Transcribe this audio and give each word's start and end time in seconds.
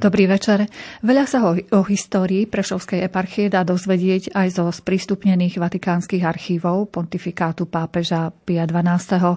Dobrý 0.00 0.24
večer. 0.24 0.64
Veľa 1.04 1.28
sa 1.28 1.44
o, 1.44 1.52
o 1.52 1.80
histórii 1.84 2.48
Prešovskej 2.48 3.04
eparchie 3.04 3.52
dá 3.52 3.60
dozvedieť 3.68 4.32
aj 4.32 4.48
zo 4.48 4.64
sprístupnených 4.72 5.60
vatikánskych 5.60 6.24
archívov 6.24 6.88
pontifikátu 6.88 7.68
pápeža 7.68 8.32
Pia 8.48 8.64
XII. 8.64 9.36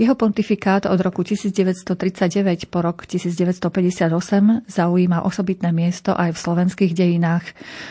Jeho 0.00 0.16
pontifikát 0.16 0.88
od 0.88 0.96
roku 0.96 1.20
1939 1.20 2.72
po 2.72 2.80
rok 2.80 3.04
1958 3.04 4.64
zaujíma 4.64 5.28
osobitné 5.28 5.76
miesto 5.76 6.16
aj 6.16 6.32
v 6.32 6.38
slovenských 6.40 6.96
dejinách. 6.96 7.44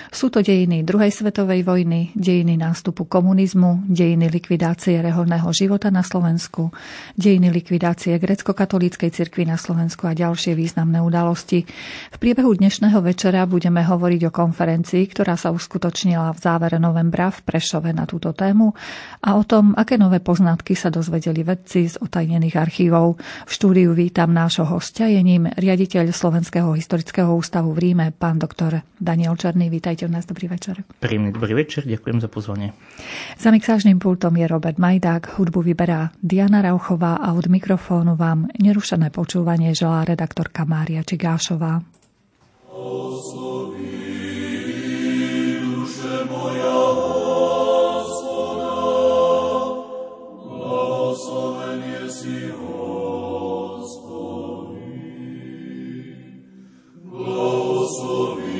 Sú 0.09 0.33
to 0.33 0.41
dejiny 0.41 0.81
druhej 0.81 1.13
svetovej 1.13 1.61
vojny, 1.61 2.09
dejiny 2.17 2.57
nástupu 2.57 3.05
komunizmu, 3.05 3.85
dejiny 3.85 4.25
likvidácie 4.33 4.97
reholného 5.05 5.53
života 5.53 5.93
na 5.93 6.01
Slovensku, 6.01 6.73
dejiny 7.13 7.53
likvidácie 7.53 8.17
grecko-katolíckej 8.17 9.13
cirkvi 9.13 9.45
na 9.45 9.61
Slovensku 9.61 10.09
a 10.09 10.17
ďalšie 10.17 10.57
významné 10.57 11.05
udalosti. 11.05 11.61
V 12.09 12.17
priebehu 12.17 12.57
dnešného 12.57 13.05
večera 13.05 13.45
budeme 13.45 13.85
hovoriť 13.85 14.21
o 14.25 14.31
konferencii, 14.33 15.05
ktorá 15.13 15.37
sa 15.37 15.53
uskutočnila 15.53 16.33
v 16.33 16.41
závere 16.41 16.81
novembra 16.81 17.29
v 17.29 17.45
Prešove 17.45 17.93
na 17.93 18.09
túto 18.09 18.33
tému 18.33 18.73
a 19.21 19.37
o 19.37 19.45
tom, 19.45 19.77
aké 19.77 19.93
nové 20.01 20.17
poznatky 20.17 20.73
sa 20.73 20.89
dozvedeli 20.89 21.45
vedci 21.45 21.85
z 21.85 21.98
otajnených 21.99 22.55
archívov. 22.55 23.19
V 23.45 23.51
štúdiu 23.51 23.91
vítam 23.93 24.31
nášho 24.31 24.65
hostia, 24.65 25.11
je 25.11 25.21
ním 25.21 25.47
riaditeľ 25.47 26.09
Slovenského 26.09 26.71
historického 26.73 27.31
ústavu 27.35 27.75
v 27.75 27.91
Ríme, 27.91 28.11
pán 28.15 28.39
doktor 28.39 28.81
Daniel 28.97 29.35
Černý. 29.35 29.69
Vítajte 29.69 30.07
u 30.07 30.11
nás, 30.11 30.25
dobrý 30.25 30.47
večer. 30.47 30.83
Príjemný 30.99 31.35
dobrý 31.35 31.53
večer, 31.53 31.85
ďakujem 31.85 32.23
za 32.23 32.29
pozvanie. 32.31 32.73
Za 33.35 33.51
mixážnym 33.51 33.99
pultom 33.99 34.35
je 34.39 34.47
Robert 34.47 34.79
Majdák, 34.79 35.37
hudbu 35.37 35.61
vyberá 35.61 36.11
Diana 36.23 36.63
Rauchová 36.63 37.19
a 37.19 37.35
od 37.35 37.47
mikrofónu 37.51 38.15
vám 38.15 38.47
nerušené 38.57 39.11
počúvanie 39.11 39.75
želá 39.75 40.07
redaktorka 40.07 40.63
Mária 40.63 41.03
Čigášová. 41.03 41.83
Osloví 42.71 44.09
duše 45.89 46.25
moja 46.29 47.18
so 57.89 58.58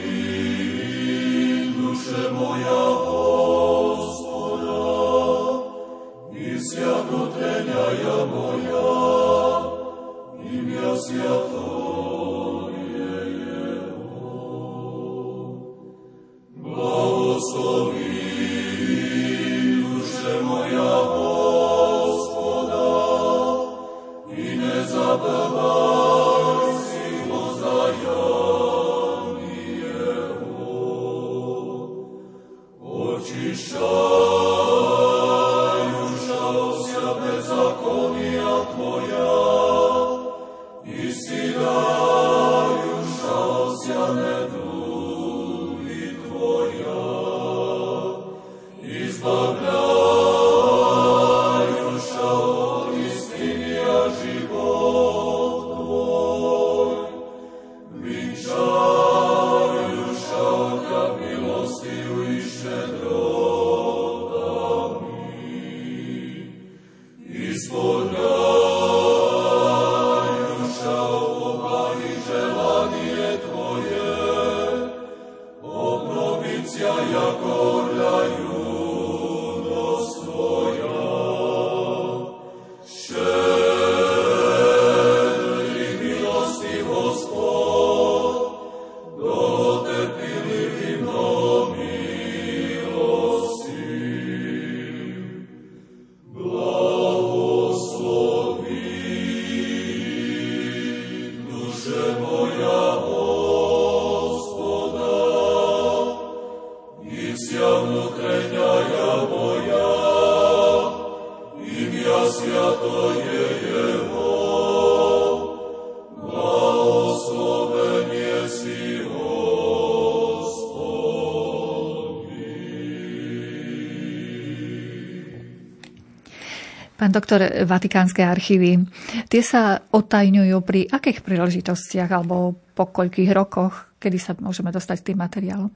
Pán 126.99 127.15
doktor, 127.15 127.39
Vatikánske 127.64 128.27
archívy, 128.27 128.83
tie 129.31 129.39
sa 129.39 129.80
otajňujú 129.80 130.57
pri 130.68 130.83
akých 130.83 131.24
príležitostiach 131.24 132.12
alebo 132.12 132.60
po 132.75 132.92
koľkých 132.92 133.31
rokoch, 133.31 133.95
kedy 134.04 134.19
sa 134.19 134.36
môžeme 134.36 134.68
dostať 134.68 135.00
k 135.00 135.07
tým 135.15 135.24
materiálom? 135.24 135.71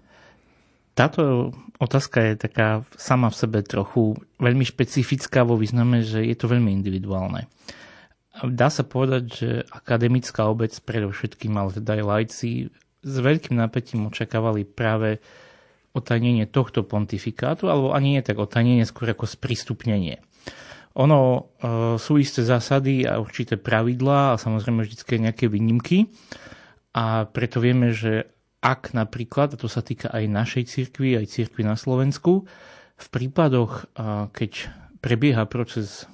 Táto 0.92 1.56
otázka 1.80 2.20
je 2.28 2.34
taká 2.36 2.84
sama 3.00 3.32
v 3.32 3.40
sebe 3.40 3.64
trochu 3.64 4.20
veľmi 4.36 4.68
špecifická 4.68 5.48
vo 5.48 5.56
význame, 5.56 6.04
že 6.04 6.28
je 6.28 6.36
to 6.36 6.52
veľmi 6.52 6.76
individuálne. 6.76 7.48
Dá 8.44 8.68
sa 8.68 8.84
povedať, 8.84 9.24
že 9.32 9.50
akademická 9.72 10.52
obec 10.52 10.76
predovšetkým, 10.76 11.56
ale 11.56 11.80
teda 11.80 11.98
aj 11.98 12.04
lajci, 12.04 12.68
s 13.00 13.16
veľkým 13.16 13.56
napätím 13.56 14.12
očakávali 14.12 14.68
práve 14.68 15.24
otajnenie 15.96 16.52
tohto 16.52 16.84
pontifikátu, 16.84 17.72
alebo 17.72 17.96
ani 17.96 18.20
nie 18.20 18.24
tak 18.26 18.44
otajnenie, 18.44 18.84
skôr 18.84 19.08
ako 19.16 19.24
sprístupnenie. 19.24 20.20
Ono 20.94 21.20
e, 21.20 21.42
sú 21.98 22.22
isté 22.22 22.46
zásady 22.46 23.10
a 23.10 23.18
určité 23.18 23.58
pravidlá 23.58 24.38
a 24.38 24.42
samozrejme 24.42 24.86
vždy 24.86 25.26
nejaké 25.26 25.50
výnimky. 25.50 26.14
A 26.94 27.26
preto 27.26 27.58
vieme, 27.58 27.90
že 27.90 28.30
ak 28.62 28.94
napríklad, 28.94 29.58
a 29.58 29.60
to 29.60 29.66
sa 29.66 29.82
týka 29.82 30.14
aj 30.14 30.30
našej 30.30 30.64
cirkvi, 30.70 31.18
aj 31.18 31.34
cirkvi 31.34 31.66
na 31.66 31.74
Slovensku, 31.74 32.46
v 32.94 33.08
prípadoch, 33.10 33.90
e, 33.98 34.30
keď 34.30 34.70
prebieha 35.02 35.50
proces 35.50 36.06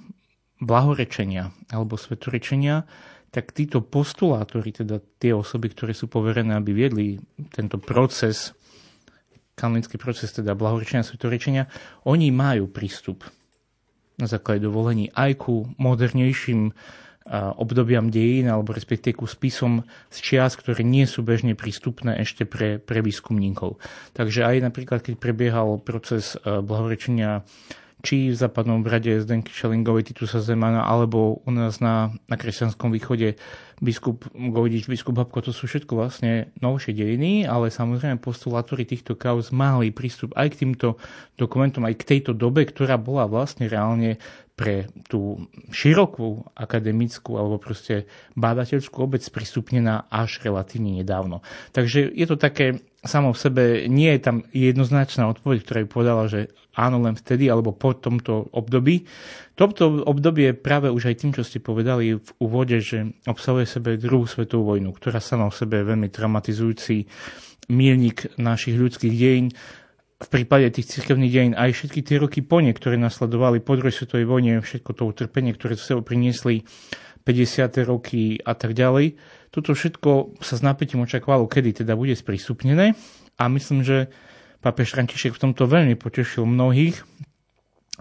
blahorečenia 0.63 1.51
alebo 1.71 1.99
svetorečenia, 1.99 2.87
tak 3.29 3.53
títo 3.53 3.83
postulátori, 3.85 4.73
teda 4.73 4.97
tie 5.21 5.35
osoby, 5.35 5.69
ktoré 5.69 5.93
sú 5.93 6.09
poverené, 6.09 6.57
aby 6.57 6.71
viedli 6.73 7.21
tento 7.53 7.77
proces, 7.77 8.57
kanonický 9.53 9.99
proces 10.01 10.33
teda 10.33 10.57
blahorečenia 10.57 11.05
svetorečenia, 11.05 11.69
oni 12.07 12.31
majú 12.33 12.71
prístup 12.71 13.27
na 14.19 14.27
základe 14.27 14.67
dovolení 14.67 15.09
aj 15.15 15.47
ku 15.47 15.71
modernejším 15.79 16.75
obdobiam 17.61 18.09
dejín 18.09 18.49
alebo 18.49 18.73
respektíve 18.73 19.21
ku 19.21 19.29
spisom 19.29 19.85
z 20.09 20.17
čias, 20.17 20.57
ktoré 20.57 20.81
nie 20.81 21.05
sú 21.05 21.21
bežne 21.21 21.53
prístupné 21.53 22.17
ešte 22.25 22.41
pre, 22.49 22.81
pre 22.81 23.05
výskumníkov. 23.05 23.77
Takže 24.17 24.49
aj 24.49 24.65
napríklad, 24.65 25.05
keď 25.05 25.13
prebiehal 25.21 25.77
proces 25.77 26.33
blahorečenia 26.41 27.45
či 27.99 28.31
v 28.31 28.35
západnom 28.39 28.79
brade 28.79 29.19
Zdenky 29.19 29.51
Šelingovej, 29.51 30.11
Titusa 30.11 30.39
Zemana, 30.39 30.87
alebo 30.87 31.43
u 31.43 31.51
nás 31.51 31.83
na, 31.83 32.15
na 32.31 32.35
kresťanskom 32.39 32.95
východe 32.95 33.35
biskup 33.83 34.27
Gojdič, 34.31 34.87
biskup 34.87 35.19
Babko, 35.19 35.43
to 35.43 35.51
sú 35.51 35.67
všetko 35.67 35.99
vlastne 35.99 36.51
novšie 36.63 36.95
dejiny, 36.95 37.47
ale 37.47 37.71
samozrejme 37.71 38.19
postulátori 38.19 38.87
týchto 38.87 39.15
kauz 39.19 39.51
mali 39.51 39.91
prístup 39.91 40.35
aj 40.35 40.55
k 40.55 40.67
týmto 40.67 40.99
dokumentom, 41.35 41.87
aj 41.87 41.99
k 41.99 42.07
tejto 42.15 42.31
dobe, 42.35 42.67
ktorá 42.67 42.99
bola 42.99 43.27
vlastne 43.27 43.67
reálne 43.67 44.19
pre 44.59 44.91
tú 45.07 45.47
širokú 45.71 46.51
akademickú 46.51 47.39
alebo 47.39 47.55
proste 47.63 48.11
bádateľskú 48.35 48.99
obec 48.99 49.23
sprístupnená 49.23 50.11
až 50.11 50.43
relatívne 50.43 50.99
nedávno. 50.99 51.39
Takže 51.71 52.11
je 52.11 52.25
to 52.27 52.35
také 52.35 52.83
samo 52.99 53.31
v 53.31 53.39
sebe, 53.39 53.63
nie 53.87 54.11
je 54.11 54.19
tam 54.19 54.43
jednoznačná 54.51 55.31
odpoveď, 55.31 55.57
ktorá 55.63 55.79
by 55.87 55.87
povedala, 55.87 56.23
že 56.27 56.51
áno 56.75 56.99
len 56.99 57.15
vtedy 57.15 57.47
alebo 57.47 57.71
po 57.71 57.95
tomto 57.95 58.51
období. 58.51 59.07
Toto 59.55 60.03
obdobie 60.03 60.51
práve 60.51 60.91
už 60.91 61.07
aj 61.07 61.15
tým, 61.23 61.31
čo 61.31 61.47
ste 61.47 61.63
povedali 61.63 62.19
v 62.19 62.29
úvode, 62.43 62.83
že 62.83 63.15
obsahuje 63.23 63.63
sebe 63.63 63.95
druhú 63.95 64.27
svetovú 64.27 64.75
vojnu, 64.75 64.91
ktorá 64.91 65.23
sama 65.23 65.47
o 65.47 65.55
sebe 65.55 65.79
je 65.79 65.89
veľmi 65.95 66.11
traumatizujúci 66.11 67.07
milník 67.71 68.35
našich 68.35 68.75
ľudských 68.75 69.15
dejín 69.15 69.55
v 70.19 70.27
prípade 70.27 70.67
tých 70.75 70.99
cirkevných 70.99 71.31
dejín 71.31 71.53
aj 71.55 71.71
všetky 71.79 72.03
tie 72.03 72.19
roky 72.19 72.43
po 72.43 72.59
ne, 72.59 72.75
ktoré 72.75 72.99
nasledovali 72.99 73.63
po 73.63 73.79
druhej 73.79 73.95
svetovej 73.95 74.27
vojne, 74.27 74.59
všetko 74.59 74.91
to 74.91 75.07
utrpenie, 75.07 75.55
ktoré 75.55 75.79
sa 75.79 75.95
priniesli 76.03 76.67
50. 77.23 77.71
roky 77.87 78.35
a 78.43 78.51
tak 78.51 78.75
ďalej. 78.75 79.15
Toto 79.47 79.71
všetko 79.71 80.39
sa 80.43 80.59
s 80.59 80.61
napätím 80.61 81.07
očakávalo, 81.07 81.47
kedy 81.47 81.83
teda 81.83 81.95
bude 81.95 82.19
sprístupnené 82.19 82.99
a 83.39 83.43
myslím, 83.47 83.79
že 83.87 84.11
pápež 84.59 84.91
František 84.91 85.39
v 85.39 85.43
tomto 85.49 85.63
veľmi 85.71 85.95
potešil 85.95 86.43
mnohých, 86.43 86.99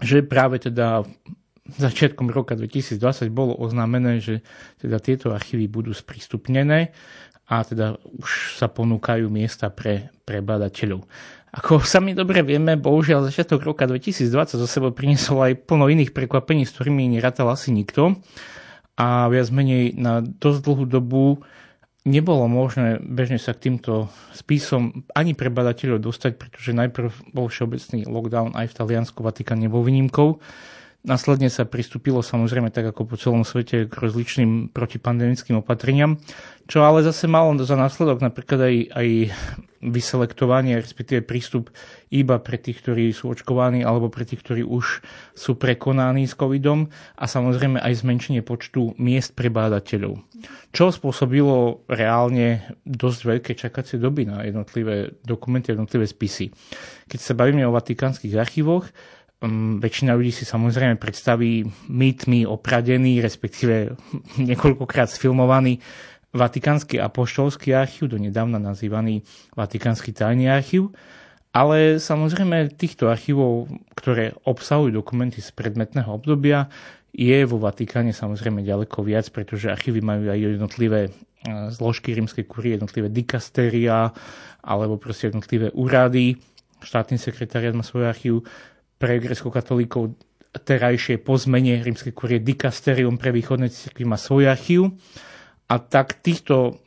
že 0.03 0.19
práve 0.19 0.59
teda 0.59 1.07
začiatkom 1.69 2.27
roka 2.33 2.57
2020 2.57 2.99
bolo 3.31 3.55
oznámené, 3.55 4.19
že 4.19 4.41
teda 4.81 4.99
tieto 4.99 5.31
archívy 5.31 5.71
budú 5.71 5.95
sprístupnené 5.95 6.91
a 7.49 7.65
teda 7.65 7.97
už 8.21 8.61
sa 8.61 8.69
ponúkajú 8.69 9.25
miesta 9.29 9.73
pre, 9.73 10.13
pre 10.21 10.41
badateľov. 10.41 11.05
Ako 11.49 11.81
sami 11.81 12.13
dobre 12.13 12.45
vieme, 12.45 12.77
bohužiaľ 12.77 13.25
začiatok 13.25 13.65
roka 13.65 13.89
2020 13.89 14.61
zo 14.61 14.67
sebou 14.69 14.93
priniesol 14.93 15.41
aj 15.41 15.65
plno 15.65 15.89
iných 15.89 16.13
prekvapení, 16.13 16.61
s 16.61 16.77
ktorými 16.77 17.09
nerátal 17.09 17.49
asi 17.49 17.73
nikto. 17.73 18.21
A 18.99 19.25
viac 19.33 19.49
menej 19.49 19.97
na 19.97 20.21
dosť 20.21 20.59
dlhú 20.61 20.85
dobu 20.85 21.41
nebolo 22.05 22.45
možné 22.45 23.01
bežne 23.01 23.41
sa 23.41 23.57
k 23.57 23.69
týmto 23.69 24.13
spisom 24.37 25.09
ani 25.17 25.33
pre 25.33 25.49
badateľov 25.49 26.05
dostať, 26.05 26.37
pretože 26.37 26.71
najprv 26.75 27.33
bol 27.33 27.49
všeobecný 27.49 28.05
lockdown 28.05 28.53
aj 28.53 28.69
v 28.69 28.77
Taliansku, 28.77 29.19
Vatikán 29.25 29.57
nebol 29.57 29.81
výnimkou. 29.81 30.37
Následne 30.99 31.47
sa 31.47 31.63
pristúpilo 31.63 32.19
samozrejme 32.19 32.75
tak 32.75 32.91
ako 32.91 33.07
po 33.07 33.15
celom 33.15 33.47
svete 33.47 33.87
k 33.87 33.93
rozličným 33.93 34.67
protipandemickým 34.75 35.63
opatreniam, 35.63 36.19
čo 36.67 36.83
ale 36.83 37.07
zase 37.07 37.23
malo 37.23 37.55
za 37.63 37.79
následok 37.79 38.19
napríklad 38.19 38.59
aj, 38.67 38.75
aj 38.99 39.07
vyselektovanie, 39.79 40.75
respektíve 40.75 41.23
prístup 41.23 41.71
iba 42.11 42.35
pre 42.43 42.59
tých, 42.59 42.83
ktorí 42.83 43.15
sú 43.15 43.31
očkovaní 43.31 43.79
alebo 43.79 44.11
pre 44.11 44.27
tých, 44.27 44.43
ktorí 44.43 44.67
už 44.67 44.99
sú 45.31 45.55
prekonaní 45.55 46.27
s 46.27 46.35
covidom 46.35 46.91
a 47.15 47.25
samozrejme 47.31 47.79
aj 47.79 48.03
zmenšenie 48.03 48.43
počtu 48.43 48.91
miest 48.99 49.39
pre 49.39 49.47
bádateľov. 49.47 50.19
Čo 50.75 50.91
spôsobilo 50.91 51.87
reálne 51.87 52.75
dosť 52.83 53.19
veľké 53.23 53.51
čakacie 53.55 53.95
doby 53.95 54.27
na 54.27 54.43
jednotlivé 54.43 55.15
dokumenty, 55.23 55.71
jednotlivé 55.71 56.03
spisy. 56.03 56.51
Keď 57.07 57.19
sa 57.23 57.33
bavíme 57.39 57.63
o 57.63 57.71
vatikánskych 57.71 58.35
archívoch, 58.35 58.91
väčšina 59.79 60.11
ľudí 60.19 60.35
si 60.35 60.43
samozrejme 60.43 60.99
predstaví 60.99 61.63
mýtmi 61.87 62.43
opradený, 62.43 63.23
respektíve 63.23 63.95
niekoľkokrát 64.49 65.07
sfilmovaný 65.07 65.79
Vatikánsky 66.29 67.01
apoštolský 67.01 67.73
archív, 67.73 68.13
donedávna 68.13 68.61
nazývaný 68.61 69.25
Vatikánsky 69.57 70.13
tajný 70.13 70.45
archív. 70.45 70.93
Ale 71.49 71.97
samozrejme 71.97 72.77
týchto 72.77 73.09
archívov, 73.09 73.73
ktoré 73.97 74.37
obsahujú 74.45 74.93
dokumenty 74.93 75.41
z 75.41 75.49
predmetného 75.49 76.05
obdobia, 76.05 76.69
je 77.09 77.41
vo 77.49 77.57
Vatikáne 77.57 78.13
samozrejme 78.13 78.61
ďaleko 78.61 79.01
viac, 79.01 79.25
pretože 79.33 79.73
archívy 79.73 80.05
majú 80.05 80.29
aj 80.29 80.37
jednotlivé 80.37 81.09
e, 81.09 81.11
zložky 81.73 82.13
rímskej 82.13 82.45
kurie, 82.45 82.77
jednotlivé 82.77 83.09
dikastéria 83.09 84.13
alebo 84.61 85.01
proste 85.01 85.33
jednotlivé 85.33 85.73
úrady. 85.73 86.37
Štátny 86.85 87.17
sekretariat 87.17 87.73
má 87.73 87.81
svoj 87.81 88.05
archív 88.05 88.45
pre 88.99 89.17
grecko-katolíkov 89.23 90.13
terajšie 90.53 91.21
po 91.21 91.39
zmene 91.39 91.79
rímskej 91.79 92.11
kurie 92.11 92.43
dikasterium 92.43 93.15
pre 93.15 93.31
východné 93.31 93.71
cirkvi 93.71 94.03
má 94.03 94.19
svoj 94.19 94.51
archív. 94.51 94.93
A 95.69 95.77
tak 95.77 96.19
týchto 96.19 96.81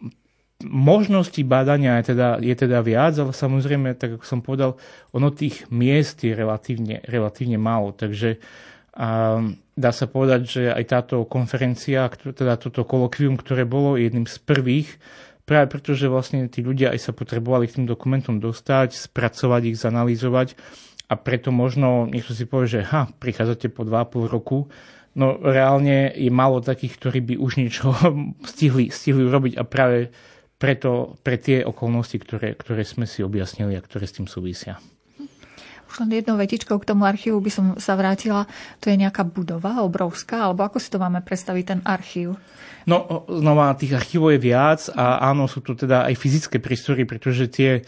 možností 0.62 1.43
bádania 1.43 1.99
je 2.03 2.14
teda, 2.14 2.38
je 2.38 2.55
teda 2.55 2.79
viac, 2.85 3.14
ale 3.19 3.35
samozrejme, 3.35 3.99
tak 3.99 4.19
ako 4.19 4.25
som 4.26 4.41
povedal, 4.44 4.79
ono 5.11 5.35
tých 5.35 5.67
miest 5.70 6.23
je 6.23 6.35
relatívne, 6.35 7.03
relatívne 7.06 7.59
málo. 7.59 7.94
Takže 7.94 8.38
a 8.93 9.41
dá 9.73 9.91
sa 9.91 10.05
povedať, 10.05 10.41
že 10.44 10.62
aj 10.69 10.85
táto 10.85 11.25
konferencia, 11.25 12.12
teda 12.12 12.61
toto 12.61 12.85
kolokvium, 12.85 13.41
ktoré 13.41 13.64
bolo 13.64 13.97
jedným 13.97 14.29
z 14.29 14.37
prvých, 14.44 15.00
práve 15.49 15.73
preto, 15.73 15.97
že 15.97 16.12
vlastne 16.12 16.44
tí 16.53 16.61
ľudia 16.61 16.93
aj 16.93 17.00
sa 17.00 17.12
potrebovali 17.17 17.73
k 17.73 17.81
tým 17.81 17.87
dokumentom 17.88 18.37
dostať, 18.37 18.93
spracovať 18.93 19.73
ich, 19.73 19.81
zanalýzovať, 19.81 20.61
a 21.08 21.14
preto 21.19 21.54
možno 21.54 22.08
niekto 22.08 22.32
si 22.32 22.44
povie, 22.49 22.81
že 22.81 22.88
ha, 22.88 23.10
prichádzate 23.10 23.69
po 23.72 23.82
2,5 23.87 24.28
roku, 24.31 24.70
no 25.19 25.37
reálne 25.40 26.12
je 26.14 26.32
málo 26.32 26.64
takých, 26.64 26.96
ktorí 26.99 27.19
by 27.20 27.34
už 27.37 27.52
niečo 27.60 27.93
stihli, 28.50 28.88
stihli 28.88 29.26
urobiť 29.28 29.60
a 29.60 29.62
práve 29.64 30.12
preto, 30.62 31.19
pre 31.26 31.43
tie 31.43 31.66
okolnosti, 31.66 32.14
ktoré, 32.22 32.54
ktoré 32.54 32.87
sme 32.87 33.02
si 33.02 33.26
objasnili 33.26 33.75
a 33.75 33.82
ktoré 33.82 34.06
s 34.06 34.14
tým 34.22 34.31
súvisia. 34.31 34.78
Už 35.90 36.06
len 36.06 36.22
jednou 36.22 36.38
vetičkou 36.38 36.78
k 36.81 36.88
tomu 36.88 37.04
archívu 37.04 37.43
by 37.43 37.50
som 37.52 37.66
sa 37.76 37.99
vrátila. 37.99 38.49
To 38.81 38.88
je 38.88 38.96
nejaká 38.96 39.28
budova 39.28 39.84
obrovská, 39.84 40.49
alebo 40.49 40.64
ako 40.64 40.81
si 40.81 40.88
to 40.88 41.02
máme 41.02 41.20
predstaviť, 41.20 41.64
ten 41.66 41.81
archív? 41.84 42.38
No, 42.88 43.26
znova, 43.28 43.76
tých 43.76 43.99
archívov 43.99 44.32
je 44.32 44.40
viac 44.40 44.88
a 44.94 45.20
áno, 45.28 45.44
sú 45.50 45.60
to 45.60 45.76
teda 45.76 46.08
aj 46.08 46.14
fyzické 46.16 46.56
priestory, 46.62 47.04
pretože 47.04 47.50
tie 47.50 47.84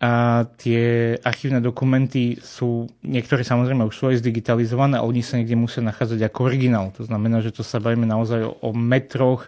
a 0.00 0.48
tie 0.56 1.12
archívne 1.20 1.60
dokumenty 1.60 2.40
sú, 2.40 2.88
niektoré 3.04 3.44
samozrejme 3.44 3.84
už 3.84 3.92
sú 3.92 4.04
aj 4.08 4.24
zdigitalizované 4.24 4.96
a 4.96 5.04
oni 5.04 5.20
sa 5.20 5.36
niekde 5.36 5.60
musia 5.60 5.84
nachádzať 5.84 6.24
ako 6.24 6.48
originál. 6.48 6.88
To 6.96 7.04
znamená, 7.04 7.44
že 7.44 7.52
to 7.52 7.60
sa 7.60 7.84
bavíme 7.84 8.08
naozaj 8.08 8.48
o 8.48 8.72
metroch, 8.72 9.44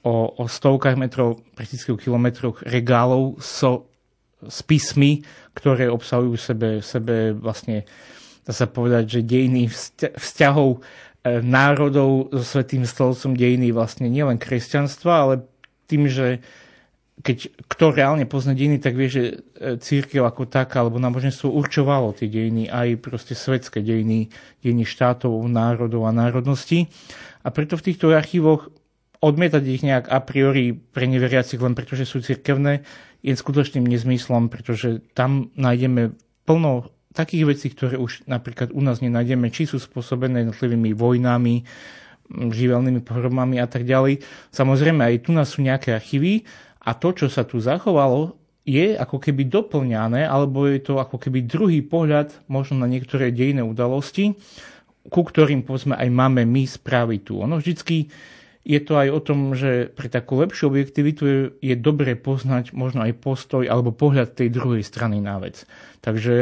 o, 0.00 0.32
o 0.32 0.44
stovkách 0.48 0.96
metrov, 0.96 1.44
prakticky 1.52 1.92
o 1.92 2.00
kilometroch 2.00 2.64
regálov 2.64 3.36
so 3.44 3.92
spismi, 4.48 5.28
ktoré 5.52 5.92
obsahujú 5.92 6.40
v 6.40 6.40
sebe, 6.40 6.68
v 6.80 6.86
sebe 6.88 7.16
vlastne, 7.36 7.84
dá 8.48 8.56
sa 8.56 8.64
povedať, 8.64 9.20
že 9.20 9.28
dejiny 9.28 9.68
vzťahov 10.16 10.80
e, 10.80 10.80
národov 11.44 12.32
so 12.32 12.40
Svetým 12.40 12.88
stolcom 12.88 13.36
dejiny 13.36 13.76
vlastne 13.76 14.08
nielen 14.08 14.40
kresťanstva, 14.40 15.12
ale 15.12 15.34
tým, 15.84 16.08
že 16.08 16.40
keď 17.20 17.52
kto 17.68 17.92
reálne 17.92 18.24
pozná 18.24 18.56
dejiny, 18.56 18.80
tak 18.80 18.96
vie, 18.96 19.08
že 19.12 19.22
e, 19.22 19.76
církev 19.76 20.24
ako 20.24 20.48
taká, 20.48 20.80
alebo 20.80 20.96
náboženstvo 20.96 21.52
určovalo 21.52 22.16
tie 22.16 22.26
dejiny, 22.26 22.72
aj 22.72 22.98
proste 23.04 23.36
svetské 23.36 23.84
dejiny, 23.84 24.32
dejiny 24.64 24.88
štátov, 24.88 25.44
národov 25.44 26.08
a 26.08 26.12
národností. 26.16 26.88
A 27.44 27.52
preto 27.52 27.76
v 27.76 27.92
týchto 27.92 28.16
archívoch 28.16 28.72
odmietať 29.22 29.62
ich 29.68 29.84
nejak 29.84 30.08
a 30.08 30.18
priori 30.24 30.72
pre 30.74 31.04
neveriacich 31.06 31.60
len 31.60 31.76
preto, 31.76 31.94
že 31.94 32.08
sú 32.08 32.24
cirkevné, 32.24 32.82
je 33.22 33.30
skutočným 33.36 33.86
nezmyslom, 33.86 34.50
pretože 34.50 35.04
tam 35.14 35.54
nájdeme 35.54 36.16
plno 36.42 36.90
takých 37.14 37.54
vecí, 37.54 37.70
ktoré 37.70 38.00
už 38.00 38.26
napríklad 38.26 38.74
u 38.74 38.82
nás 38.82 38.98
nenájdeme, 38.98 39.52
či 39.54 39.68
sú 39.68 39.78
spôsobené 39.78 40.42
jednotlivými 40.42 40.90
vojnami, 40.96 41.62
živelnými 42.32 43.04
pohromami 43.04 43.60
a 43.60 43.68
tak 43.68 43.84
ďalej. 43.84 44.24
Samozrejme, 44.50 45.04
aj 45.04 45.28
tu 45.28 45.30
nás 45.36 45.52
sú 45.52 45.60
nejaké 45.60 45.92
archívy, 45.92 46.42
a 46.82 46.90
to, 46.98 47.08
čo 47.14 47.26
sa 47.30 47.46
tu 47.46 47.62
zachovalo, 47.62 48.34
je 48.62 48.94
ako 48.94 49.18
keby 49.18 49.50
doplňané, 49.50 50.22
alebo 50.22 50.70
je 50.70 50.78
to 50.78 51.02
ako 51.02 51.18
keby 51.18 51.42
druhý 51.42 51.82
pohľad 51.82 52.30
možno 52.46 52.78
na 52.78 52.86
niektoré 52.86 53.34
dejné 53.34 53.62
udalosti, 53.62 54.38
ku 55.10 55.26
ktorým 55.26 55.66
povedzme 55.66 55.98
aj 55.98 56.08
máme 56.10 56.46
my 56.46 56.62
správy 56.62 57.26
tu. 57.26 57.42
Ono 57.42 57.58
vždycky 57.58 58.06
je 58.62 58.78
to 58.78 58.94
aj 58.94 59.08
o 59.10 59.18
tom, 59.18 59.58
že 59.58 59.90
pre 59.90 60.06
takú 60.06 60.38
lepšiu 60.38 60.70
objektivitu 60.70 61.22
je, 61.26 61.38
je 61.58 61.74
dobre 61.74 62.14
poznať 62.14 62.70
možno 62.70 63.02
aj 63.02 63.18
postoj 63.18 63.66
alebo 63.66 63.90
pohľad 63.90 64.38
tej 64.38 64.54
druhej 64.54 64.86
strany 64.86 65.18
na 65.18 65.42
vec. 65.42 65.66
Takže 65.98 66.34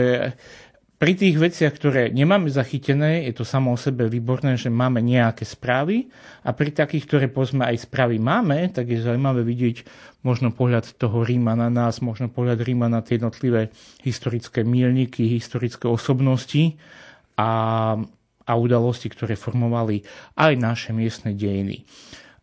pri 1.00 1.16
tých 1.16 1.40
veciach, 1.40 1.72
ktoré 1.80 2.12
nemáme 2.12 2.52
zachytené, 2.52 3.24
je 3.24 3.40
to 3.40 3.48
samo 3.48 3.72
o 3.72 3.80
sebe 3.80 4.04
výborné, 4.04 4.60
že 4.60 4.68
máme 4.68 5.00
nejaké 5.00 5.48
správy 5.48 6.12
a 6.44 6.52
pri 6.52 6.76
takých, 6.76 7.08
ktoré 7.08 7.26
pozme 7.32 7.64
aj 7.64 7.88
správy 7.88 8.20
máme, 8.20 8.68
tak 8.68 8.92
je 8.92 9.00
zaujímavé 9.00 9.40
vidieť 9.40 9.88
možno 10.20 10.52
pohľad 10.52 10.92
toho 11.00 11.24
Ríma 11.24 11.56
na 11.56 11.72
nás, 11.72 12.04
možno 12.04 12.28
pohľad 12.28 12.60
Ríma 12.60 12.92
na 12.92 13.00
tie 13.00 13.16
jednotlivé 13.16 13.72
historické 14.04 14.60
mílniky, 14.60 15.24
historické 15.24 15.88
osobnosti 15.88 16.76
a, 17.40 17.96
a 18.44 18.52
udalosti, 18.60 19.08
ktoré 19.08 19.40
formovali 19.40 20.04
aj 20.36 20.52
naše 20.60 20.92
miestne 20.92 21.32
dejiny. 21.32 21.88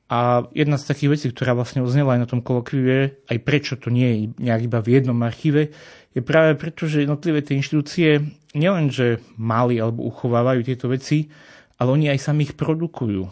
A 0.07 0.47
jedna 0.55 0.79
z 0.79 0.87
takých 0.87 1.19
vecí, 1.19 1.25
ktorá 1.29 1.53
vlastne 1.53 1.83
oznela 1.83 2.15
aj 2.15 2.25
na 2.25 2.31
tom 2.31 2.41
kolokviu, 2.41 3.21
aj 3.27 3.37
prečo 3.43 3.77
to 3.77 3.93
nie 3.93 4.07
je 4.07 4.17
nejak 4.49 4.65
iba 4.65 4.79
v 4.79 4.97
jednom 4.97 5.19
archíve, 5.21 5.75
je 6.17 6.25
práve 6.25 6.57
preto, 6.57 6.89
že 6.89 7.05
jednotlivé 7.05 7.45
tie 7.45 7.61
inštitúcie 7.61 8.25
nielenže 8.57 9.21
mali 9.37 9.77
alebo 9.77 10.09
uchovávajú 10.09 10.65
tieto 10.65 10.89
veci, 10.89 11.29
ale 11.77 11.93
oni 11.93 12.09
aj 12.09 12.25
sami 12.25 12.49
ich 12.49 12.57
produkujú. 12.57 13.29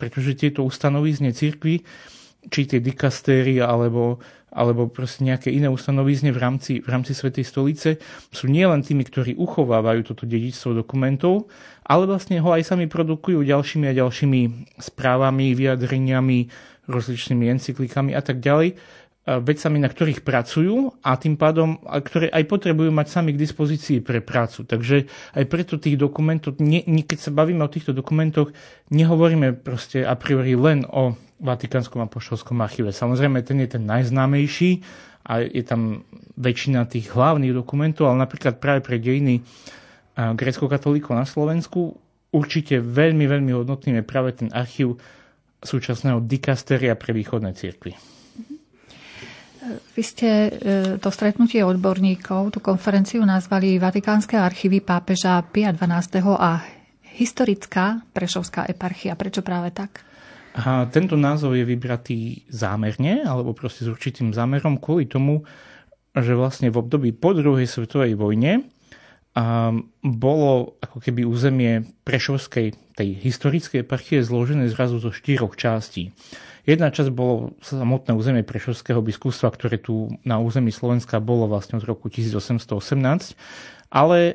Pretože 0.00 0.32
tieto 0.40 0.64
ustanovizne 0.64 1.36
cirkvi, 1.36 1.84
či 2.48 2.60
tie 2.64 2.80
dikastéry 2.80 3.60
alebo, 3.60 4.16
alebo 4.48 4.88
proste 4.88 5.28
nejaké 5.28 5.52
iné 5.52 5.68
ustanovizne 5.68 6.32
v 6.32 6.40
rámci, 6.40 6.72
v 6.80 6.88
rámci 6.88 7.12
Svetej 7.12 7.44
stolice, 7.44 8.00
sú 8.32 8.48
nielen 8.48 8.80
tými, 8.80 9.04
ktorí 9.04 9.36
uchovávajú 9.36 10.00
toto 10.08 10.24
dedičstvo 10.24 10.72
dokumentov, 10.72 11.52
ale 11.84 12.08
vlastne 12.08 12.40
ho 12.40 12.48
aj 12.48 12.64
sami 12.64 12.88
produkujú 12.88 13.44
ďalšími 13.44 13.92
a 13.92 13.94
ďalšími 13.94 14.40
správami, 14.80 15.52
vyjadreniami, 15.52 16.48
rozličnými 16.88 17.46
encyklikami 17.60 18.16
a 18.16 18.24
tak 18.24 18.40
ďalej 18.40 18.74
vecami, 19.22 19.78
na 19.78 19.86
ktorých 19.86 20.26
pracujú 20.26 20.98
a 20.98 21.14
tým 21.14 21.38
pádom, 21.38 21.78
a 21.86 22.02
ktoré 22.02 22.26
aj 22.26 22.42
potrebujú 22.42 22.90
mať 22.90 23.06
sami 23.06 23.30
k 23.30 23.38
dispozícii 23.38 24.02
pre 24.02 24.18
prácu. 24.18 24.66
Takže 24.66 25.06
aj 25.38 25.44
preto 25.46 25.78
tých 25.78 25.94
dokumentov, 25.94 26.58
nie, 26.58 26.82
nie, 26.90 27.06
keď 27.06 27.30
sa 27.30 27.30
bavíme 27.30 27.62
o 27.62 27.70
týchto 27.70 27.94
dokumentoch, 27.94 28.50
nehovoríme 28.90 29.54
proste 29.62 30.02
a 30.02 30.18
priori 30.18 30.58
len 30.58 30.82
o 30.90 31.14
Vatikánskom 31.38 32.02
a 32.02 32.10
poštolskom 32.10 32.58
archíve. 32.62 32.90
Samozrejme, 32.90 33.46
ten 33.46 33.62
je 33.62 33.78
ten 33.78 33.82
najznámejší 33.86 34.82
a 35.26 35.42
je 35.42 35.62
tam 35.62 36.02
väčšina 36.34 36.86
tých 36.90 37.14
hlavných 37.14 37.54
dokumentov, 37.54 38.10
ale 38.10 38.26
napríklad 38.26 38.58
práve 38.58 38.82
pre 38.82 38.98
dejiny 38.98 39.42
grecko-katolíkov 40.18 41.14
na 41.14 41.26
Slovensku 41.26 41.94
určite 42.34 42.82
veľmi, 42.82 43.26
veľmi 43.26 43.54
hodnotným 43.54 44.02
je 44.02 44.04
práve 44.06 44.34
ten 44.34 44.50
archív 44.50 44.98
súčasného 45.62 46.18
dikasteria 46.26 46.98
pre 46.98 47.14
východné 47.14 47.54
cirkvy. 47.54 48.21
Vy 49.92 50.02
ste 50.02 50.28
e, 50.28 50.50
to 50.96 51.12
stretnutie 51.12 51.60
odborníkov, 51.60 52.56
tú 52.56 52.64
konferenciu 52.64 53.20
nazvali 53.28 53.76
Vatikánske 53.76 54.40
archívy 54.40 54.80
pápeža 54.80 55.44
Pia 55.52 55.68
XII. 55.68 56.24
a 56.32 56.64
historická 57.12 58.00
Prešovská 58.16 58.64
eparchia. 58.72 59.12
Prečo 59.12 59.44
práve 59.44 59.68
tak? 59.76 60.00
A 60.56 60.88
tento 60.88 61.16
názov 61.16 61.56
je 61.56 61.64
vybratý 61.64 62.44
zámerne, 62.48 63.24
alebo 63.24 63.56
proste 63.56 63.84
s 63.84 63.92
určitým 63.92 64.32
zámerom 64.32 64.80
kvôli 64.80 65.08
tomu, 65.08 65.44
že 66.12 66.36
vlastne 66.36 66.68
v 66.68 66.76
období 66.76 67.12
po 67.16 67.32
druhej 67.32 67.64
svetovej 67.64 68.16
vojne 68.16 68.68
bolo 70.04 70.76
ako 70.84 71.00
keby 71.00 71.24
územie 71.24 71.88
Prešovskej, 72.04 72.92
tej 72.92 73.08
historickej 73.16 73.80
eparchie 73.80 74.20
zložené 74.20 74.68
zrazu 74.68 75.00
zo 75.00 75.08
štyroch 75.08 75.56
častí. 75.56 76.12
Jedna 76.62 76.94
časť 76.94 77.10
bolo 77.10 77.58
samotné 77.58 78.14
územie 78.14 78.46
Prešovského 78.46 79.02
biskupstva, 79.02 79.50
ktoré 79.50 79.82
tu 79.82 80.14
na 80.22 80.38
území 80.38 80.70
Slovenska 80.70 81.18
bolo 81.18 81.50
vlastne 81.50 81.82
od 81.82 81.84
roku 81.84 82.06
1818, 82.06 83.34
ale 83.90 84.18
e, 84.22 84.32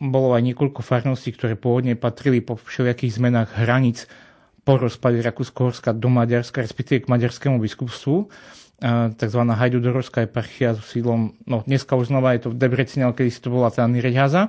bolo 0.00 0.28
aj 0.32 0.40
niekoľko 0.40 0.80
farností, 0.80 1.36
ktoré 1.36 1.52
pôvodne 1.60 2.00
patrili 2.00 2.40
po 2.40 2.56
všelijakých 2.56 3.20
zmenách 3.20 3.60
hraníc 3.60 4.08
po 4.64 4.80
rozpade 4.80 5.20
Rakúsko-Horska 5.20 5.92
do 5.92 6.08
Maďarska, 6.08 6.64
respektíve 6.64 7.04
k 7.04 7.12
maďarskému 7.12 7.60
biskupstvu 7.60 8.24
e, 8.24 8.26
tzv. 9.12 9.40
Hajdudorovská 9.44 10.24
eparchia 10.24 10.72
so 10.72 10.80
sídlom, 10.80 11.36
no 11.44 11.60
dneska 11.68 11.92
už 11.92 12.08
znova 12.08 12.32
je 12.32 12.48
to 12.48 12.56
v 12.56 12.58
Debrecine, 12.58 13.04
ale 13.04 13.12
kedy 13.20 13.28
si 13.28 13.44
to 13.44 13.52
bola 13.52 13.68
tá 13.68 13.84
Nireďhaza. 13.84 14.48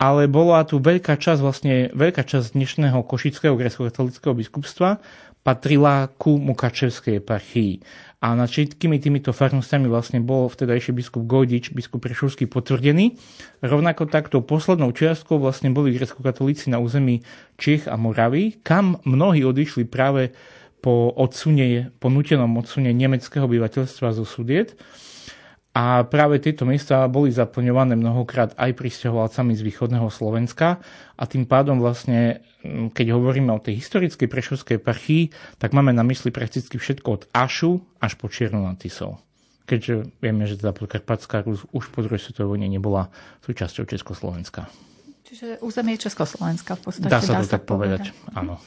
Ale 0.00 0.26
bola 0.32 0.64
tu 0.64 0.80
veľká 0.80 1.20
časť, 1.20 1.40
vlastne 1.44 1.92
veľká 1.92 2.24
časť 2.24 2.56
dnešného 2.56 3.04
košického 3.04 3.54
grecko-katolického 3.54 4.32
biskupstva 4.32 4.98
patrila 5.40 6.08
ku 6.20 6.36
Mukačevskej 6.36 7.24
eparchii. 7.24 7.80
A 8.20 8.36
nad 8.36 8.52
všetkými 8.52 9.00
týmito 9.00 9.32
farnostiami 9.32 9.88
vlastne 9.88 10.20
bol 10.20 10.52
vtedajší 10.52 10.92
biskup 10.92 11.24
Gojdič, 11.24 11.72
biskup 11.72 12.04
Prešovský 12.04 12.44
potvrdený. 12.44 13.16
Rovnako 13.64 14.12
takto 14.12 14.44
poslednou 14.44 14.92
čiastkou 14.92 15.40
vlastne 15.40 15.72
boli 15.72 15.96
grecko-katolíci 15.96 16.68
na 16.68 16.84
území 16.84 17.24
Čech 17.56 17.88
a 17.88 17.96
Moravy, 17.96 18.60
kam 18.60 19.00
mnohí 19.08 19.40
odišli 19.40 19.88
práve 19.88 20.36
po 20.84 21.12
odsune, 21.16 21.96
po 21.96 22.12
nutenom 22.12 22.52
odsune 22.60 22.92
nemeckého 22.92 23.48
obyvateľstva 23.48 24.12
zo 24.12 24.28
Sudiet. 24.28 24.76
A 25.80 26.04
práve 26.04 26.36
tieto 26.44 26.68
miesta 26.68 27.08
boli 27.08 27.32
zaplňované 27.32 27.96
mnohokrát 27.96 28.52
aj 28.60 28.76
pristahovalcami 28.76 29.56
z 29.56 29.64
východného 29.64 30.12
Slovenska 30.12 30.76
a 31.16 31.24
tým 31.24 31.48
pádom 31.48 31.80
vlastne, 31.80 32.44
keď 32.92 33.16
hovoríme 33.16 33.48
o 33.48 33.64
tej 33.64 33.80
historickej 33.80 34.28
prešovskej 34.28 34.76
eparchii, 34.76 35.32
tak 35.56 35.72
máme 35.72 35.96
na 35.96 36.04
mysli 36.04 36.28
prakticky 36.28 36.76
všetko 36.76 37.08
od 37.08 37.22
Ašu 37.32 37.80
až 37.96 38.12
po 38.20 38.28
Čiernu 38.28 38.60
nad 38.60 38.76
Tisou. 38.76 39.24
Keďže 39.64 40.12
vieme, 40.20 40.44
že 40.44 40.60
teda 40.60 40.76
Podkarpatská 40.76 41.48
Rus 41.48 41.64
už 41.72 41.88
po 41.88 42.04
druhej 42.04 42.20
svetovej 42.20 42.60
vojne 42.60 42.68
nebola 42.68 43.08
súčasťou 43.48 43.88
Československa. 43.88 44.68
Čiže 45.32 45.64
územie 45.64 45.96
Československa 45.96 46.76
v 46.76 46.82
podstate. 46.92 47.08
Dá 47.08 47.24
sa 47.24 47.40
to 47.40 47.46
tak 47.48 47.64
povedať, 47.64 48.12
povedať. 48.12 48.36
áno. 48.36 48.60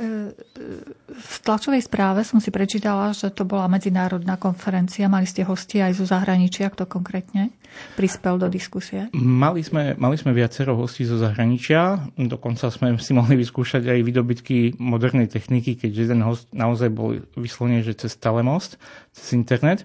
V 0.00 1.36
tlačovej 1.44 1.84
správe 1.84 2.24
som 2.24 2.40
si 2.40 2.48
prečítala, 2.48 3.12
že 3.12 3.28
to 3.28 3.44
bola 3.44 3.68
medzinárodná 3.68 4.40
konferencia. 4.40 5.12
Mali 5.12 5.28
ste 5.28 5.44
hosti 5.44 5.84
aj 5.84 6.00
zo 6.00 6.08
zahraničia. 6.08 6.72
Kto 6.72 6.88
konkrétne 6.88 7.52
prispel 8.00 8.40
do 8.40 8.48
diskusie? 8.48 9.12
Mali 9.12 9.60
sme, 9.60 9.92
mali 10.00 10.16
sme 10.16 10.32
viacero 10.32 10.72
hostí 10.72 11.04
zo 11.04 11.20
zahraničia. 11.20 12.00
Dokonca 12.16 12.72
sme 12.72 12.96
si 12.96 13.12
mohli 13.12 13.36
vyskúšať 13.36 13.92
aj 13.92 14.00
výdobytky 14.00 14.80
modernej 14.80 15.28
techniky, 15.28 15.76
keďže 15.76 16.00
jeden 16.08 16.24
host 16.24 16.48
naozaj 16.56 16.88
bol 16.88 17.20
vyslovene, 17.36 17.84
že 17.84 17.92
cez 17.92 18.16
telemost, 18.16 18.80
cez 19.12 19.36
internet. 19.36 19.84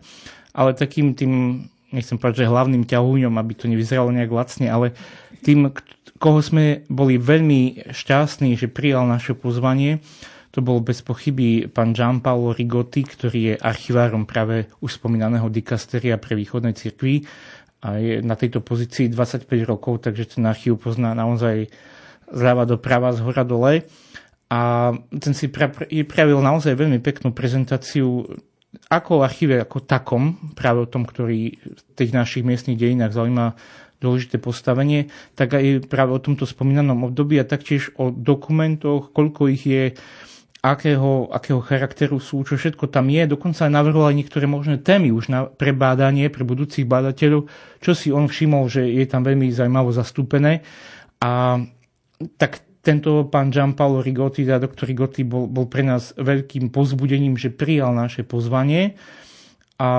Ale 0.55 0.71
takým 0.71 1.11
tým, 1.11 1.67
nechcem 1.95 2.19
povedať, 2.19 2.43
že 2.43 2.51
hlavným 2.51 2.83
ťahúňom, 2.83 3.31
aby 3.39 3.53
to 3.55 3.71
nevyzeralo 3.71 4.11
nejak 4.11 4.31
lacne, 4.35 4.67
ale 4.67 4.91
tým, 5.41 5.71
koho 6.19 6.39
sme 6.43 6.83
boli 6.91 7.15
veľmi 7.15 7.87
šťastní, 7.95 8.59
že 8.59 8.67
prijal 8.67 9.07
naše 9.07 9.31
pozvanie, 9.31 10.03
to 10.55 10.63
bol 10.63 10.79
bez 10.79 11.03
pochyby 11.03 11.67
pán 11.67 11.91
Gianpaolo 11.91 12.55
Rigotti, 12.55 13.03
ktorý 13.03 13.39
je 13.51 13.55
archivárom 13.59 14.23
práve 14.23 14.71
už 14.79 15.03
spomínaného 15.03 15.51
dikasteria 15.51 16.15
pre 16.15 16.35
východné 16.35 16.71
cirkvi 16.71 17.27
a 17.83 17.99
je 17.99 18.23
na 18.23 18.39
tejto 18.39 18.63
pozícii 18.63 19.11
25 19.11 19.45
rokov, 19.67 20.07
takže 20.07 20.39
ten 20.39 20.47
archív 20.47 20.79
pozná 20.79 21.11
naozaj 21.11 21.67
zľava 22.31 22.63
do 22.65 22.79
prava, 22.79 23.13
z 23.13 23.21
hora 23.21 23.43
dole. 23.43 23.85
A 24.49 24.93
ten 25.11 25.33
si 25.35 25.51
pripravil 25.51 26.39
naozaj 26.39 26.73
veľmi 26.73 27.03
peknú 27.03 27.35
prezentáciu 27.35 28.25
ako 28.89 29.21
o 29.21 29.25
archíve 29.25 29.57
ako 29.61 29.81
takom, 29.83 30.37
práve 30.53 30.85
o 30.85 30.91
tom, 30.91 31.03
ktorý 31.03 31.57
v 31.57 31.81
tých 31.97 32.11
našich 32.13 32.45
miestnych 32.45 32.77
dejinách 32.77 33.17
zaujíma 33.17 33.57
dôležité 34.03 34.37
postavenie, 34.37 35.09
tak 35.33 35.55
aj 35.57 35.87
práve 35.89 36.13
o 36.13 36.21
tomto 36.21 36.45
spomínanom 36.45 37.09
období 37.09 37.39
a 37.39 37.47
taktiež 37.47 37.89
o 37.97 38.11
dokumentoch, 38.13 39.09
koľko 39.15 39.49
ich 39.49 39.63
je, 39.65 39.83
akého, 40.65 41.29
akého 41.29 41.61
charakteru 41.61 42.17
sú, 42.17 42.41
čo 42.41 42.57
všetko 42.57 42.89
tam 42.89 43.13
je. 43.13 43.29
Dokonca 43.29 43.69
aj 43.69 43.71
navrhol 43.73 44.09
aj 44.09 44.17
niektoré 44.17 44.49
možné 44.49 44.81
témy 44.81 45.13
už 45.13 45.29
na 45.29 45.45
prebádanie 45.45 46.27
pre 46.33 46.41
budúcich 46.41 46.89
bádateľov, 46.89 47.45
čo 47.81 47.91
si 47.93 48.09
on 48.09 48.25
všimol, 48.25 48.65
že 48.65 48.81
je 48.89 49.05
tam 49.05 49.21
veľmi 49.21 49.49
zaujímavo 49.53 49.93
zastúpené. 49.93 50.65
A 51.21 51.61
tak 52.41 52.64
tento 52.85 53.25
pán 53.25 53.49
Gianpaolo 53.49 54.05
Rigotti, 54.05 54.45
teda 54.45 54.61
doktor 54.61 54.85
Rigotti, 54.85 55.25
bol, 55.25 55.49
bol 55.49 55.65
pre 55.65 55.81
nás 55.81 56.13
veľkým 56.13 56.69
pozbudením, 56.69 57.33
že 57.33 57.49
prijal 57.49 57.97
naše 57.97 58.21
pozvanie. 58.21 58.93
A 59.75 59.89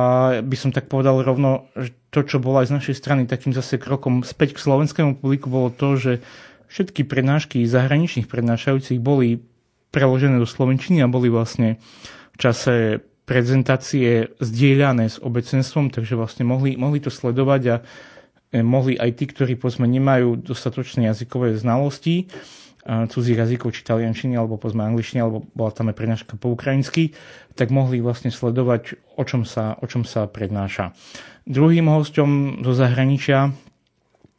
by 0.40 0.56
som 0.56 0.70
tak 0.72 0.88
povedal 0.88 1.20
rovno, 1.20 1.68
že 1.76 1.92
to, 2.08 2.24
čo 2.24 2.40
bolo 2.40 2.62
aj 2.64 2.72
z 2.72 2.76
našej 2.80 2.96
strany 2.96 3.22
takým 3.28 3.52
zase 3.52 3.76
krokom 3.76 4.24
späť 4.24 4.56
k 4.56 4.62
slovenskému 4.64 5.20
publiku, 5.20 5.52
bolo 5.52 5.68
to, 5.68 6.00
že 6.00 6.12
všetky 6.70 7.04
prednášky 7.04 7.66
zahraničných 7.66 8.30
prednášajúcich 8.30 9.02
boli 9.02 9.44
preložené 9.92 10.40
do 10.40 10.48
slovenčiny 10.48 11.04
a 11.04 11.12
boli 11.12 11.28
vlastne 11.28 11.76
v 12.32 12.36
čase 12.40 13.04
prezentácie 13.26 14.32
zdieľané 14.38 15.10
s 15.10 15.18
obecenstvom, 15.18 15.90
takže 15.90 16.14
vlastne 16.14 16.46
mohli, 16.46 16.78
mohli 16.78 17.02
to 17.02 17.10
sledovať 17.10 17.62
a 17.68 17.76
e, 18.54 18.62
mohli 18.62 18.94
aj 18.94 19.10
tí, 19.18 19.24
ktorí 19.26 19.58
povedzme 19.58 19.84
nemajú 19.84 20.46
dostatočné 20.46 21.10
jazykové 21.10 21.58
znalosti, 21.58 22.30
cudzích 22.86 23.36
jazykov, 23.36 23.74
či 23.74 23.82
taliančiny, 23.82 24.38
alebo 24.38 24.56
pozme 24.56 24.86
angličtine, 24.86 25.26
alebo 25.26 25.42
bola 25.58 25.74
tam 25.74 25.90
aj 25.90 25.96
prednáška 25.98 26.34
po 26.38 26.54
ukrajinsky, 26.54 27.18
tak 27.58 27.74
mohli 27.74 27.98
vlastne 27.98 28.30
sledovať, 28.30 28.94
o 29.18 29.22
čom 29.26 29.42
sa, 29.42 29.74
o 29.82 29.86
čom 29.90 30.06
sa 30.06 30.30
prednáša. 30.30 30.94
Druhým 31.46 31.90
hostom 31.90 32.62
zo 32.62 32.72
zahraničia 32.74 33.50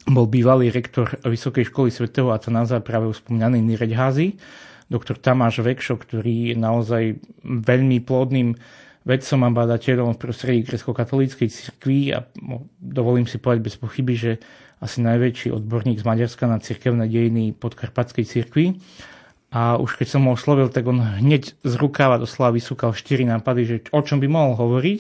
bol 0.07 0.23
bývalý 0.31 0.71
rektor 0.71 1.19
Vysokej 1.19 1.67
školy 1.67 1.91
svätého 1.91 2.31
Atanáza, 2.31 2.79
práve 2.79 3.11
spomínaný 3.11 3.59
Nireďházy, 3.59 4.39
doktor 4.87 5.19
Tamáš 5.19 5.59
Vekšo, 5.59 5.99
ktorý 5.99 6.51
je 6.51 6.55
naozaj 6.55 7.03
veľmi 7.43 7.99
plodným 8.07 8.55
vedcom 9.07 9.39
a 9.47 9.49
badateľom 9.55 10.13
v 10.13 10.19
prostredí 10.19 10.59
grecko-katolíckej 10.67 11.47
cirkvi 11.47 12.11
a 12.11 12.27
dovolím 12.83 13.23
si 13.23 13.39
povedať 13.39 13.61
bez 13.63 13.75
pochyby, 13.79 14.13
že 14.19 14.31
asi 14.83 14.99
najväčší 15.01 15.55
odborník 15.55 16.03
z 16.03 16.05
Maďarska 16.05 16.43
na 16.45 16.59
cirkevné 16.59 17.07
dejiny 17.07 17.55
podkarpatskej 17.55 18.25
cirkvi. 18.27 18.77
A 19.47 19.79
už 19.79 19.95
keď 19.95 20.07
som 20.11 20.27
ho 20.27 20.35
oslovil, 20.35 20.67
tak 20.67 20.83
on 20.91 20.99
hneď 20.99 21.55
z 21.63 21.73
rukáva 21.79 22.19
doslova 22.19 22.51
vysúkal 22.51 22.91
štyri 22.91 23.23
nápady, 23.23 23.61
že 23.63 23.75
o 23.95 24.03
čom 24.03 24.19
by 24.19 24.27
mohol 24.27 24.59
hovoriť. 24.59 24.99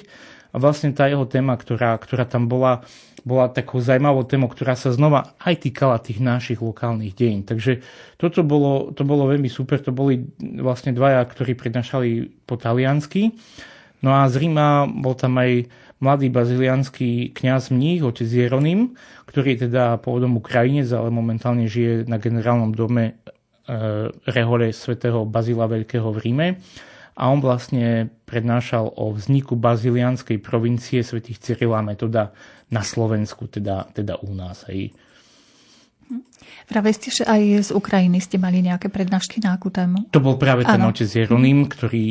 A 0.55 0.63
vlastne 0.63 0.95
tá 0.95 1.11
jeho 1.11 1.27
téma, 1.27 1.59
ktorá, 1.59 1.99
ktorá 1.99 2.23
tam 2.23 2.47
bola, 2.47 2.87
bola 3.27 3.51
takou 3.51 3.83
zaujímavou 3.83 4.23
témou, 4.23 4.47
ktorá 4.47 4.79
sa 4.79 4.95
znova 4.95 5.35
aj 5.43 5.67
týkala 5.67 5.99
tých 5.99 6.23
našich 6.23 6.63
lokálnych 6.63 7.11
dejín. 7.11 7.43
Takže 7.43 7.83
toto 8.15 8.41
bolo, 8.47 8.95
to 8.95 9.03
bolo 9.03 9.27
veľmi 9.27 9.51
super. 9.51 9.83
To 9.83 9.91
boli 9.91 10.23
vlastne 10.39 10.95
dvaja, 10.95 11.21
ktorí 11.27 11.53
prednášali 11.53 12.31
po 12.47 12.55
taliansky. 12.55 13.35
No 14.01 14.13
a 14.13 14.29
z 14.29 14.45
Ríma 14.45 14.85
bol 14.85 15.17
tam 15.17 15.41
aj 15.41 15.65
mladý 15.97 16.29
bazilianský 16.29 17.33
kňaz 17.33 17.73
mních, 17.73 18.05
otec 18.05 18.29
Jeronym, 18.29 18.93
ktorý 19.25 19.57
je 19.57 19.69
teda 19.69 19.97
pôvodom 19.97 20.37
Ukrajinec, 20.37 20.89
ale 20.93 21.09
momentálne 21.09 21.65
žije 21.65 22.05
na 22.05 22.21
generálnom 22.21 22.69
dome 22.77 23.03
e, 23.05 23.13
rehole 24.29 24.69
svätého 24.69 25.25
Bazila 25.25 25.65
Veľkého 25.65 26.13
v 26.13 26.21
Ríme. 26.21 26.47
A 27.17 27.33
on 27.33 27.41
vlastne 27.41 28.13
prednášal 28.29 28.93
o 28.93 29.09
vzniku 29.09 29.57
bazilianskej 29.57 30.37
provincie 30.37 31.01
svätých 31.01 31.41
Cyrila 31.41 31.81
Metoda 31.81 32.29
na 32.69 32.85
Slovensku, 32.85 33.49
teda, 33.49 33.89
teda 33.89 34.21
u 34.21 34.37
nás. 34.37 34.69
Hej. 34.69 34.93
Práve 36.67 36.91
ste, 36.91 37.11
že 37.11 37.23
aj 37.23 37.41
z 37.67 37.71
Ukrajiny 37.71 38.19
ste 38.19 38.35
mali 38.35 38.59
nejaké 38.59 38.91
prednášky 38.91 39.39
na 39.39 39.55
akú 39.55 39.71
tému? 39.71 40.11
To 40.11 40.19
bol 40.19 40.35
práve 40.35 40.67
ten 40.67 40.79
ano. 40.79 40.91
otec 40.91 41.07
Jeronym, 41.07 41.67
ktorý 41.67 42.05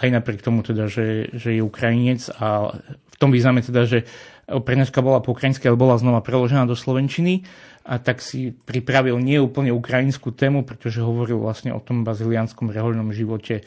aj 0.00 0.08
napriek 0.08 0.40
tomu 0.40 0.64
teda, 0.64 0.88
že, 0.88 1.28
že 1.36 1.56
je 1.56 1.62
Ukrajinec 1.64 2.32
a 2.40 2.72
v 2.82 3.16
tom 3.20 3.28
význame 3.28 3.60
teda, 3.60 3.84
že 3.84 4.08
prednáška 4.48 5.04
bola 5.04 5.20
po 5.20 5.36
ukrajinsky, 5.36 5.68
ale 5.68 5.76
bola 5.76 6.00
znova 6.00 6.24
preložená 6.24 6.64
do 6.64 6.76
Slovenčiny 6.76 7.44
a 7.84 8.00
tak 8.00 8.24
si 8.24 8.52
pripravil 8.52 9.18
nie 9.20 9.36
úplne 9.40 9.74
ukrajinskú 9.74 10.32
tému, 10.32 10.64
pretože 10.64 11.04
hovoril 11.04 11.40
vlastne 11.40 11.74
o 11.74 11.80
tom 11.82 12.04
bazilianskom 12.04 12.70
rehoľnom 12.70 13.12
živote 13.12 13.64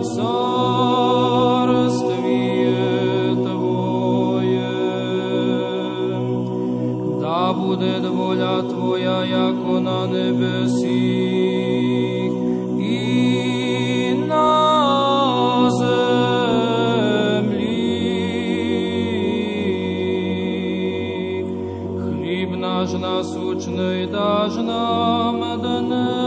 царствіє 0.04 1.16
Твоє, 3.44 4.70
да 7.20 7.52
буде 7.52 8.00
слава 8.59 8.73
Твоя, 8.73 9.25
яко 9.25 9.79
на 9.79 10.07
небесіх, 10.07 10.91
і 12.79 14.13
на 14.27 15.71
землі. 15.71 16.09
Хліб 21.99 22.57
наш 22.57 22.93
насущний 22.93 24.07
даж 24.07 24.55
нам 24.55 25.61
донес, 25.61 26.19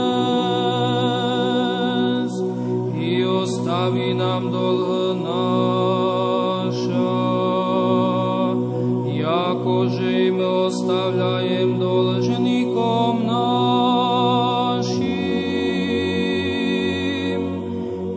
і 3.02 3.24
остави 3.24 4.14
нам 4.14 4.50
долг 4.50 5.16
наш, 5.24 6.51
Božím 9.82 10.38
ostavľajem 10.38 11.74
dlžníkom 11.74 13.26
našim. 13.26 15.02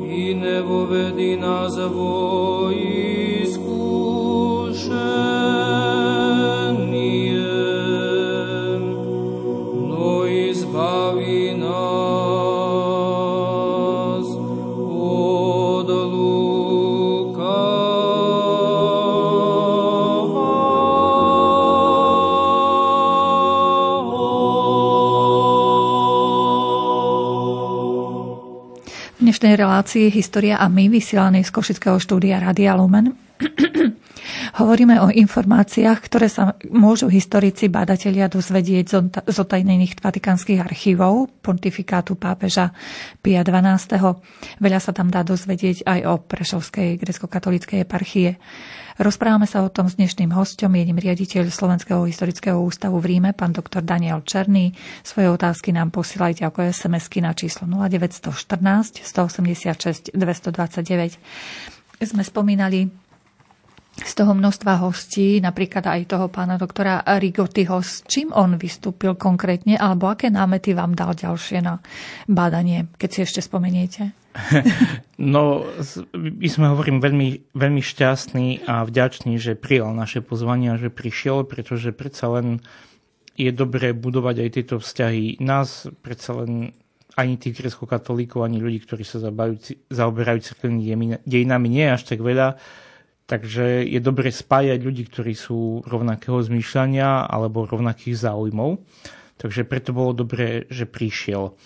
I 0.05 0.37
ne 0.37 0.61
vovedi 0.61 1.33
nas 1.41 1.73
vo 1.89 2.54
dnešnej 29.55 29.71
relácii 29.71 30.05
História 30.11 30.59
a 30.59 30.67
my, 30.67 30.91
vysielanej 30.91 31.47
z 31.47 31.51
Košického 31.55 31.95
štúdia 31.95 32.43
Radia 32.43 32.75
Lumen. 32.75 33.15
Hovoríme 34.59 34.99
o 34.99 35.07
informáciách, 35.07 35.95
ktoré 36.11 36.27
sa 36.27 36.59
môžu 36.67 37.07
historici, 37.07 37.71
badatelia 37.71 38.27
dozvedieť 38.27 38.99
z 39.23 39.37
otajnených 39.39 39.95
vatikánskych 40.03 40.59
archívov 40.59 41.31
pontifikátu 41.39 42.19
pápeža 42.19 42.75
Pia 43.23 43.47
XII. 43.47 44.19
Veľa 44.59 44.79
sa 44.83 44.91
tam 44.91 45.07
dá 45.07 45.23
dozvedieť 45.23 45.87
aj 45.87 45.99
o 46.03 46.13
Prešovskej 46.19 46.99
grecko-katolíckej 46.99 47.87
eparchie. 47.87 48.35
Rozprávame 48.95 49.43
sa 49.43 49.59
o 49.59 49.67
tom 49.67 49.91
s 49.91 49.99
dnešným 49.99 50.31
hostom, 50.31 50.71
jedným 50.71 50.95
riaditeľ 50.95 51.51
Slovenského 51.51 52.07
historického 52.07 52.55
ústavu 52.55 53.03
v 53.03 53.11
Ríme, 53.11 53.35
pán 53.35 53.51
doktor 53.51 53.83
Daniel 53.83 54.23
Černý. 54.23 54.71
Svoje 55.03 55.35
otázky 55.35 55.75
nám 55.75 55.91
posielajte 55.91 56.47
ako 56.47 56.71
SMS-ky 56.71 57.19
na 57.19 57.35
číslo 57.35 57.67
0914 57.67 59.03
186 59.03 60.15
229. 60.15 61.19
Sme 62.07 62.23
spomínali 62.23 62.87
z 63.99 64.11
toho 64.15 64.31
množstva 64.31 64.79
hostí, 64.79 65.43
napríklad 65.43 65.91
aj 65.91 66.15
toho 66.15 66.31
pána 66.31 66.55
doktora 66.55 67.03
Rigotyho, 67.03 67.83
s 67.83 67.99
čím 68.07 68.31
on 68.31 68.55
vystúpil 68.55 69.19
konkrétne, 69.19 69.75
alebo 69.75 70.07
aké 70.07 70.31
námety 70.31 70.71
vám 70.71 70.95
dal 70.95 71.11
ďalšie 71.11 71.59
na 71.59 71.83
bádanie, 72.31 72.87
keď 72.95 73.09
si 73.11 73.19
ešte 73.27 73.43
spomeniete? 73.43 74.24
No, 75.15 75.63
my 76.11 76.47
sme, 76.51 76.75
hovorím, 76.75 76.99
veľmi, 76.99 77.55
veľmi 77.55 77.79
šťastní 77.79 78.67
a 78.67 78.83
vďační, 78.83 79.39
že 79.39 79.55
prijal 79.55 79.95
naše 79.95 80.19
pozvanie 80.19 80.75
a 80.75 80.79
že 80.79 80.91
prišiel, 80.91 81.47
pretože 81.47 81.95
predsa 81.95 82.27
len 82.35 82.59
je 83.39 83.51
dobré 83.55 83.95
budovať 83.95 84.35
aj 84.43 84.49
tieto 84.51 84.75
vzťahy. 84.83 85.39
Nás 85.39 85.87
predsa 86.03 86.43
len 86.43 86.75
ani 87.15 87.39
tých 87.39 87.63
grecko-katolíkov, 87.63 88.43
ani 88.43 88.59
ľudí, 88.59 88.83
ktorí 88.83 89.07
sa 89.07 89.23
zaoberajú 89.87 90.39
cirkevnými 90.43 91.23
dejinami, 91.23 91.67
nie 91.71 91.87
je 91.87 91.95
až 91.95 92.03
tak 92.03 92.19
veľa. 92.19 92.59
Takže 93.25 93.87
je 93.87 93.99
dobre 94.03 94.29
spájať 94.29 94.79
ľudí, 94.83 95.07
ktorí 95.09 95.33
sú 95.33 95.81
rovnakého 95.87 96.43
zmýšľania 96.43 97.25
alebo 97.25 97.65
rovnakých 97.65 98.19
záujmov. 98.19 98.83
Takže 99.39 99.65
preto 99.65 99.95
bolo 99.95 100.13
dobré, 100.13 100.67
že 100.69 100.85
prišiel. 100.85 101.57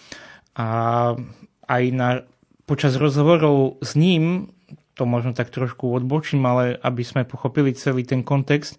A 0.55 0.67
aj 1.67 1.83
na, 1.91 2.09
počas 2.69 2.93
rozhovorov 2.93 3.81
s 3.81 3.97
ním, 3.97 4.53
to 4.93 5.09
možno 5.09 5.33
tak 5.33 5.49
trošku 5.49 5.89
odbočím, 5.89 6.45
ale 6.45 6.77
aby 6.77 7.01
sme 7.01 7.25
pochopili 7.25 7.73
celý 7.73 8.05
ten 8.05 8.21
kontext, 8.21 8.77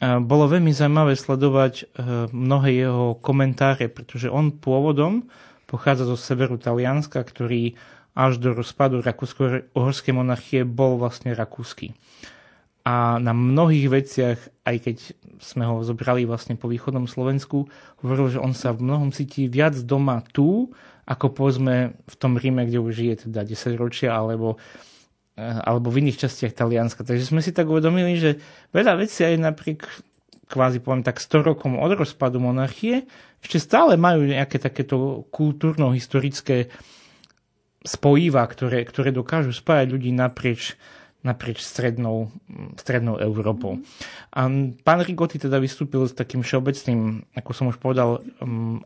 bolo 0.00 0.46
veľmi 0.46 0.70
zaujímavé 0.70 1.18
sledovať 1.18 1.74
e, 1.74 1.84
mnohé 2.30 2.86
jeho 2.86 3.18
komentáre, 3.18 3.90
pretože 3.90 4.30
on 4.30 4.54
pôvodom 4.54 5.26
pochádza 5.66 6.06
zo 6.06 6.14
severu 6.14 6.54
Talianska, 6.54 7.18
ktorý 7.18 7.74
až 8.14 8.38
do 8.38 8.54
rozpadu 8.54 9.02
Rakúsko-Uhorskej 9.02 10.14
monarchie 10.14 10.62
bol 10.62 11.02
vlastne 11.02 11.34
rakúsky. 11.34 11.98
A 12.86 13.18
na 13.18 13.34
mnohých 13.34 13.86
veciach, 13.90 14.38
aj 14.64 14.76
keď 14.80 14.96
sme 15.42 15.66
ho 15.66 15.82
zobrali 15.82 16.24
vlastne 16.24 16.54
po 16.54 16.70
východnom 16.70 17.10
Slovensku, 17.10 17.66
hovoril, 18.00 18.38
že 18.38 18.42
on 18.42 18.54
sa 18.54 18.70
v 18.70 18.86
mnohom 18.86 19.10
cíti 19.10 19.50
viac 19.50 19.74
doma 19.82 20.22
tu, 20.30 20.72
ako 21.08 21.32
povedzme 21.32 21.96
v 21.96 22.14
tom 22.20 22.36
Ríme, 22.36 22.68
kde 22.68 22.84
už 22.84 22.92
žije 22.92 23.14
teda 23.24 23.48
10 23.48 23.80
ročia, 23.80 24.12
alebo, 24.12 24.60
eh, 25.40 25.40
alebo 25.40 25.88
v 25.88 26.04
iných 26.04 26.28
častiach 26.28 26.52
Talianska. 26.52 27.00
Takže 27.00 27.24
sme 27.24 27.40
si 27.40 27.56
tak 27.56 27.72
uvedomili, 27.72 28.20
že 28.20 28.36
veľa 28.76 29.00
vecí 29.00 29.24
aj 29.24 29.40
napriek 29.40 29.88
kvázi 30.48 30.80
poviem 30.80 31.04
tak 31.04 31.20
100 31.20 31.44
rokom 31.44 31.76
od 31.76 31.92
rozpadu 31.92 32.40
monarchie, 32.40 33.04
ešte 33.44 33.60
stále 33.60 33.94
majú 34.00 34.24
nejaké 34.24 34.58
takéto 34.58 35.28
kultúrno-historické 35.30 36.72
spojiva, 37.84 38.42
ktoré, 38.48 38.82
ktoré 38.82 39.14
dokážu 39.14 39.54
spájať 39.54 39.86
ľudí 39.94 40.10
naprieč, 40.10 40.74
naprieč 41.22 41.62
strednou, 41.62 42.32
strednou 42.74 43.20
Európou. 43.22 43.78
A 44.34 44.50
pán 44.82 45.00
Rigotti 45.04 45.38
teda 45.38 45.62
vystúpil 45.62 46.08
s 46.08 46.16
takým 46.16 46.42
všeobecným, 46.42 47.30
ako 47.38 47.50
som 47.54 47.70
už 47.70 47.78
povedal, 47.78 48.24
um, 48.42 48.82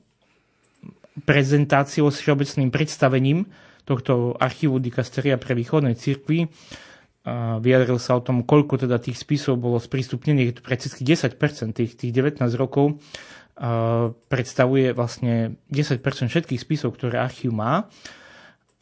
prezentáciou, 1.28 2.08
s 2.08 2.24
všeobecným 2.24 2.72
predstavením 2.72 3.44
tohto 3.84 4.38
archívu 4.38 4.78
Dikasteria 4.78 5.36
pre 5.36 5.52
východnej 5.52 5.98
cirkvi. 5.98 6.48
Vyjadril 7.62 7.98
sa 8.02 8.18
o 8.18 8.24
tom, 8.24 8.42
koľko 8.42 8.82
teda 8.82 8.98
tých 8.98 9.18
spisov 9.20 9.58
bolo 9.58 9.78
sprístupnených, 9.78 10.62
prakticky 10.64 11.06
10%, 11.06 11.38
tých, 11.76 11.94
tých 11.94 12.12
19 12.14 12.42
rokov 12.58 12.98
predstavuje 14.26 14.90
vlastne 14.96 15.60
10% 15.70 16.02
všetkých 16.02 16.60
spisov, 16.60 16.96
ktoré 16.96 17.20
archív 17.20 17.54
má. 17.54 17.86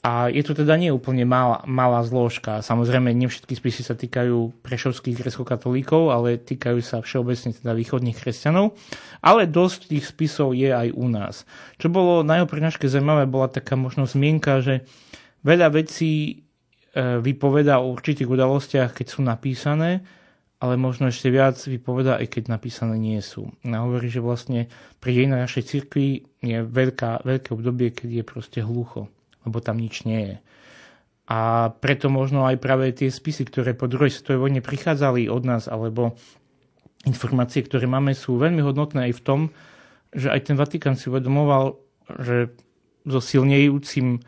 A 0.00 0.32
je 0.32 0.40
to 0.40 0.56
teda 0.56 0.80
nie 0.80 0.88
úplne 0.88 1.28
malá, 1.28 1.60
malá 1.68 2.00
zložka. 2.00 2.64
Samozrejme, 2.64 3.12
nie 3.12 3.28
všetky 3.28 3.52
spisy 3.52 3.84
sa 3.84 3.92
týkajú 3.92 4.64
prešovských 4.64 5.20
grecko-katolíkov, 5.20 6.08
ale 6.08 6.40
týkajú 6.40 6.80
sa 6.80 7.04
všeobecne 7.04 7.52
teda 7.52 7.76
východných 7.76 8.16
kresťanov. 8.16 8.72
Ale 9.20 9.44
dosť 9.44 9.92
tých 9.92 10.08
spisov 10.08 10.56
je 10.56 10.72
aj 10.72 10.96
u 10.96 11.04
nás. 11.12 11.44
Čo 11.76 11.92
bolo 11.92 12.24
na 12.24 12.40
jeho 12.40 12.48
zaujímavé, 12.48 13.28
bola 13.28 13.52
taká 13.52 13.76
možno 13.76 14.08
zmienka, 14.08 14.64
že 14.64 14.88
veľa 15.44 15.68
vecí 15.76 16.12
e, 16.32 16.34
vypoveda 17.20 17.84
o 17.84 17.92
určitých 17.92 18.32
udalostiach, 18.32 18.96
keď 18.96 19.06
sú 19.12 19.20
napísané, 19.20 20.00
ale 20.64 20.80
možno 20.80 21.12
ešte 21.12 21.28
viac 21.28 21.60
vypoveda, 21.60 22.16
aj 22.24 22.40
keď 22.40 22.42
napísané 22.48 22.96
nie 22.96 23.20
sú. 23.20 23.52
A 23.68 23.84
hovorí, 23.84 24.08
že 24.08 24.24
vlastne 24.24 24.72
pri 24.96 25.12
dejinách 25.12 25.44
našej 25.44 25.64
cirkvi 25.68 26.24
je 26.40 26.64
veľká, 26.64 27.20
veľké 27.24 27.52
obdobie, 27.52 27.92
keď 27.92 28.08
je 28.20 28.24
proste 28.24 28.60
hlucho, 28.64 29.12
lebo 29.46 29.58
tam 29.62 29.80
nič 29.80 30.04
nie 30.04 30.20
je. 30.20 30.36
A 31.30 31.70
preto 31.70 32.10
možno 32.10 32.42
aj 32.42 32.58
práve 32.58 32.90
tie 32.90 33.06
spisy, 33.06 33.46
ktoré 33.46 33.78
po 33.78 33.86
druhej 33.86 34.10
svetovej 34.10 34.50
vojne 34.50 34.60
prichádzali 34.66 35.30
od 35.30 35.42
nás, 35.46 35.70
alebo 35.70 36.18
informácie, 37.06 37.62
ktoré 37.62 37.86
máme, 37.86 38.18
sú 38.18 38.34
veľmi 38.36 38.60
hodnotné 38.66 39.08
aj 39.08 39.12
v 39.14 39.24
tom, 39.24 39.40
že 40.10 40.26
aj 40.28 40.50
ten 40.50 40.58
Vatikán 40.58 40.98
si 40.98 41.06
uvedomoval, 41.06 41.78
že 42.18 42.50
so 43.06 43.22
silnejúcim 43.22 44.18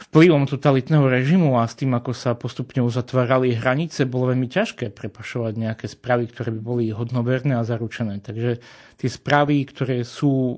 vplyvom 0.00 0.48
totalitného 0.48 1.04
režimu 1.10 1.60
a 1.60 1.68
s 1.68 1.76
tým, 1.76 1.92
ako 1.92 2.16
sa 2.16 2.32
postupne 2.32 2.80
uzatvárali 2.80 3.52
hranice, 3.52 4.08
bolo 4.08 4.32
veľmi 4.32 4.48
ťažké 4.48 4.96
prepašovať 4.96 5.52
nejaké 5.60 5.86
správy, 5.90 6.30
ktoré 6.32 6.54
by 6.56 6.60
boli 6.62 6.84
hodnoverné 6.88 7.58
a 7.58 7.66
zaručené. 7.66 8.24
Takže 8.24 8.64
tie 8.96 9.10
správy, 9.10 9.60
ktoré 9.68 10.06
sú 10.08 10.56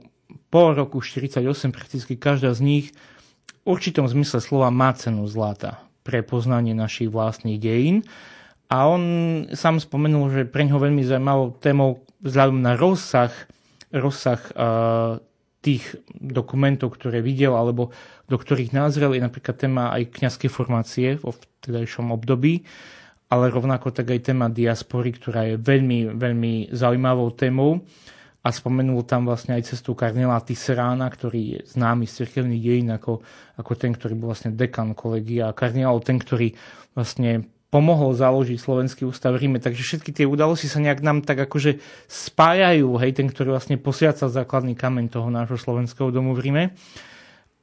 po 0.49 0.63
roku 0.73 1.03
1948, 1.03 1.75
prakticky 1.75 2.15
každá 2.15 2.55
z 2.55 2.61
nich 2.63 2.87
určitom 3.63 4.07
zmysle 4.11 4.43
slova 4.43 4.71
má 4.71 4.91
cenu 4.95 5.27
zlata 5.27 5.83
pre 6.03 6.23
poznanie 6.27 6.75
našich 6.75 7.11
vlastných 7.11 7.59
dejín. 7.63 8.03
A 8.73 8.89
on 8.89 9.03
sám 9.53 9.79
spomenul, 9.79 10.33
že 10.33 10.43
pre 10.49 10.65
ňoho 10.65 10.81
veľmi 10.81 11.05
zaujímavou 11.05 11.61
témou 11.61 11.91
vzhľadom 12.25 12.59
na 12.65 12.73
rozsah, 12.75 13.31
rozsah 13.93 14.41
uh, 14.57 15.21
tých 15.63 15.95
dokumentov, 16.11 16.97
ktoré 16.99 17.23
videl, 17.23 17.55
alebo 17.55 17.95
do 18.27 18.37
ktorých 18.41 18.75
názrel 18.75 19.15
je 19.15 19.23
napríklad 19.23 19.57
téma 19.61 19.93
aj 19.95 20.11
kňazskej 20.11 20.51
formácie 20.51 21.09
vo 21.21 21.37
vtedajšom 21.37 22.11
období, 22.11 22.65
ale 23.31 23.53
rovnako 23.53 23.95
tak 23.95 24.11
aj 24.11 24.33
téma 24.33 24.51
diaspory, 24.51 25.15
ktorá 25.15 25.53
je 25.53 25.57
veľmi, 25.61 26.19
veľmi 26.19 26.53
zaujímavou 26.75 27.31
témou 27.37 27.85
a 28.43 28.49
spomenul 28.51 29.07
tam 29.07 29.23
vlastne 29.23 29.55
aj 29.55 29.71
cestu 29.71 29.95
kardinela 29.95 30.43
Tisserána, 30.43 31.07
ktorý 31.07 31.41
je 31.57 31.61
známy 31.79 32.11
z 32.11 32.27
cirkevných 32.27 32.63
dejín 32.63 32.91
ako, 32.91 33.23
ako 33.55 33.73
ten, 33.79 33.95
ktorý 33.95 34.19
bol 34.19 34.35
vlastne 34.35 34.51
dekan 34.51 34.99
kolegia 34.99 35.51
a 35.51 35.57
kardinál 35.57 36.03
ten, 36.03 36.19
ktorý 36.19 36.51
vlastne 36.99 37.47
pomohol 37.73 38.13
založiť 38.13 38.59
Slovenský 38.61 39.09
ústav 39.09 39.33
v 39.33 39.49
Ríme. 39.49 39.59
Takže 39.63 39.81
všetky 39.81 40.13
tie 40.13 40.27
udalosti 40.29 40.69
sa 40.69 40.83
nejak 40.83 41.01
nám 41.01 41.25
tak 41.25 41.41
akože 41.49 41.81
spájajú, 42.05 43.01
hej, 43.01 43.17
ten, 43.17 43.31
ktorý 43.33 43.57
vlastne 43.57 43.81
posiaca 43.81 44.29
základný 44.29 44.77
kameň 44.77 45.09
toho 45.09 45.33
nášho 45.33 45.57
slovenského 45.57 46.13
domu 46.13 46.37
v 46.37 46.51
Ríme. 46.51 46.65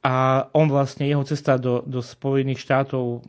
A 0.00 0.48
on 0.56 0.72
vlastne, 0.72 1.04
jeho 1.04 1.22
cesta 1.28 1.60
do, 1.60 1.84
do 1.84 2.00
Spojených 2.00 2.64
štátov 2.64 3.20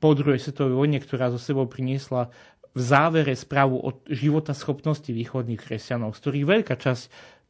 po 0.00 0.10
druhej 0.16 0.40
svetovej 0.40 0.72
vojne, 0.72 0.98
ktorá 0.98 1.28
zo 1.28 1.36
sebou 1.36 1.68
priniesla 1.68 2.32
v 2.76 2.80
závere 2.84 3.32
správu 3.32 3.80
o 3.80 3.90
života 4.12 4.52
schopnosti 4.52 5.08
východných 5.08 5.56
kresťanov, 5.56 6.12
z 6.12 6.20
ktorých 6.20 6.46
veľká 6.46 6.74
časť 6.76 7.04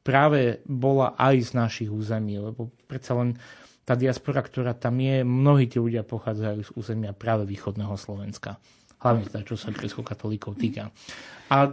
práve 0.07 0.62
bola 0.62 1.19
aj 1.19 1.51
z 1.51 1.51
našich 1.59 1.91
území, 1.91 2.39
lebo 2.39 2.71
predsa 2.87 3.19
len 3.19 3.35
tá 3.83 3.99
diaspora, 3.99 4.39
ktorá 4.39 4.79
tam 4.79 5.03
je, 5.03 5.27
mnohí 5.27 5.67
tí 5.67 5.83
ľudia 5.83 6.07
pochádzajú 6.07 6.61
z 6.62 6.71
územia 6.79 7.11
práve 7.11 7.43
východného 7.43 7.99
Slovenska. 7.99 8.62
Hlavne 9.03 9.27
teda, 9.27 9.43
čo 9.43 9.59
sa 9.59 9.75
grecko-katolíkov 9.75 10.59
týka. 10.59 10.95
A 11.51 11.71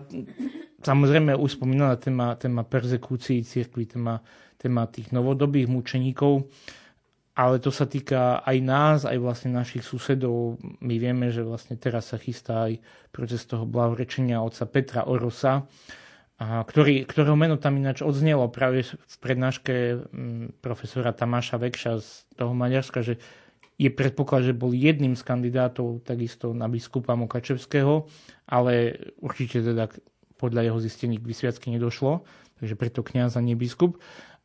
samozrejme 0.81 1.37
už 1.37 1.57
spomínaná 1.57 1.97
téma, 1.97 2.37
téma 2.37 2.65
persekúcií 2.65 3.45
cirkvi, 3.45 3.85
téma, 3.85 4.21
téma 4.57 4.89
tých 4.89 5.13
novodobých 5.13 5.69
mučeníkov 5.69 6.49
ale 7.33 7.57
to 7.57 7.73
sa 7.73 7.89
týka 7.89 8.45
aj 8.45 8.57
nás, 8.61 8.99
aj 9.09 9.17
vlastne 9.17 9.49
našich 9.49 9.81
susedov. 9.81 10.61
My 10.85 11.01
vieme, 11.01 11.33
že 11.33 11.41
vlastne 11.41 11.73
teraz 11.81 12.13
sa 12.13 12.21
chystá 12.21 12.69
aj 12.69 12.77
proces 13.09 13.41
toho 13.49 13.65
blahorečenia 13.65 14.37
otca 14.37 14.69
Petra 14.69 15.01
Orosa, 15.09 15.65
ktorý, 16.37 17.09
ktorého 17.09 17.33
meno 17.33 17.57
tam 17.57 17.77
ináč 17.77 18.05
odznelo 18.05 18.49
práve 18.53 18.85
v 18.85 19.15
prednáške 19.21 19.73
mm, 20.13 20.61
profesora 20.61 21.13
Tamáša 21.13 21.57
Vekša 21.57 21.93
z 22.01 22.09
toho 22.37 22.53
Maďarska, 22.53 23.01
že 23.01 23.17
je 23.81 23.89
predpoklad, 23.89 24.45
že 24.45 24.53
bol 24.53 24.69
jedným 24.69 25.17
z 25.17 25.23
kandidátov 25.25 26.05
takisto 26.05 26.53
na 26.53 26.69
biskupa 26.69 27.17
Mokačevského, 27.17 28.05
ale 28.45 29.01
určite 29.17 29.65
teda 29.65 29.89
podľa 30.37 30.69
jeho 30.69 30.79
zistení 30.81 31.17
k 31.17 31.25
vysviacky 31.25 31.73
nedošlo, 31.73 32.21
takže 32.61 32.75
preto 32.77 33.01
kniaz 33.01 33.33
a 33.33 33.41
nie 33.41 33.57
biskup. 33.57 33.97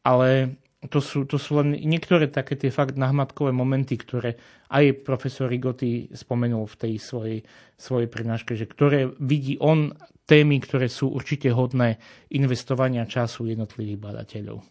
Ale 0.07 0.57
to 0.87 1.03
sú, 1.03 1.27
to 1.27 1.43
sú 1.43 1.59
len 1.59 1.75
niektoré 1.75 2.31
také 2.31 2.55
tie 2.55 2.71
fakt 2.71 2.95
nahmatkové 2.95 3.51
momenty, 3.51 3.99
ktoré 3.99 4.39
aj 4.71 5.03
profesor 5.03 5.51
Rigotti 5.51 6.07
spomenul 6.15 6.71
v 6.71 6.77
tej 6.79 6.95
svojej, 7.03 7.39
svojej 7.75 8.07
prednáške, 8.07 8.55
že 8.55 8.71
ktoré 8.71 9.11
vidí 9.19 9.59
on 9.59 9.91
témy, 10.31 10.63
ktoré 10.63 10.87
sú 10.87 11.11
určite 11.11 11.51
hodné 11.51 11.99
investovania 12.31 13.11
času 13.11 13.51
jednotlivých 13.51 13.99
badateľov. 13.99 14.63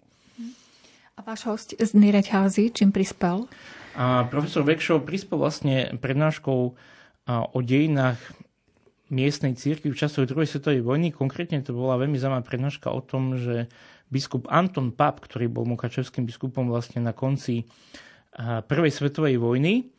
A 1.17 1.19
váš 1.25 1.49
host 1.49 1.69
z 1.75 1.91
Nireťházy, 1.97 2.71
čím 2.71 2.95
prispel? 2.95 3.49
A 3.97 4.29
profesor 4.29 4.63
Vekšov 4.63 5.03
prispel 5.03 5.41
vlastne 5.41 5.91
prednáškou 5.97 6.59
o 7.27 7.59
dejinách 7.59 8.21
miestnej 9.09 9.57
církvy 9.57 9.91
v 9.91 9.99
časoch 9.99 10.29
druhej 10.29 10.47
svetovej 10.47 10.85
vojny. 10.85 11.09
Konkrétne 11.09 11.63
to 11.65 11.73
bola 11.73 11.99
veľmi 11.99 12.15
zaujímavá 12.15 12.45
prednáška 12.45 12.93
o 12.93 13.01
tom, 13.01 13.39
že 13.39 13.65
biskup 14.07 14.47
Anton 14.47 14.95
Pap, 14.95 15.19
ktorý 15.23 15.51
bol 15.51 15.67
mukačevským 15.67 16.23
biskupom 16.23 16.71
vlastne 16.71 17.03
na 17.03 17.11
konci 17.11 17.67
prvej 18.39 18.91
svetovej 18.93 19.41
vojny, 19.41 19.89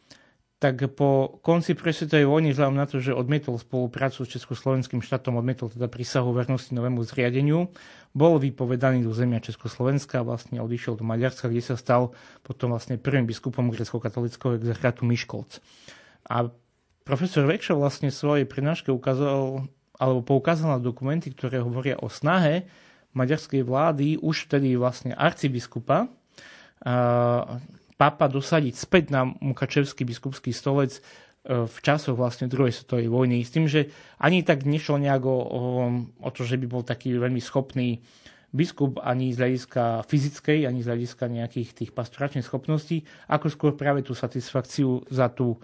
tak 0.59 0.90
po 0.99 1.38
konci 1.38 1.79
prvej 1.79 2.03
svetovej 2.03 2.27
vojny, 2.27 2.51
vzhľadom 2.51 2.75
na 2.75 2.87
to, 2.90 2.99
že 2.99 3.14
odmietol 3.14 3.62
spoluprácu 3.62 4.27
s 4.27 4.33
Československým 4.35 4.99
štátom, 4.99 5.38
odmietol 5.38 5.71
teda 5.71 5.87
prísahu 5.87 6.35
vernosti 6.35 6.75
novému 6.75 7.07
zriadeniu, 7.07 7.71
bol 8.11 8.42
vypovedaný 8.42 9.07
do 9.07 9.14
zemia 9.14 9.38
Československa 9.38 10.18
a 10.18 10.27
vlastne 10.27 10.59
odišiel 10.59 10.99
do 10.99 11.07
Maďarska, 11.07 11.47
kde 11.47 11.62
sa 11.62 11.79
stal 11.79 12.11
potom 12.42 12.75
vlastne 12.75 12.99
prvým 12.99 13.23
biskupom 13.23 13.71
grecko-katolického 13.71 14.59
exarchátu 14.59 15.07
Miškolc. 15.07 15.62
A 16.27 16.51
profesor 17.07 17.47
Vekšo 17.47 17.79
vlastne 17.79 18.11
v 18.11 18.18
svojej 18.18 18.47
prednáške 18.51 18.90
ukázal, 18.90 19.62
alebo 19.94 20.21
poukázal 20.27 20.75
na 20.75 20.81
dokumenty, 20.83 21.31
ktoré 21.31 21.62
hovoria 21.62 22.03
o 22.03 22.11
snahe 22.11 22.66
maďarskej 23.16 23.62
vlády, 23.64 24.21
už 24.21 24.51
vtedy 24.51 24.77
vlastne 24.77 25.16
arcibiskupa, 25.16 26.09
papa 27.99 28.27
dosadiť 28.31 28.75
späť 28.79 29.11
na 29.11 29.27
Mukačevský 29.27 30.07
biskupský 30.07 30.55
stolec 30.55 30.97
e, 30.97 31.01
v 31.66 31.77
časoch 31.83 32.14
vlastne 32.14 32.47
druhej 32.47 32.71
svetovej 32.71 33.11
vojny. 33.11 33.42
S 33.42 33.51
tým, 33.51 33.66
že 33.66 33.90
ani 34.23 34.47
tak 34.47 34.62
nešlo 34.62 35.03
nejak 35.03 35.23
o, 35.27 35.38
o, 36.23 36.29
to, 36.31 36.47
že 36.47 36.55
by 36.62 36.66
bol 36.71 36.87
taký 36.87 37.18
veľmi 37.18 37.42
schopný 37.42 37.99
biskup 38.55 39.03
ani 39.03 39.35
z 39.35 39.44
hľadiska 39.44 40.09
fyzickej, 40.09 40.64
ani 40.64 40.81
z 40.81 40.88
hľadiska 40.88 41.25
nejakých 41.29 41.71
tých 41.75 41.90
pastoračných 41.92 42.47
schopností, 42.47 43.05
ako 43.29 43.47
skôr 43.53 43.73
práve 43.77 44.01
tú 44.07 44.16
satisfakciu 44.16 45.05
za 45.11 45.29
tú, 45.29 45.59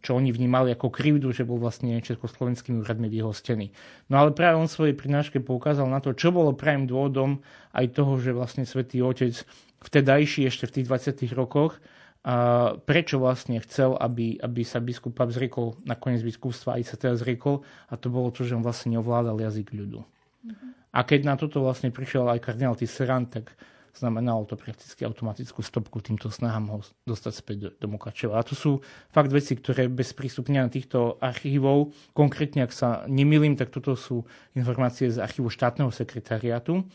čo 0.00 0.16
oni 0.16 0.32
vnímali 0.32 0.72
ako 0.72 0.88
krivdu, 0.88 1.36
že 1.36 1.44
bol 1.44 1.60
vlastne 1.60 2.00
československými 2.00 2.80
úradmi 2.80 3.12
vyhostený. 3.12 3.68
No 4.08 4.24
ale 4.24 4.32
práve 4.32 4.56
on 4.56 4.72
svojej 4.72 4.96
prináške 4.96 5.44
poukázal 5.44 5.84
na 5.84 6.00
to, 6.00 6.16
čo 6.16 6.32
bolo 6.32 6.56
pravým 6.56 6.88
dôvodom 6.88 7.44
aj 7.76 7.92
toho, 7.92 8.16
že 8.16 8.32
vlastne 8.32 8.64
svätý 8.64 9.04
Otec 9.04 9.36
vtedajší 9.84 10.48
ešte 10.48 10.64
v 10.64 10.74
tých 10.80 10.86
20. 10.88 11.36
rokoch, 11.36 11.76
a 12.20 12.76
prečo 12.76 13.16
vlastne 13.16 13.56
chcel, 13.64 13.96
aby, 13.96 14.36
aby 14.36 14.60
sa 14.60 14.76
biskupa 14.76 15.24
zriekol 15.32 15.80
nakoniec 15.88 16.20
biskupstva, 16.20 16.76
aj 16.76 16.92
sa 16.92 16.96
teda 17.00 17.16
zriekol, 17.16 17.64
a 17.88 17.96
to 17.96 18.12
bolo 18.12 18.28
to, 18.28 18.44
že 18.44 18.52
on 18.52 18.60
vlastne 18.60 18.92
neovládal 18.92 19.40
jazyk 19.40 19.72
ľudu. 19.72 20.04
Mm-hmm. 20.04 20.70
A 20.92 21.00
keď 21.00 21.20
na 21.24 21.34
toto 21.40 21.64
vlastne 21.64 21.88
prišiel 21.88 22.28
aj 22.28 22.44
kardinál 22.44 22.76
Tisserand, 22.76 23.32
tak 23.32 23.56
znamenalo 23.94 24.46
to 24.46 24.54
prakticky 24.54 25.02
automatickú 25.06 25.60
stopku 25.62 25.98
týmto 26.00 26.30
snahám 26.30 26.66
ho 26.70 26.78
dostať 27.06 27.32
späť 27.32 27.56
do, 27.58 27.68
do 27.76 27.86
Mukačeva. 27.90 28.38
A 28.38 28.46
to 28.46 28.54
sú 28.54 28.80
fakt 29.10 29.30
veci, 29.30 29.56
ktoré 29.58 29.90
bez 29.90 30.12
prístupnia 30.12 30.66
týchto 30.70 31.18
archívov, 31.18 31.92
konkrétne 32.14 32.66
ak 32.66 32.72
sa 32.72 33.04
nemilím, 33.10 33.54
tak 33.58 33.74
toto 33.74 33.96
sú 33.96 34.22
informácie 34.54 35.10
z 35.10 35.22
archívu 35.22 35.50
štátneho 35.50 35.90
sekretariátu, 35.90 36.86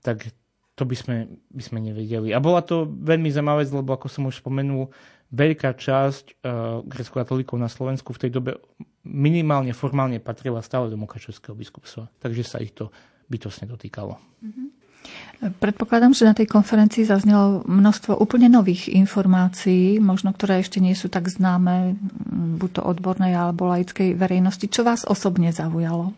tak 0.00 0.30
to 0.78 0.86
by 0.86 0.94
sme, 0.94 1.16
by 1.50 1.62
sme 1.62 1.78
nevedeli. 1.82 2.30
A 2.30 2.38
bola 2.38 2.62
to 2.62 2.86
veľmi 2.86 3.34
zaujímavá 3.34 3.66
vec, 3.66 3.70
lebo 3.74 3.90
ako 3.90 4.06
som 4.06 4.30
už 4.30 4.38
spomenul, 4.38 4.86
veľká 5.34 5.74
časť 5.76 6.40
uh, 6.40 6.80
grecko-katolíkov 6.86 7.58
na 7.60 7.68
Slovensku 7.68 8.16
v 8.16 8.22
tej 8.22 8.30
dobe 8.32 8.56
minimálne 9.04 9.76
formálne 9.76 10.22
patrila 10.22 10.64
stále 10.64 10.88
do 10.88 10.96
Mokačevského 10.96 11.52
biskupstva. 11.52 12.08
Takže 12.22 12.42
sa 12.46 12.62
ich 12.62 12.72
to 12.72 12.88
bytosne 13.28 13.68
dotýkalo. 13.68 14.16
Mm-hmm. 14.40 14.77
Predpokladám, 15.38 16.18
že 16.18 16.26
na 16.26 16.34
tej 16.34 16.50
konferencii 16.50 17.06
zaznelo 17.06 17.62
množstvo 17.62 18.18
úplne 18.18 18.50
nových 18.50 18.90
informácií, 18.90 20.02
možno 20.02 20.34
ktoré 20.34 20.58
ešte 20.58 20.82
nie 20.82 20.98
sú 20.98 21.06
tak 21.06 21.30
známe 21.30 21.94
buď 22.58 22.70
to 22.74 22.82
odbornej 22.82 23.38
alebo 23.38 23.70
laickej 23.70 24.18
verejnosti. 24.18 24.66
Čo 24.66 24.82
vás 24.82 25.06
osobne 25.06 25.54
zaujalo? 25.54 26.10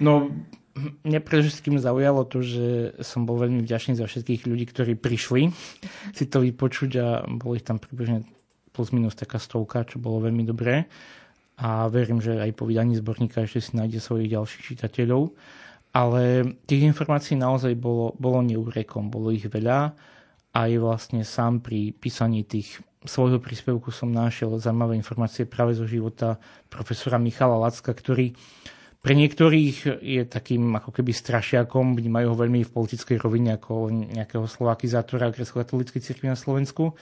No, 0.00 0.32
mňa 1.04 1.20
predovšetkým 1.20 1.76
zaujalo 1.76 2.24
to, 2.24 2.40
že 2.40 2.96
som 3.04 3.28
bol 3.28 3.36
veľmi 3.36 3.60
vďačný 3.60 4.00
za 4.00 4.08
všetkých 4.08 4.48
ľudí, 4.48 4.64
ktorí 4.64 4.96
prišli 4.96 5.52
si 6.16 6.24
to 6.24 6.40
vypočuť 6.40 6.90
a 7.04 7.06
bolo 7.28 7.60
ich 7.60 7.68
tam 7.68 7.76
približne 7.76 8.24
plus 8.72 8.96
minus 8.96 9.12
taká 9.12 9.36
stovka, 9.36 9.84
čo 9.84 10.00
bolo 10.00 10.24
veľmi 10.24 10.48
dobré. 10.48 10.88
A 11.60 11.84
verím, 11.92 12.24
že 12.24 12.40
aj 12.40 12.56
po 12.56 12.64
vydaní 12.64 12.96
zborníka 12.96 13.44
ešte 13.44 13.60
si 13.60 13.76
nájde 13.76 14.00
svojich 14.00 14.32
ďalších 14.32 14.62
čitateľov. 14.72 15.36
Ale 15.92 16.56
tých 16.64 16.88
informácií 16.88 17.36
naozaj 17.36 17.76
bolo, 17.76 18.16
bolo 18.16 18.40
neúrekom, 18.40 19.12
bolo 19.12 19.28
ich 19.28 19.44
veľa. 19.44 19.92
Aj 20.52 20.70
vlastne 20.80 21.20
sám 21.24 21.60
pri 21.60 21.92
písaní 21.92 22.48
tých 22.48 22.80
svojho 23.04 23.42
príspevku 23.42 23.92
som 23.92 24.08
našiel 24.08 24.56
zaujímavé 24.56 24.96
informácie 24.96 25.44
práve 25.44 25.76
zo 25.76 25.84
života 25.84 26.40
profesora 26.72 27.20
Michala 27.20 27.60
Lacka, 27.60 27.92
ktorý 27.92 28.32
pre 29.02 29.18
niektorých 29.18 29.98
je 29.98 30.22
takým 30.30 30.78
ako 30.78 30.94
keby 30.94 31.10
strašiakom, 31.10 31.98
vnímajú 31.98 32.26
ho 32.32 32.36
veľmi 32.38 32.62
v 32.62 32.70
politickej 32.70 33.18
rovine 33.18 33.58
ako 33.58 33.90
nejakého 33.90 34.46
slovakizátora 34.46 35.34
grecko-katolíckej 35.34 35.98
cirkvi 35.98 36.30
na 36.30 36.38
Slovensku. 36.38 36.94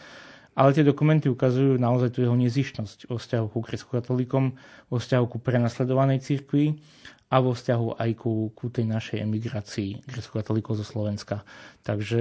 Ale 0.56 0.72
tie 0.72 0.80
dokumenty 0.80 1.28
ukazujú 1.28 1.76
naozaj 1.76 2.16
tú 2.16 2.24
jeho 2.24 2.34
nezištnosť 2.34 3.12
vo 3.12 3.20
vzťahu 3.20 3.46
ku 3.52 3.60
grecko-katolíkom, 3.60 4.44
vo 4.88 4.96
vzťahu 4.96 5.24
ku 5.28 5.38
prenasledovanej 5.44 6.24
cirkvi 6.24 6.80
a 7.30 7.36
vo 7.38 7.54
vzťahu 7.54 8.02
aj 8.02 8.10
ku, 8.18 8.50
ku 8.58 8.66
tej 8.74 8.90
našej 8.90 9.22
emigrácii 9.22 10.02
grecko-katolíkov 10.02 10.82
zo 10.82 10.86
Slovenska. 10.86 11.46
Takže 11.86 12.20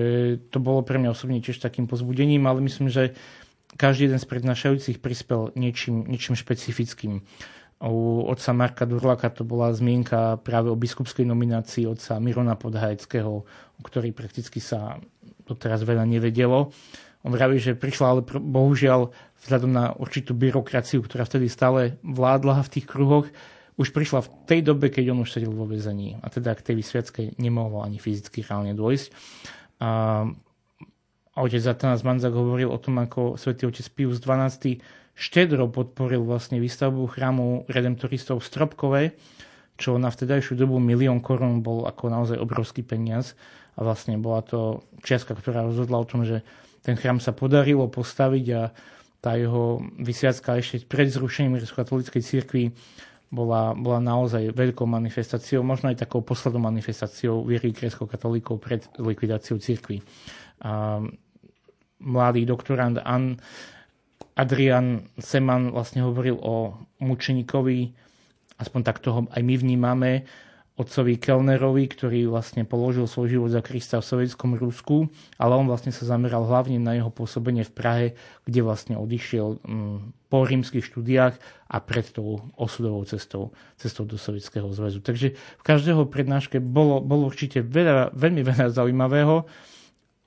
to 0.53 0.61
bolo 0.61 0.85
pre 0.85 1.01
mňa 1.01 1.09
osobne 1.09 1.41
tiež 1.41 1.57
takým 1.57 1.89
pozbudením, 1.89 2.45
ale 2.45 2.61
myslím, 2.61 2.93
že 2.93 3.17
každý 3.73 4.05
jeden 4.05 4.21
z 4.21 4.29
prednášajúcich 4.29 5.01
prispel 5.01 5.49
niečím, 5.57 6.05
niečím 6.05 6.37
špecifickým. 6.37 7.25
U 7.79 8.27
otca 8.27 8.51
Marka 8.53 8.85
Durlaka 8.85 9.33
to 9.33 9.47
bola 9.47 9.73
zmienka 9.73 10.37
práve 10.45 10.69
o 10.69 10.77
biskupskej 10.77 11.25
nominácii 11.25 11.89
otca 11.89 12.21
Mirona 12.21 12.53
Podhajckého, 12.59 13.33
o 13.49 13.81
ktorej 13.81 14.13
prakticky 14.13 14.61
sa 14.61 15.01
doteraz 15.47 15.81
veľa 15.87 16.05
nevedelo. 16.05 16.69
On 17.25 17.31
vraví, 17.31 17.57
že 17.57 17.79
prišla, 17.79 18.05
ale 18.05 18.21
bohužiaľ 18.27 19.09
vzhľadom 19.41 19.71
na 19.71 19.85
určitú 19.95 20.35
byrokraciu, 20.35 20.99
ktorá 21.01 21.23
vtedy 21.23 21.47
stále 21.47 21.95
vládla 22.03 22.67
v 22.67 22.71
tých 22.77 22.85
kruhoch, 22.85 23.27
už 23.79 23.95
prišla 23.95 24.27
v 24.27 24.29
tej 24.43 24.59
dobe, 24.59 24.91
keď 24.91 25.15
on 25.15 25.23
už 25.23 25.39
sedel 25.39 25.55
vo 25.55 25.63
väzení. 25.63 26.19
A 26.19 26.27
teda 26.27 26.51
k 26.51 26.67
tej 26.67 26.75
vysviackej 26.83 27.39
nemohlo 27.39 27.79
ani 27.79 27.95
fyzicky 27.95 28.43
reálne 28.43 28.75
dôjsť. 28.75 29.07
A 29.79 30.27
otec 31.39 31.63
Zatanás 31.63 32.03
Manzak 32.03 32.35
hovoril 32.35 32.67
o 32.67 32.75
tom, 32.75 32.99
ako 32.99 33.39
svätý 33.39 33.63
otec 33.63 33.87
Pius 33.95 34.19
XII 34.19 34.83
štedro 35.15 35.71
podporil 35.71 36.27
vlastne 36.27 36.59
výstavbu 36.59 37.07
chrámu 37.07 37.71
redemptoristov 37.71 38.43
v 38.43 38.47
Stropkove, 38.51 39.03
čo 39.79 39.95
na 39.95 40.11
vtedajšiu 40.11 40.59
dobu 40.59 40.83
milión 40.83 41.23
korún 41.23 41.63
bol 41.63 41.87
ako 41.87 42.11
naozaj 42.11 42.35
obrovský 42.35 42.83
peniaz 42.83 43.39
a 43.79 43.87
vlastne 43.87 44.19
bola 44.19 44.43
to 44.43 44.83
čiastka, 45.07 45.39
ktorá 45.39 45.63
rozhodla 45.63 46.03
o 46.03 46.07
tom, 46.07 46.27
že 46.27 46.43
ten 46.83 46.99
chrám 46.99 47.23
sa 47.23 47.31
podarilo 47.31 47.87
postaviť 47.87 48.45
a 48.59 48.75
tá 49.19 49.35
jeho 49.35 49.83
vysviacka 49.99 50.59
ešte 50.59 50.87
pred 50.87 51.11
zrušením 51.11 51.59
katolíckej 51.59 52.23
cirkvi 52.23 52.63
bola, 53.29 53.77
bola 53.77 54.01
naozaj 54.01 54.53
veľkou 54.53 54.89
manifestáciou, 54.89 55.61
možno 55.61 55.93
aj 55.93 56.05
takou 56.05 56.25
poslednou 56.25 56.61
manifestáciou 56.65 57.45
viery 57.45 57.69
grecko-katolíkov 57.69 58.57
pred 58.57 58.81
likvidáciou 58.97 59.61
cirkvi. 59.61 60.01
A 60.65 61.01
mladý 62.01 62.43
doktorant 62.43 62.97
Ann 63.05 63.37
Adrian 64.39 65.03
Seman 65.19 65.69
vlastne 65.75 66.03
hovoril 66.03 66.39
o 66.39 66.73
mučeníkovi, 67.03 67.91
aspoň 68.59 68.81
tak 68.83 69.03
toho 69.03 69.27
aj 69.29 69.41
my 69.43 69.55
vnímame, 69.55 70.11
otcovi 70.79 71.19
Kellnerovi, 71.19 71.91
ktorý 71.91 72.31
vlastne 72.31 72.63
položil 72.63 73.03
svoj 73.03 73.35
život 73.35 73.51
za 73.51 73.59
Krista 73.59 73.99
v 73.99 74.07
sovietskom 74.07 74.55
Rusku, 74.55 75.11
ale 75.35 75.59
on 75.59 75.67
vlastne 75.67 75.91
sa 75.91 76.07
zameral 76.07 76.47
hlavne 76.47 76.79
na 76.79 76.95
jeho 76.95 77.11
pôsobenie 77.11 77.67
v 77.67 77.75
Prahe, 77.75 78.05
kde 78.47 78.63
vlastne 78.63 78.95
odišiel 78.95 79.59
mm, 79.59 80.31
po 80.31 80.47
rímskych 80.47 80.87
štúdiách 80.87 81.35
a 81.67 81.77
pred 81.83 82.07
tou 82.07 82.47
osudovou 82.55 83.03
cestou, 83.03 83.51
cestou 83.75 84.07
do 84.07 84.15
Sovietskeho 84.15 84.71
zväzu. 84.71 85.03
Takže 85.03 85.35
v 85.35 85.63
každého 85.67 86.07
prednáške 86.07 86.63
bolo, 86.63 87.03
bolo 87.03 87.27
určite 87.27 87.59
veľa, 87.59 88.15
veľmi 88.15 88.41
veľa 88.47 88.71
zaujímavého. 88.71 89.43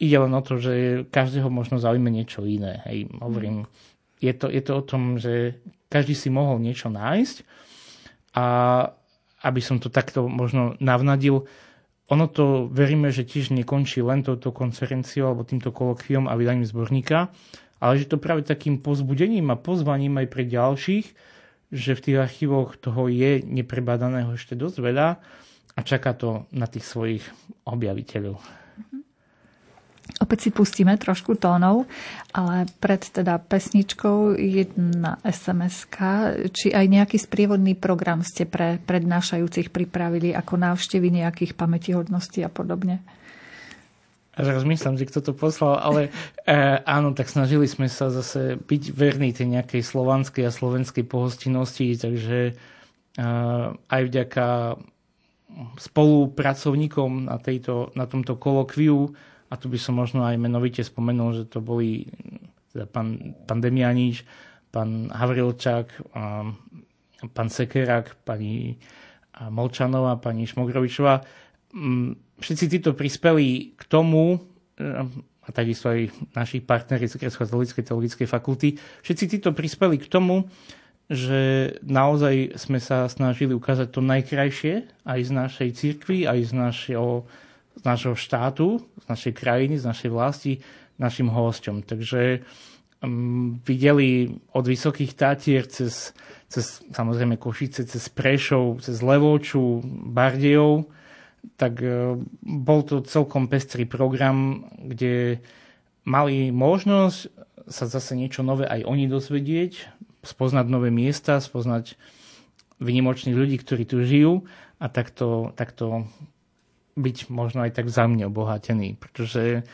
Ide 0.05 0.17
len 0.21 0.37
o 0.37 0.43
to, 0.45 0.61
že 0.61 1.07
každého 1.09 1.49
možno 1.49 1.81
zaujíma 1.81 2.13
niečo 2.13 2.45
iné. 2.45 2.85
Hej, 2.85 3.09
hovorím, 3.25 3.65
je 4.21 4.37
to, 4.37 4.53
je 4.53 4.61
to 4.61 4.73
o 4.77 4.83
tom, 4.85 5.17
že 5.17 5.57
každý 5.89 6.13
si 6.13 6.29
mohol 6.29 6.61
niečo 6.61 6.93
nájsť 6.93 7.37
a 8.37 8.47
aby 9.43 9.61
som 9.61 9.83
to 9.83 9.91
takto 9.91 10.31
možno 10.31 10.79
navnadil, 10.79 11.45
ono 12.11 12.27
to 12.29 12.69
veríme, 12.69 13.09
že 13.09 13.25
tiež 13.25 13.55
nekončí 13.57 14.05
len 14.05 14.21
touto 14.21 14.53
konferenciou 14.53 15.33
alebo 15.33 15.49
týmto 15.49 15.73
kolokviom 15.73 16.29
a 16.29 16.37
vydaním 16.37 16.69
zborníka, 16.69 17.33
ale 17.83 17.93
že 17.99 18.07
to 18.07 18.21
práve 18.21 18.45
takým 18.45 18.79
pozbudením 18.79 19.51
a 19.51 19.59
pozvaním 19.59 20.21
aj 20.21 20.27
pre 20.29 20.45
ďalších, 20.45 21.07
že 21.73 21.97
v 21.97 22.05
tých 22.05 22.21
archívoch 22.21 22.77
toho 22.77 23.09
je 23.09 23.41
neprebádaného 23.43 24.37
ešte 24.37 24.53
dosť 24.53 24.77
veľa 24.79 25.09
a 25.73 25.81
čaká 25.81 26.13
to 26.13 26.45
na 26.53 26.69
tých 26.69 26.85
svojich 26.85 27.25
objaviteľov. 27.65 28.62
Opäť 30.19 30.49
si 30.49 30.51
pustíme 30.51 30.99
trošku 30.99 31.39
tónov, 31.39 31.87
ale 32.35 32.67
pred 32.83 33.03
teda 33.03 33.39
pesničkou 33.39 34.35
jedna 34.35 35.19
sms 35.23 35.87
či 36.51 36.75
aj 36.75 36.87
nejaký 36.91 37.17
sprievodný 37.23 37.79
program 37.79 38.27
ste 38.27 38.47
pre 38.47 38.83
prednášajúcich 38.83 39.71
pripravili 39.71 40.35
ako 40.35 40.59
návštevy 40.59 41.23
nejakých 41.23 41.55
pamätihodností 41.55 42.43
a 42.43 42.51
podobne? 42.51 43.03
Rozmýšľam, 44.33 44.97
že 44.97 45.09
kto 45.13 45.21
to 45.21 45.33
poslal, 45.37 45.77
ale 45.77 46.09
e, 46.49 46.51
áno, 46.89 47.13
tak 47.13 47.29
snažili 47.29 47.69
sme 47.69 47.85
sa 47.93 48.09
zase 48.09 48.57
byť 48.57 48.83
verní 48.97 49.37
tej 49.37 49.61
nejakej 49.61 49.85
slovanskej 49.85 50.49
a 50.49 50.55
slovenskej 50.55 51.05
pohostinnosti, 51.05 52.01
takže 52.01 52.39
e, 52.49 52.53
aj 53.93 54.03
vďaka 54.09 54.81
spolupracovníkom 55.77 57.29
na, 57.29 57.37
tejto, 57.37 57.93
na 57.93 58.09
tomto 58.09 58.41
kolokviu, 58.41 59.13
a 59.53 59.61
tu 59.61 59.69
by 59.69 59.77
som 59.77 60.01
možno 60.01 60.25
aj 60.25 60.41
menovite 60.41 60.81
spomenul, 60.81 61.37
že 61.37 61.45
to 61.45 61.61
boli 61.61 62.09
teda 62.73 62.89
pán, 62.89 63.37
pán 63.45 63.61
Demianič, 63.61 64.25
pán 64.73 65.13
Havrilčák, 65.13 65.93
pán 67.37 67.49
Sekerak, 67.53 68.17
pani 68.25 68.81
Molčanová, 69.53 70.17
pani 70.17 70.49
Šmogrovičová. 70.49 71.21
Mm, 71.77 72.17
všetci 72.41 72.65
títo 72.73 72.97
prispeli 72.97 73.77
k 73.77 73.83
tomu, 73.85 74.41
a 75.43 75.49
takisto 75.53 75.93
aj 75.93 76.09
naši 76.33 76.65
partneri 76.65 77.05
z 77.05 77.21
Grecko-katolíckej 77.21 77.85
teologickej 77.85 78.29
fakulty, 78.31 78.81
všetci 79.05 79.25
títo 79.37 79.51
prispeli 79.53 80.01
k 80.01 80.09
tomu, 80.09 80.49
že 81.13 81.75
naozaj 81.85 82.57
sme 82.57 82.81
sa 82.81 83.05
snažili 83.11 83.53
ukázať 83.53 83.91
to 83.93 84.01
najkrajšie 84.01 84.89
aj 85.05 85.21
z 85.21 85.31
našej 85.35 85.69
cirkvi, 85.77 86.25
aj 86.25 86.41
z 86.49 86.53
našeho, 86.57 87.27
z 87.83 87.85
našeho 87.85 88.15
štátu, 88.15 88.79
z 89.03 89.07
našej 89.11 89.33
krajiny, 89.35 89.75
z 89.77 89.85
našej 89.85 90.11
vlasti 90.15 90.53
našim 91.03 91.27
hosťom. 91.27 91.83
Takže 91.83 92.47
um, 93.03 93.59
videli 93.67 94.39
od 94.55 94.65
Vysokých 94.65 95.19
Tatier 95.19 95.67
cez, 95.67 96.15
cez 96.47 96.87
samozrejme 96.95 97.43
Košice, 97.43 97.83
cez 97.83 98.07
Prešov, 98.07 98.87
cez 98.87 99.03
Levoču, 99.03 99.83
Bardejov, 99.87 100.87
tak 101.59 101.83
uh, 101.83 102.15
bol 102.47 102.87
to 102.87 103.03
celkom 103.03 103.51
pestrý 103.51 103.83
program, 103.83 104.71
kde 104.79 105.43
mali 106.07 106.55
možnosť 106.55 107.19
sa 107.67 107.87
zase 107.87 108.19
niečo 108.19 108.43
nové 108.43 108.67
aj 108.67 108.87
oni 108.87 109.07
dozvedieť, 109.07 109.91
spoznať 110.23 110.67
nové 110.71 110.91
miesta, 110.91 111.39
spoznať 111.43 111.99
vynimočných 112.83 113.39
ľudí, 113.39 113.63
ktorí 113.63 113.87
tu 113.87 114.03
žijú 114.03 114.43
a 114.83 114.91
takto, 114.91 115.55
takto 115.55 116.11
byť 116.97 117.17
možno 117.33 117.65
aj 117.65 117.73
tak 117.79 117.89
vzájomne 117.89 118.29
obohatený. 118.29 119.01
Pretože 119.01 119.65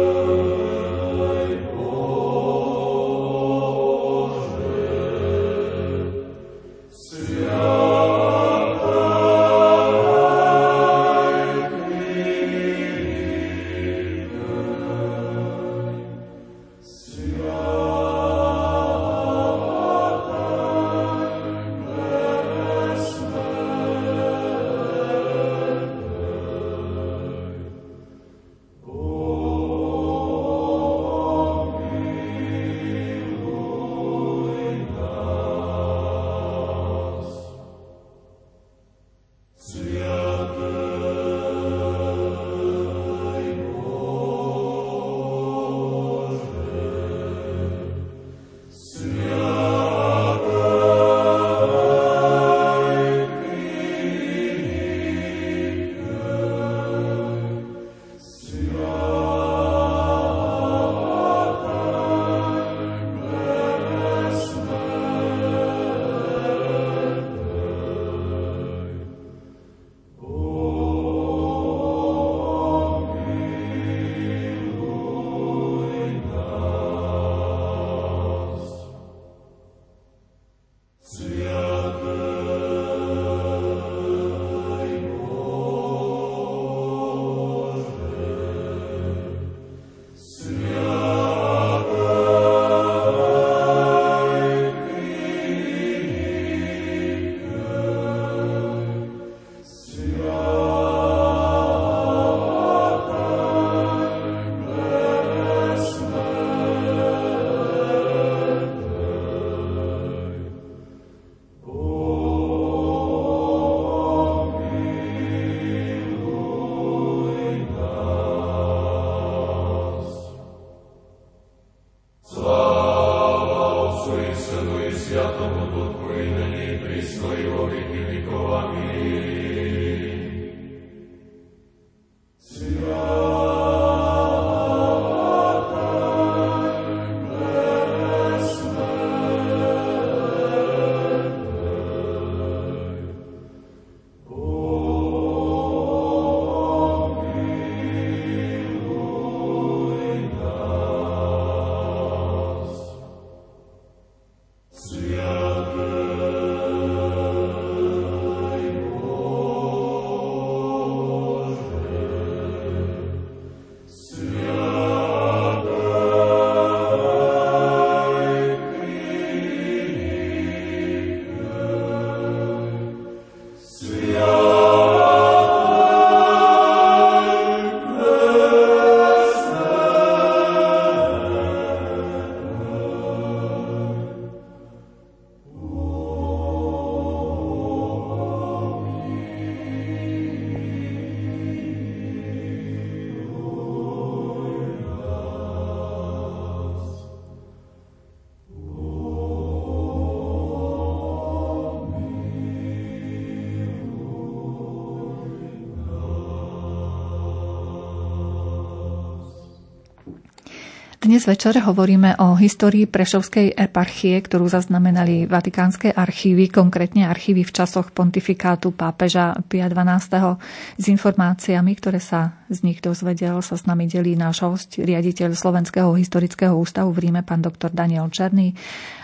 Dnes 211.03 211.27
večer 211.27 211.59
hovoríme 211.59 212.15
o 212.23 212.39
histórii 212.39 212.87
Prešovskej 212.87 213.59
eparchie, 213.59 214.23
ktorú 214.23 214.47
zaznamenali 214.47 215.27
vatikánske 215.27 215.91
archívy, 215.91 216.47
konkrétne 216.47 217.11
archívy 217.11 217.43
v 217.43 217.51
časoch 217.51 217.91
pontifikátu 217.91 218.71
pápeža 218.71 219.35
Pia 219.51 219.67
XII. 219.67 220.39
S 220.79 220.85
informáciami, 220.87 221.75
ktoré 221.75 221.99
sa 221.99 222.39
z 222.47 222.63
nich 222.63 222.79
dozvedel, 222.79 223.43
sa 223.43 223.59
s 223.59 223.67
nami 223.67 223.83
delí 223.83 224.15
náš 224.15 224.47
host, 224.47 224.79
riaditeľ 224.79 225.35
Slovenského 225.35 225.91
historického 225.91 226.55
ústavu 226.55 226.95
v 226.95 227.11
Ríme, 227.11 227.19
pán 227.27 227.43
doktor 227.43 227.75
Daniel 227.75 228.07
Černý. 228.07 228.55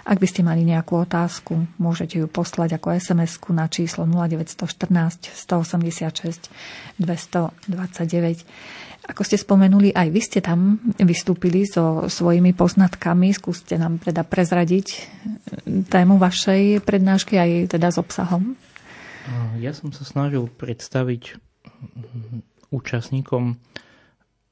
Ak 0.07 0.23
by 0.23 0.27
ste 0.31 0.39
mali 0.39 0.63
nejakú 0.63 1.03
otázku, 1.03 1.67
môžete 1.83 2.23
ju 2.23 2.31
poslať 2.31 2.79
ako 2.79 2.95
sms 2.95 3.43
na 3.51 3.67
číslo 3.67 4.07
0914 4.07 5.35
186 5.35 6.47
229. 6.95 8.87
Ako 9.09 9.25
ste 9.25 9.41
spomenuli, 9.41 9.89
aj 9.89 10.07
vy 10.13 10.21
ste 10.21 10.39
tam 10.39 10.77
vystúpili 11.01 11.65
so 11.65 12.05
svojimi 12.05 12.53
poznatkami. 12.53 13.33
Skúste 13.33 13.73
nám 13.81 13.97
teda 13.97 14.21
prezradiť 14.21 14.87
e, 14.93 14.99
tému 15.89 16.21
vašej 16.21 16.85
prednášky 16.85 17.41
aj 17.41 17.73
teda 17.73 17.89
s 17.89 17.97
obsahom. 17.97 18.53
Ja 19.57 19.73
som 19.73 19.89
sa 19.89 20.05
snažil 20.05 20.45
predstaviť 20.45 21.41
účastníkom 22.69 23.57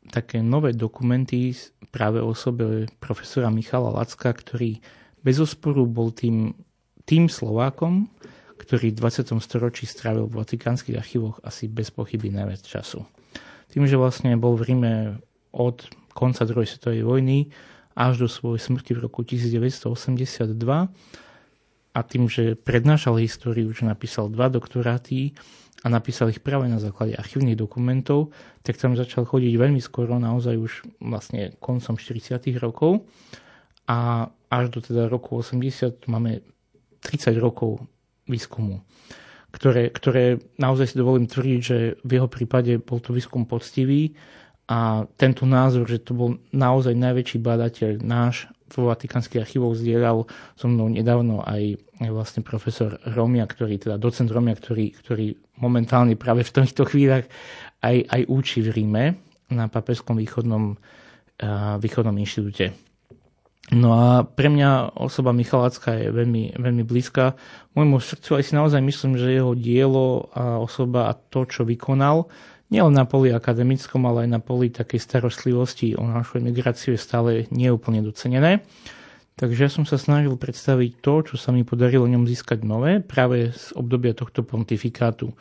také 0.10 0.42
nové 0.42 0.74
dokumenty 0.74 1.54
práve 1.94 2.18
o 2.24 2.34
osobe 2.34 2.90
profesora 2.98 3.54
Michala 3.54 3.94
Lacka, 3.94 4.34
ktorý 4.34 4.82
bez 5.22 5.38
osporu 5.38 5.86
bol 5.86 6.10
tým, 6.14 6.58
tým 7.06 7.30
Slovákom, 7.30 8.10
ktorý 8.58 8.90
v 8.96 9.00
20. 9.06 9.38
storočí 9.38 9.86
strávil 9.86 10.26
v 10.26 10.42
vatikánskych 10.42 10.98
archívoch 10.98 11.38
asi 11.46 11.70
bez 11.70 11.94
pochyby 11.94 12.34
najviac 12.34 12.64
času. 12.66 13.06
Tým, 13.78 13.86
že 13.86 13.94
vlastne 13.94 14.34
bol 14.42 14.58
v 14.58 14.74
Ríme 14.74 15.22
od 15.54 15.86
konca 16.18 16.50
druhej 16.50 16.66
svetovej 16.66 17.06
vojny 17.06 17.54
až 17.94 18.26
do 18.26 18.26
svojej 18.26 18.58
smrti 18.58 18.98
v 18.98 19.06
roku 19.06 19.22
1982 19.22 20.50
a 21.94 22.00
tým, 22.02 22.26
že 22.26 22.58
prednášal 22.58 23.22
históriu, 23.22 23.70
že 23.70 23.86
napísal 23.86 24.34
dva 24.34 24.50
doktoráty 24.50 25.38
a 25.86 25.94
napísal 25.94 26.34
ich 26.34 26.42
práve 26.42 26.66
na 26.66 26.82
základe 26.82 27.14
archívnych 27.14 27.54
dokumentov, 27.54 28.34
tak 28.66 28.82
tam 28.82 28.98
začal 28.98 29.30
chodiť 29.30 29.54
veľmi 29.54 29.78
skoro, 29.78 30.18
naozaj 30.18 30.58
už 30.58 30.98
vlastne 30.98 31.54
koncom 31.62 32.02
40. 32.02 32.34
rokov 32.58 33.06
a 33.86 34.26
až 34.50 34.74
do 34.74 34.82
teda 34.82 35.06
roku 35.06 35.38
80 35.38 36.10
máme 36.10 36.42
30 37.06 37.30
rokov 37.38 37.86
výskumu 38.26 38.82
ktoré, 39.52 39.90
ktoré 39.90 40.44
naozaj 40.60 40.94
si 40.94 40.96
dovolím 41.00 41.26
tvrdiť, 41.26 41.60
že 41.64 41.78
v 42.04 42.12
jeho 42.20 42.28
prípade 42.28 42.78
bol 42.84 43.00
to 43.00 43.16
výskum 43.16 43.48
poctivý 43.48 44.14
a 44.68 45.08
tento 45.16 45.48
názor, 45.48 45.88
že 45.88 46.04
to 46.04 46.12
bol 46.12 46.30
naozaj 46.52 46.92
najväčší 46.92 47.40
badateľ 47.40 48.04
náš 48.04 48.52
vo 48.68 48.92
Vatikánskych 48.92 49.40
archívoch 49.40 49.80
zdieľal 49.80 50.28
so 50.60 50.66
mnou 50.68 50.92
nedávno 50.92 51.40
aj, 51.48 51.80
vlastne 52.12 52.44
profesor 52.44 53.00
Romia, 53.08 53.48
ktorý, 53.48 53.80
teda 53.80 53.96
docent 53.96 54.28
Romia, 54.28 54.60
ktorý, 54.60 54.92
ktorý 54.92 55.40
momentálne 55.64 56.20
práve 56.20 56.44
v 56.44 56.52
týchto 56.52 56.84
chvíľach 56.84 57.32
aj, 57.80 57.98
aj 58.12 58.22
učí 58.28 58.60
v 58.68 58.70
Ríme 58.76 59.06
na 59.48 59.72
Papeskom 59.72 60.20
východnom, 60.20 60.76
uh, 60.76 61.80
východnom 61.80 62.16
inštitúte. 62.20 62.87
No 63.68 63.92
a 63.92 64.24
pre 64.24 64.48
mňa 64.48 64.96
osoba 64.96 65.36
Michalácka 65.36 65.92
je 65.92 66.08
veľmi, 66.08 66.56
veľmi 66.56 66.84
blízka. 66.88 67.36
Môjmu 67.76 68.00
srdcu 68.00 68.40
aj 68.40 68.44
si 68.48 68.54
naozaj 68.56 68.80
myslím, 68.80 69.20
že 69.20 69.36
jeho 69.36 69.52
dielo 69.60 70.32
a 70.32 70.56
osoba 70.64 71.12
a 71.12 71.14
to, 71.14 71.44
čo 71.44 71.68
vykonal, 71.68 72.32
nielen 72.72 72.96
na 72.96 73.04
poli 73.04 73.36
akademickom, 73.36 74.08
ale 74.08 74.24
aj 74.24 74.30
na 74.32 74.40
poli 74.40 74.72
takej 74.72 75.04
starostlivosti 75.04 76.00
o 76.00 76.04
našu 76.08 76.40
emigráciu 76.40 76.96
je 76.96 77.02
stále 77.04 77.32
neúplne 77.52 78.00
docenené. 78.00 78.64
Takže 79.38 79.60
ja 79.68 79.70
som 79.70 79.84
sa 79.84 80.00
snažil 80.00 80.34
predstaviť 80.40 81.04
to, 81.04 81.14
čo 81.28 81.36
sa 81.36 81.52
mi 81.52 81.68
podarilo 81.68 82.10
ňom 82.10 82.26
získať 82.26 82.64
nové, 82.64 83.04
práve 83.04 83.52
z 83.52 83.76
obdobia 83.76 84.16
tohto 84.16 84.48
pontifikátu. 84.48 85.36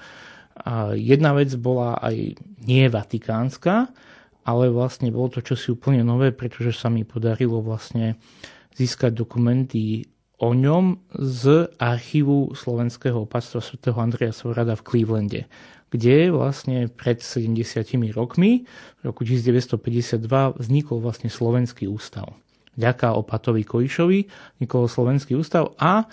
A 0.67 0.99
jedna 0.99 1.31
vec 1.33 1.55
bola 1.57 1.97
aj 2.03 2.37
nie 2.67 2.85
vatikánska, 2.91 3.89
ale 4.47 4.71
vlastne 4.71 5.11
bolo 5.11 5.35
to 5.35 5.43
čosi 5.43 5.75
úplne 5.75 6.07
nové, 6.07 6.31
pretože 6.31 6.79
sa 6.79 6.87
mi 6.87 7.03
podarilo 7.03 7.59
vlastne 7.59 8.15
získať 8.79 9.11
dokumenty 9.11 10.07
o 10.39 10.55
ňom 10.55 11.03
z 11.19 11.67
archívu 11.83 12.55
slovenského 12.55 13.27
opatstva 13.27 13.59
svätého 13.59 13.99
Andreja 13.99 14.31
Svorada 14.31 14.79
v 14.79 14.87
Clevelande, 14.87 15.43
kde 15.91 16.31
vlastne 16.31 16.87
pred 16.87 17.19
70 17.19 17.59
rokmi, 18.15 18.69
v 19.01 19.03
roku 19.03 19.27
1952, 19.27 20.61
vznikol 20.61 21.03
vlastne 21.03 21.33
Slovenský 21.33 21.91
ústav. 21.91 22.37
Ďaká 22.77 23.17
opatovi 23.17 23.65
Kojišovi 23.65 24.19
vznikol 24.61 24.87
Slovenský 24.87 25.33
ústav 25.35 25.73
a 25.81 26.05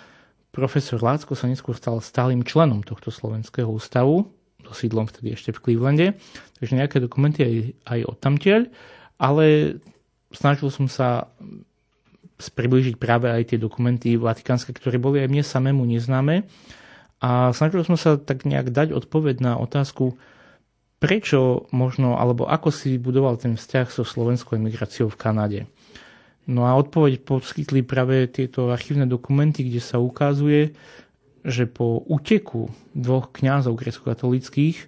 profesor 0.56 1.04
Lácko 1.04 1.36
sa 1.36 1.52
neskôr 1.52 1.76
stal 1.76 2.00
stálym 2.00 2.48
členom 2.48 2.80
tohto 2.80 3.12
Slovenského 3.12 3.68
ústavu, 3.68 4.32
so 4.64 4.74
sídlom 4.74 5.06
vtedy 5.06 5.36
ešte 5.36 5.52
v 5.52 5.62
Clevelande, 5.62 6.08
takže 6.58 6.80
nejaké 6.80 6.98
dokumenty 7.04 7.40
aj, 7.44 7.56
aj 7.86 8.00
od 8.08 8.18
tamtiaľ, 8.18 8.62
ale 9.20 9.78
snažil 10.34 10.72
som 10.74 10.88
sa 10.90 11.30
priblížiť 12.40 12.98
práve 12.98 13.30
aj 13.30 13.54
tie 13.54 13.60
dokumenty 13.62 14.18
vatikánske, 14.18 14.74
ktoré 14.76 15.00
boli 15.00 15.22
aj 15.24 15.30
mne 15.30 15.44
samému 15.46 15.84
neznáme 15.86 16.44
a 17.24 17.56
snažil 17.56 17.88
som 17.88 17.96
sa 17.96 18.20
tak 18.20 18.44
nejak 18.44 18.74
dať 18.74 18.92
odpoveď 18.92 19.40
na 19.40 19.54
otázku, 19.56 20.20
prečo 21.00 21.72
možno, 21.72 22.20
alebo 22.20 22.48
ako 22.48 22.72
si 22.72 23.00
budoval 23.00 23.40
ten 23.40 23.56
vzťah 23.56 23.88
so 23.92 24.04
slovenskou 24.04 24.60
emigráciou 24.60 25.08
v 25.08 25.20
Kanade. 25.20 25.60
No 26.44 26.68
a 26.68 26.76
odpoveď 26.76 27.24
poskytli 27.24 27.88
práve 27.88 28.28
tieto 28.28 28.68
archívne 28.68 29.08
dokumenty, 29.08 29.64
kde 29.64 29.80
sa 29.80 30.04
ukazuje, 30.04 30.76
že 31.44 31.68
po 31.68 32.00
uteku 32.08 32.72
dvoch 32.96 33.36
kňazov 33.36 33.76
grecko-katolických, 33.76 34.88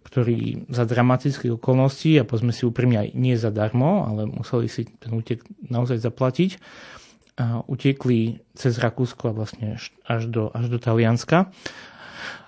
ktorí 0.00 0.66
za 0.72 0.88
dramatických 0.88 1.60
okolností, 1.60 2.18
a 2.18 2.26
pozme 2.26 2.50
si 2.50 2.66
úprimne 2.66 3.06
aj 3.06 3.08
nie 3.14 3.36
zadarmo, 3.38 4.08
ale 4.08 4.26
museli 4.26 4.66
si 4.66 4.88
ten 4.98 5.14
útek 5.14 5.44
naozaj 5.62 6.02
zaplatiť, 6.02 6.50
a 7.40 7.64
utekli 7.64 8.42
cez 8.52 8.76
Rakúsko 8.76 9.32
a 9.32 9.36
vlastne 9.36 9.80
až 10.04 10.22
do, 10.28 10.52
až 10.52 10.68
do 10.68 10.76
Talianska. 10.76 11.48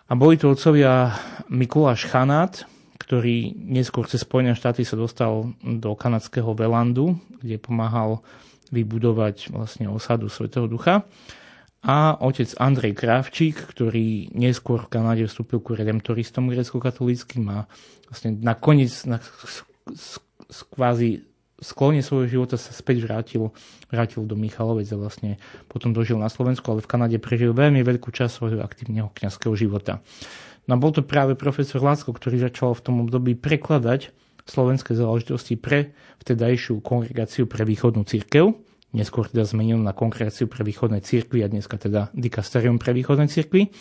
A 0.05 0.13
boli 0.13 0.37
to 0.37 0.53
otcovia 0.53 1.17
Mikuláš 1.49 2.05
Chanát, 2.05 2.69
ktorý 3.01 3.57
neskôr 3.57 4.05
cez 4.05 4.21
Spojené 4.21 4.53
štáty 4.53 4.85
sa 4.85 5.01
dostal 5.01 5.57
do 5.65 5.97
kanadského 5.97 6.53
Velandu, 6.53 7.17
kde 7.41 7.57
pomáhal 7.57 8.21
vybudovať 8.69 9.53
vlastne 9.53 9.89
osadu 9.89 10.29
Svetého 10.29 10.69
Ducha 10.69 11.09
a 11.83 12.15
otec 12.23 12.47
Andrej 12.63 12.95
Kravčík, 12.95 13.59
ktorý 13.59 14.31
neskôr 14.39 14.87
v 14.87 14.93
Kanade 14.95 15.27
vstúpil 15.27 15.59
ku 15.59 15.75
redemptoristom 15.75 16.47
grecko-katolíckým 16.47 17.43
a 17.51 17.67
vlastne 18.07 18.39
nakoniec 18.39 18.95
na 19.03 19.19
kvázi 20.71 21.27
sklone 21.59 22.03
svojho 22.03 22.31
života 22.31 22.55
sa 22.55 22.71
späť 22.71 23.03
vrátil, 23.07 23.51
vrátil 23.91 24.23
do 24.27 24.39
Michalovec 24.39 24.87
a 24.95 24.99
vlastne 24.99 25.43
potom 25.67 25.91
dožil 25.91 26.19
na 26.19 26.31
Slovensku, 26.31 26.67
ale 26.71 26.87
v 26.87 26.91
Kanade 26.91 27.19
prežil 27.19 27.51
veľmi 27.51 27.83
veľkú 27.83 28.15
časť 28.15 28.31
svojho 28.31 28.61
aktívneho 28.63 29.11
kňazského 29.15 29.55
života. 29.59 29.99
No 30.71 30.79
a 30.79 30.79
bol 30.79 30.95
to 30.95 31.03
práve 31.03 31.35
profesor 31.35 31.83
Lácko, 31.83 32.15
ktorý 32.15 32.47
začal 32.47 32.79
v 32.79 32.85
tom 32.87 33.03
období 33.03 33.35
prekladať 33.35 34.15
slovenské 34.47 34.95
záležitosti 34.95 35.59
pre 35.59 35.95
vtedajšiu 36.23 36.79
kongregáciu 36.83 37.51
pre 37.51 37.67
východnú 37.67 38.07
církev 38.07 38.55
neskôr 38.93 39.29
teda 39.29 39.49
zmenil 39.49 39.81
na 39.81 39.97
kongregáciu 39.97 40.47
pre 40.47 40.63
východné 40.63 41.01
cirkvy 41.01 41.43
a 41.43 41.51
dneska 41.51 41.81
teda 41.81 42.13
dikasterium 42.13 42.77
pre 42.77 42.93
východné 42.93 43.27
cirkvy. 43.27 43.73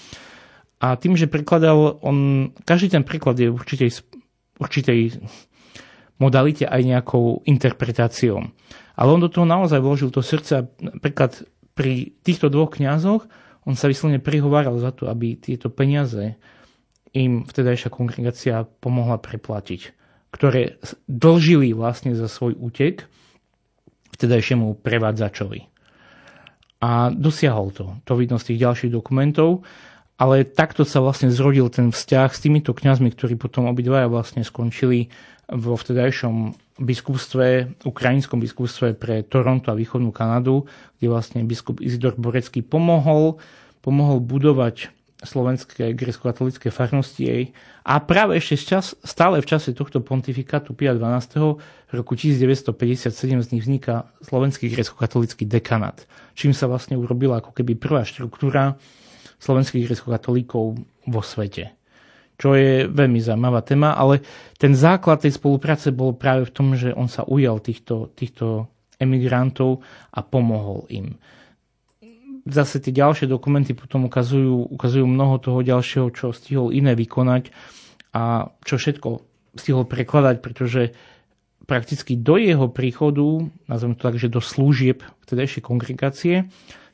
A 0.82 0.98
tým, 0.98 1.14
že 1.14 1.30
prekladal, 1.30 2.02
on, 2.02 2.50
každý 2.66 2.98
ten 2.98 3.04
preklad 3.06 3.38
je 3.38 3.54
určitej, 3.54 4.02
určitej 4.58 5.22
modalite 6.18 6.66
aj 6.66 6.82
nejakou 6.82 7.46
interpretáciou. 7.46 8.50
Ale 8.98 9.10
on 9.14 9.22
do 9.22 9.30
toho 9.30 9.46
naozaj 9.46 9.78
vložil 9.78 10.10
to 10.10 10.26
srdce 10.26 10.52
a 10.58 10.66
napríklad 10.82 11.46
pri 11.78 12.18
týchto 12.26 12.50
dvoch 12.50 12.74
kňazoch 12.74 13.30
on 13.66 13.78
sa 13.78 13.86
vyslovene 13.86 14.18
prihováral 14.18 14.74
za 14.82 14.90
to, 14.90 15.06
aby 15.06 15.38
tieto 15.38 15.70
peniaze 15.70 16.38
im 17.14 17.46
vtedajšia 17.46 17.94
kongregácia 17.94 18.66
pomohla 18.66 19.22
preplatiť, 19.22 19.94
ktoré 20.34 20.82
dlžili 21.06 21.76
vlastne 21.76 22.18
za 22.18 22.26
svoj 22.26 22.58
útek 22.58 23.06
vtedajšiemu 24.16 24.80
prevádzačovi. 24.80 25.68
A 26.82 27.14
dosiahol 27.14 27.70
to. 27.72 27.94
To 28.10 28.18
vidno 28.18 28.42
z 28.42 28.54
tých 28.54 28.60
ďalších 28.66 28.92
dokumentov. 28.92 29.62
Ale 30.22 30.46
takto 30.46 30.86
sa 30.86 31.02
vlastne 31.02 31.34
zrodil 31.34 31.66
ten 31.74 31.90
vzťah 31.90 32.30
s 32.30 32.44
týmito 32.46 32.78
kňazmi, 32.78 33.10
ktorí 33.10 33.42
potom 33.42 33.66
obidvaja 33.66 34.06
vlastne 34.06 34.46
skončili 34.46 35.10
vo 35.50 35.74
vtedajšom 35.74 36.54
biskupstve, 36.78 37.82
ukrajinskom 37.86 38.38
biskupstve 38.38 38.94
pre 38.98 39.26
Toronto 39.26 39.74
a 39.74 39.78
východnú 39.78 40.14
Kanadu, 40.14 40.70
kde 40.98 41.08
vlastne 41.10 41.42
biskup 41.42 41.82
Izidor 41.82 42.18
Borecký 42.22 42.62
pomohol, 42.62 43.42
pomohol 43.82 44.22
budovať 44.22 44.94
slovenskej 45.22 45.94
grecko-katolíckej 45.94 46.74
farnosti 46.74 47.22
jej. 47.22 47.44
A 47.86 48.02
práve 48.02 48.38
ešte 48.42 48.58
čas, 48.78 48.98
stále 49.06 49.42
v 49.42 49.50
čase 49.50 49.78
tohto 49.78 50.02
pontifikátu 50.02 50.74
Pia 50.74 50.98
12. 50.98 51.94
roku 51.94 52.14
1957 52.18 53.14
z 53.14 53.48
nich 53.54 53.64
vzniká 53.64 54.10
slovenský 54.26 54.70
grecko-katolícky 54.74 55.46
dekanát, 55.46 56.06
čím 56.34 56.54
sa 56.58 56.66
vlastne 56.66 56.98
urobila 56.98 57.38
ako 57.38 57.54
keby 57.54 57.78
prvá 57.78 58.02
štruktúra 58.02 58.78
slovenských 59.42 59.90
grecko-katolíkov 59.90 60.82
vo 61.06 61.22
svete. 61.22 61.74
Čo 62.42 62.58
je 62.58 62.90
veľmi 62.90 63.22
zaujímavá 63.22 63.62
téma, 63.62 63.94
ale 63.94 64.26
ten 64.58 64.74
základ 64.74 65.22
tej 65.22 65.38
spolupráce 65.38 65.94
bol 65.94 66.18
práve 66.18 66.50
v 66.50 66.54
tom, 66.54 66.74
že 66.74 66.90
on 66.90 67.06
sa 67.06 67.22
ujal 67.30 67.62
týchto, 67.62 68.10
týchto 68.18 68.66
emigrantov 68.98 69.86
a 70.14 70.26
pomohol 70.26 70.90
im 70.90 71.14
zase 72.46 72.82
tie 72.82 72.94
ďalšie 72.94 73.30
dokumenty 73.30 73.78
potom 73.78 74.10
ukazujú, 74.10 74.74
ukazujú 74.74 75.06
mnoho 75.06 75.38
toho 75.38 75.62
ďalšieho, 75.62 76.08
čo 76.14 76.34
stihol 76.34 76.74
iné 76.74 76.98
vykonať 76.98 77.54
a 78.12 78.50
čo 78.66 78.76
všetko 78.82 79.10
stihol 79.56 79.86
prekladať, 79.86 80.36
pretože 80.40 80.96
prakticky 81.70 82.18
do 82.18 82.36
jeho 82.36 82.68
príchodu, 82.68 83.48
nazvem 83.70 83.94
to 83.96 84.02
tak, 84.04 84.16
že 84.18 84.32
do 84.32 84.42
služieb 84.42 85.06
vtedajšej 85.24 85.62
kongregácie, 85.64 86.36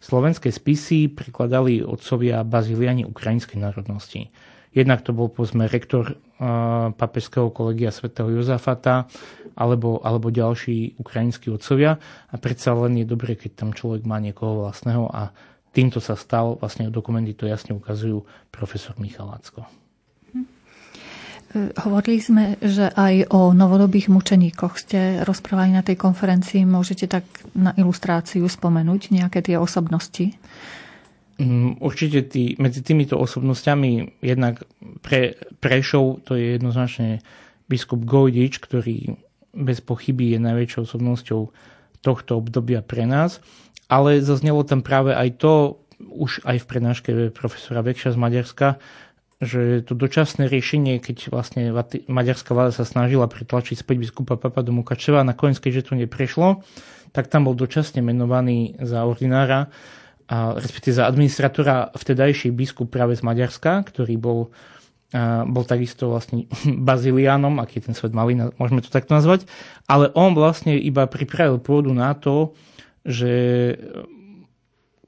slovenské 0.04 0.54
spisy 0.54 1.10
prekladali 1.10 1.82
otcovia 1.82 2.46
baziliani 2.46 3.08
ukrajinskej 3.08 3.58
národnosti. 3.58 4.30
Jednak 4.76 5.02
to 5.02 5.16
bol 5.16 5.32
povedzme 5.32 5.66
rektor 5.66 6.14
uh, 6.14 6.92
papežského 6.94 7.50
kolegia 7.50 7.90
svätého 7.90 8.30
Jozafata 8.30 9.08
alebo, 9.58 9.98
alebo 10.06 10.30
ďalší 10.30 11.02
ukrajinskí 11.02 11.50
otcovia 11.50 11.98
a 12.30 12.36
predsa 12.38 12.78
len 12.78 13.02
je 13.02 13.06
dobré, 13.10 13.34
keď 13.34 13.52
tam 13.58 13.70
človek 13.74 14.06
má 14.06 14.22
niekoho 14.22 14.70
vlastného 14.70 15.10
a 15.10 15.34
týmto 15.74 15.98
sa 15.98 16.14
stal, 16.14 16.62
vlastne 16.62 16.94
dokumenty 16.94 17.34
to 17.34 17.50
jasne 17.50 17.74
ukazujú, 17.74 18.22
profesor 18.54 18.94
Michal 19.02 19.34
Lacko. 19.34 19.66
Hm. 20.34 20.46
Hovorili 21.86 22.22
sme, 22.22 22.44
že 22.62 22.90
aj 22.94 23.34
o 23.34 23.54
novodobých 23.54 24.14
mučeníkoch 24.14 24.78
ste 24.78 25.26
rozprávali 25.26 25.74
na 25.74 25.82
tej 25.82 25.98
konferencii. 25.98 26.66
Môžete 26.70 27.10
tak 27.10 27.26
na 27.58 27.74
ilustráciu 27.78 28.46
spomenúť 28.46 29.10
nejaké 29.10 29.42
tie 29.42 29.58
osobnosti? 29.58 30.38
Mm, 31.38 31.78
určite 31.86 32.26
tý, 32.26 32.58
medzi 32.58 32.82
týmito 32.82 33.14
osobnostiami 33.22 34.18
jednak 34.26 34.66
pre 35.06 35.38
Prešov 35.62 36.26
to 36.26 36.34
je 36.34 36.58
jednoznačne 36.58 37.22
biskup 37.70 38.02
Gojdič, 38.02 38.58
ktorý 38.58 39.22
bez 39.54 39.78
pochyby 39.86 40.34
je 40.34 40.40
najväčšou 40.42 40.82
osobnosťou 40.90 41.42
tohto 42.02 42.32
obdobia 42.42 42.82
pre 42.82 43.06
nás, 43.06 43.38
ale 43.86 44.22
zaznelo 44.26 44.66
tam 44.66 44.82
práve 44.82 45.14
aj 45.14 45.30
to, 45.38 45.54
už 46.02 46.42
aj 46.46 46.58
v 46.62 46.70
prednáške 46.70 47.10
profesora 47.34 47.86
Vekša 47.86 48.14
z 48.14 48.18
Maďarska, 48.18 48.68
že 49.38 49.86
to 49.86 49.94
dočasné 49.94 50.50
riešenie, 50.50 50.98
keď 50.98 51.30
vlastne 51.30 51.70
maďarská 52.10 52.58
vláda 52.58 52.74
sa 52.74 52.86
snažila 52.90 53.30
pretlačiť 53.30 53.86
späť 53.86 54.10
biskupa 54.10 54.34
Papa 54.42 54.66
do 54.66 54.74
Mukačeva 54.74 55.22
nakoniec, 55.22 55.62
keďže 55.62 55.94
to 55.94 56.02
neprešlo, 56.02 56.66
tak 57.14 57.30
tam 57.30 57.46
bol 57.46 57.54
dočasne 57.54 58.02
menovaný 58.02 58.74
za 58.82 59.06
ordinára 59.06 59.70
a 60.28 60.60
za 60.60 61.04
administratora 61.08 61.96
vtedajší 61.96 62.52
biskup 62.52 62.92
práve 62.92 63.16
z 63.16 63.24
Maďarska, 63.24 63.88
ktorý 63.88 64.20
bol, 64.20 64.40
bol 65.48 65.64
takisto 65.64 66.12
vlastne 66.12 66.52
baziliánom, 66.88 67.64
aký 67.64 67.80
ten 67.80 67.96
svet 67.96 68.12
malý, 68.12 68.36
môžeme 68.60 68.84
to 68.84 68.92
takto 68.92 69.16
nazvať, 69.16 69.48
ale 69.88 70.12
on 70.20 70.36
vlastne 70.36 70.76
iba 70.76 71.08
pripravil 71.08 71.64
pôdu 71.64 71.96
na 71.96 72.12
to, 72.12 72.52
že 73.08 73.32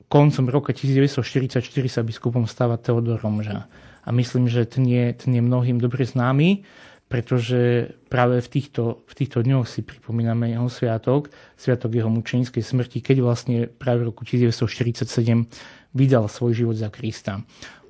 koncom 0.09 0.45
roka 0.49 0.73
1944 0.73 1.61
sa 1.91 2.01
biskupom 2.01 2.49
stáva 2.49 2.81
Teodor 2.81 3.21
Romža. 3.21 3.69
A 4.01 4.09
myslím, 4.09 4.49
že 4.49 4.65
ten 4.65 4.87
je, 4.89 5.13
ten 5.13 5.37
je 5.37 5.41
mnohým 5.43 5.77
dobre 5.77 6.01
známy 6.01 6.65
pretože 7.09 7.89
práve 8.05 8.37
v 8.37 8.47
týchto, 8.47 9.01
v 9.09 9.13
týchto 9.17 9.41
dňoch 9.41 9.65
si 9.65 9.81
pripomíname 9.81 10.53
jeho 10.53 10.69
sviatok, 10.69 11.33
sviatok 11.57 11.97
jeho 11.97 12.07
mučenickej 12.13 12.61
smrti, 12.61 13.01
keď 13.01 13.17
vlastne 13.25 13.65
práve 13.65 14.05
v 14.05 14.13
roku 14.13 14.21
1947 14.23 15.49
vydal 15.97 16.29
svoj 16.29 16.53
život 16.53 16.77
za 16.77 16.93
Krista. 16.93 17.41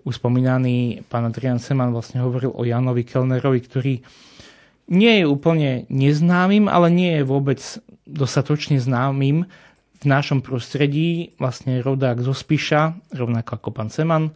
Už 0.08 0.24
spomínaný 0.24 1.04
pán 1.12 1.28
Adrian 1.28 1.60
Seman 1.60 1.92
vlastne 1.92 2.24
hovoril 2.24 2.56
o 2.56 2.64
Janovi 2.64 3.04
Kellnerovi, 3.04 3.60
ktorý 3.60 3.94
nie 4.90 5.14
je 5.22 5.26
úplne 5.28 5.84
neznámym, 5.92 6.72
ale 6.72 6.88
nie 6.88 7.20
je 7.20 7.24
vôbec 7.28 7.60
dostatočne 8.08 8.80
známym 8.80 9.46
v 10.00 10.06
našom 10.08 10.40
prostredí, 10.40 11.36
vlastne 11.36 11.84
rodák 11.84 12.24
zo 12.24 12.32
Spiša, 12.32 13.12
rovnako 13.12 13.60
ako 13.60 13.70
pán 13.76 13.92
Seman, 13.92 14.32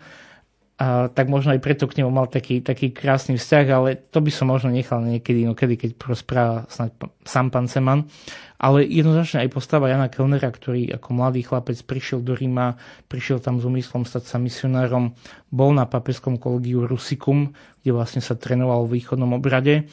a 0.83 1.07
tak 1.07 1.31
možno 1.31 1.55
aj 1.55 1.63
preto 1.63 1.87
k 1.87 2.03
nemu 2.03 2.11
mal 2.11 2.27
taký, 2.27 2.59
taký 2.59 2.91
krásny 2.91 3.39
vzťah, 3.39 3.65
ale 3.71 3.95
to 3.95 4.19
by 4.19 4.27
som 4.27 4.51
možno 4.51 4.67
nechal 4.67 4.99
niekedy, 4.99 5.47
inokedy, 5.47 5.79
keď 5.79 5.95
rozpráva 6.03 6.67
snáď 6.67 7.07
sám 7.23 7.47
pán 7.55 7.71
Seman. 7.71 8.11
Ale 8.59 8.83
jednoznačne 8.83 9.47
aj 9.47 9.55
postava 9.55 9.87
Jana 9.87 10.11
Kellnera, 10.11 10.51
ktorý 10.51 10.91
ako 10.99 11.09
mladý 11.15 11.47
chlapec 11.47 11.79
prišiel 11.87 12.19
do 12.19 12.35
Ríma, 12.35 12.75
prišiel 13.07 13.39
tam 13.39 13.63
s 13.63 13.67
úmyslom 13.67 14.03
stať 14.03 14.27
sa 14.27 14.35
misionárom, 14.43 15.15
bol 15.47 15.71
na 15.71 15.87
papeskom 15.87 16.35
kolegiu 16.35 16.83
Rusikum, 16.83 17.55
kde 17.79 17.91
vlastne 17.95 18.19
sa 18.19 18.35
trénoval 18.35 18.83
v 18.83 18.99
východnom 18.99 19.39
obrade 19.39 19.87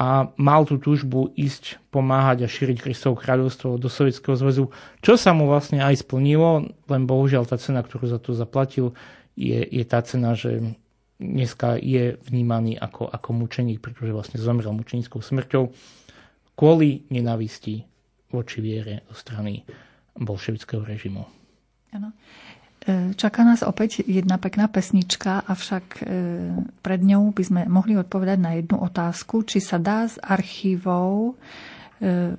a 0.00 0.32
mal 0.40 0.64
tú 0.64 0.80
túžbu 0.80 1.28
ísť 1.36 1.76
pomáhať 1.92 2.48
a 2.48 2.48
šíriť 2.48 2.80
Kristovo 2.80 3.20
kráľovstvo 3.20 3.76
do 3.76 3.92
Sovietskeho 3.92 4.32
zväzu, 4.32 4.72
čo 5.04 5.20
sa 5.20 5.36
mu 5.36 5.44
vlastne 5.44 5.84
aj 5.84 6.00
splnilo, 6.00 6.72
len 6.88 7.02
bohužiaľ 7.04 7.44
tá 7.44 7.60
cena, 7.60 7.84
ktorú 7.84 8.08
za 8.08 8.16
to 8.16 8.32
zaplatil, 8.32 8.96
je, 9.42 9.60
je 9.66 9.84
tá 9.84 9.98
cena, 10.06 10.38
že 10.38 10.62
dneska 11.18 11.78
je 11.82 12.14
vnímaný 12.30 12.78
ako, 12.78 13.10
ako 13.10 13.28
mučeník, 13.34 13.82
pretože 13.82 14.14
vlastne 14.14 14.38
zomrel 14.38 14.70
mučenickou 14.70 15.18
smrťou 15.18 15.64
kvôli 16.54 17.06
nenavisti 17.10 17.82
voči 18.30 18.62
viere 18.62 19.02
zo 19.10 19.18
strany 19.18 19.66
bolševického 20.14 20.82
režimu. 20.86 21.22
Ano. 21.92 22.14
E, 22.82 23.14
čaká 23.14 23.46
nás 23.46 23.62
opäť 23.62 24.02
jedna 24.04 24.40
pekná 24.40 24.66
pesnička, 24.66 25.44
avšak 25.46 25.84
e, 25.96 26.02
pred 26.82 27.00
ňou 27.04 27.30
by 27.30 27.42
sme 27.44 27.62
mohli 27.68 27.94
odpovedať 27.94 28.38
na 28.40 28.58
jednu 28.58 28.80
otázku, 28.82 29.46
či 29.46 29.62
sa 29.62 29.78
dá 29.78 30.08
z 30.08 30.18
archívov 30.18 31.36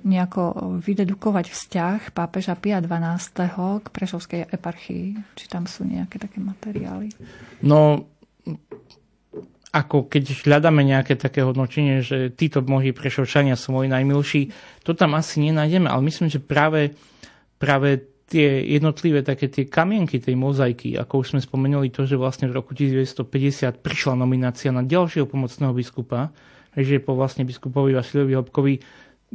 nejako 0.04 0.76
vydedukovať 0.84 1.48
vzťah 1.48 1.98
pápeža 2.12 2.52
Pia 2.60 2.84
XII 2.84 3.80
k 3.80 3.86
Prešovskej 3.88 4.40
eparchii? 4.52 5.16
Či 5.32 5.44
tam 5.48 5.64
sú 5.64 5.88
nejaké 5.88 6.20
také 6.20 6.36
materiály? 6.38 7.08
No, 7.64 8.04
ako 9.74 10.06
keď 10.06 10.46
hľadáme 10.46 10.86
nejaké 10.86 11.18
také 11.18 11.42
hodnotenie, 11.42 12.04
že 12.04 12.30
títo 12.30 12.62
mnohí 12.62 12.94
prešovčania 12.94 13.58
sú 13.58 13.74
moji 13.74 13.90
najmilší, 13.90 14.54
to 14.86 14.94
tam 14.94 15.18
asi 15.18 15.42
nenájdeme, 15.50 15.90
ale 15.90 16.06
myslím, 16.06 16.30
že 16.30 16.38
práve, 16.38 16.94
práve 17.58 18.04
tie 18.30 18.62
jednotlivé 18.70 19.26
také 19.26 19.50
tie 19.50 19.66
kamienky 19.66 20.22
tej 20.22 20.38
mozaiky, 20.38 20.94
ako 20.94 21.26
už 21.26 21.34
sme 21.34 21.40
spomenuli 21.42 21.90
to, 21.90 22.06
že 22.06 22.14
vlastne 22.14 22.46
v 22.46 22.56
roku 22.56 22.70
1950 22.76 23.82
prišla 23.82 24.14
nominácia 24.14 24.70
na 24.70 24.86
ďalšieho 24.86 25.26
pomocného 25.26 25.74
biskupa, 25.74 26.30
že 26.74 27.02
po 27.02 27.14
vlastne 27.14 27.42
biskupovi 27.42 27.94
Vasilovi 27.94 28.34
Hopkovi 28.34 28.74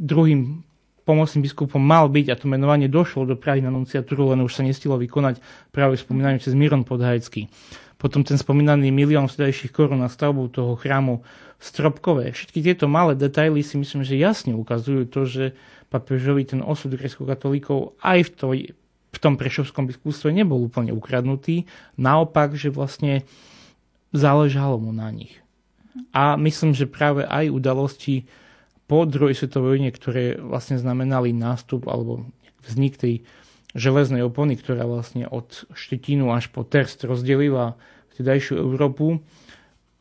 druhým 0.00 0.64
pomocným 1.04 1.44
biskupom 1.44 1.82
mal 1.82 2.08
byť 2.08 2.26
a 2.32 2.38
to 2.38 2.46
menovanie 2.48 2.88
došlo 2.88 3.28
do 3.28 3.36
Prahy 3.36 3.60
na 3.60 3.68
nunciatúru, 3.68 4.32
len 4.32 4.40
už 4.40 4.56
sa 4.56 4.62
nestilo 4.64 4.96
vykonať 4.96 5.42
práve 5.74 6.00
spomínaný 6.00 6.40
cez 6.40 6.56
Miron 6.56 6.86
Podhajcký. 6.86 7.52
Potom 8.00 8.24
ten 8.24 8.40
spomínaný 8.40 8.88
milión 8.88 9.28
vtedajších 9.28 9.76
korun 9.76 10.00
na 10.00 10.08
stavbu 10.08 10.48
toho 10.48 10.72
chrámu 10.80 11.20
Stropkové. 11.60 12.32
Všetky 12.32 12.64
tieto 12.64 12.88
malé 12.88 13.12
detaily 13.12 13.60
si 13.60 13.76
myslím, 13.76 14.00
že 14.00 14.16
jasne 14.16 14.56
ukazujú 14.56 15.04
to, 15.12 15.28
že 15.28 15.44
papežovi 15.92 16.48
ten 16.48 16.64
osud 16.64 16.96
grecko-katolíkov 16.96 18.00
aj 18.00 18.18
v, 18.24 18.30
toj, 18.32 18.58
v 19.12 19.18
tom 19.20 19.36
prešovskom 19.36 19.84
biskupstve 19.84 20.32
nebol 20.32 20.56
úplne 20.64 20.96
ukradnutý. 20.96 21.68
Naopak, 22.00 22.56
že 22.56 22.72
vlastne 22.72 23.28
záležalo 24.16 24.80
mu 24.80 24.96
na 24.96 25.12
nich. 25.12 25.36
A 26.16 26.40
myslím, 26.40 26.72
že 26.72 26.88
práve 26.88 27.28
aj 27.28 27.52
udalosti 27.52 28.24
po 28.90 29.06
druhej 29.06 29.38
svetovej 29.38 29.78
vojne, 29.78 29.90
ktoré 29.94 30.34
vlastne 30.34 30.74
znamenali 30.74 31.30
nástup 31.30 31.86
alebo 31.86 32.26
vznik 32.66 32.98
tej 32.98 33.22
železnej 33.78 34.26
opony, 34.26 34.58
ktorá 34.58 34.82
vlastne 34.82 35.30
od 35.30 35.62
Štetínu 35.70 36.34
až 36.34 36.50
po 36.50 36.66
Terst 36.66 37.06
rozdelila 37.06 37.78
vtedajšiu 38.10 38.58
Európu, 38.58 39.22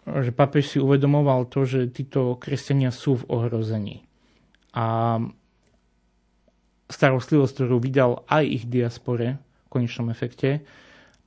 že 0.09 0.33
papež 0.33 0.73
si 0.73 0.77
uvedomoval 0.81 1.45
to, 1.53 1.69
že 1.69 1.93
títo 1.93 2.33
kresťania 2.41 2.89
sú 2.89 3.21
v 3.21 3.29
ohrození. 3.29 4.01
A 4.73 5.21
starostlivosť, 6.89 7.53
ktorú 7.61 7.77
vydal 7.77 8.25
aj 8.25 8.43
ich 8.49 8.65
diaspore 8.65 9.37
v 9.37 9.67
konečnom 9.69 10.09
efekte, 10.09 10.65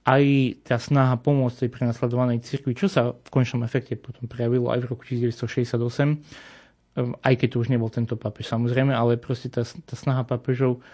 aj 0.03 0.23
tá 0.67 0.83
snaha 0.83 1.15
pomôcť 1.15 1.63
tej 1.63 1.71
prenasledovanej 1.71 2.43
cirkvi, 2.43 2.75
čo 2.75 2.91
sa 2.91 3.15
v 3.15 3.29
konečnom 3.31 3.63
efekte 3.63 3.95
potom 3.95 4.27
prejavilo 4.27 4.75
aj 4.75 4.83
v 4.83 4.89
roku 4.91 5.07
1968, 5.07 5.79
Ehm, 6.03 6.19
aj 6.99 7.35
keď 7.41 7.49
to 7.57 7.61
už 7.65 7.73
nebol 7.73 7.89
tento 7.89 8.21
pápež 8.21 8.53
samozrejme, 8.53 8.93
ale 8.93 9.17
proste 9.17 9.49
tá, 9.49 9.65
tá 9.65 9.95
snaha 9.97 10.29
pápežov 10.29 10.85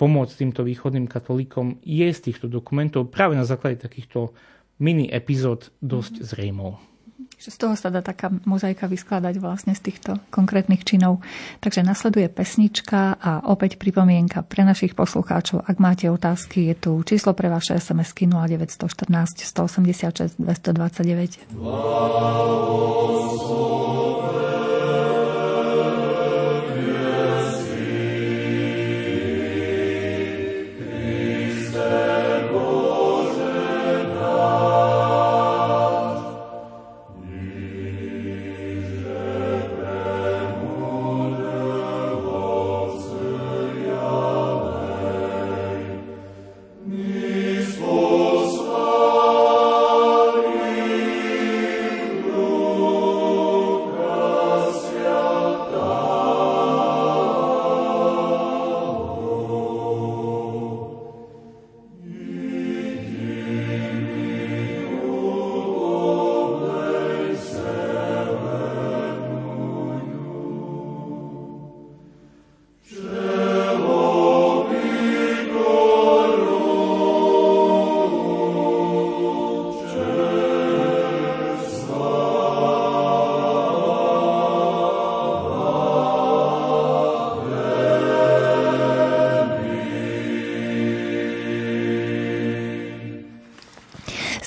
pomôcť 0.00 0.40
týmto 0.40 0.64
východným 0.64 1.04
katolíkom 1.04 1.76
je 1.84 2.08
z 2.08 2.20
týchto 2.32 2.48
dokumentov 2.48 3.12
práve 3.12 3.36
na 3.36 3.44
základe 3.44 3.76
takýchto 3.84 4.32
mini 4.80 5.12
epizód 5.12 5.68
dosť 5.84 6.24
zrejmou. 6.24 6.80
Z 7.34 7.60
toho 7.60 7.76
sa 7.76 7.92
dá 7.92 8.00
taká 8.00 8.32
mozaika 8.48 8.88
vyskladať 8.88 9.36
vlastne 9.36 9.76
z 9.76 9.84
týchto 9.90 10.16
konkrétnych 10.32 10.80
činov. 10.80 11.20
Takže 11.60 11.84
nasleduje 11.84 12.32
pesnička 12.32 13.20
a 13.20 13.44
opäť 13.44 13.76
pripomienka 13.76 14.40
pre 14.46 14.64
našich 14.64 14.96
poslucháčov. 14.96 15.60
Ak 15.68 15.76
máte 15.76 16.08
otázky, 16.08 16.72
je 16.72 16.88
tu 16.88 16.96
číslo 17.04 17.36
pre 17.36 17.52
vaše 17.52 17.76
SMS-ky 17.76 18.24
0914 18.24 19.44
186 19.44 20.40
229. 20.40 21.52
Wow, 21.58 22.54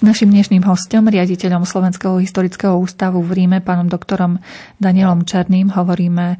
Našim 0.07 0.31
dnešným 0.31 0.63
hostom, 0.63 1.11
riaditeľom 1.11 1.67
Slovenského 1.67 2.15
historického 2.23 2.79
ústavu 2.79 3.19
v 3.27 3.43
Ríme, 3.43 3.59
pánom 3.59 3.91
doktorom 3.91 4.39
Danielom 4.79 5.27
Černým, 5.27 5.75
hovoríme 5.75 6.39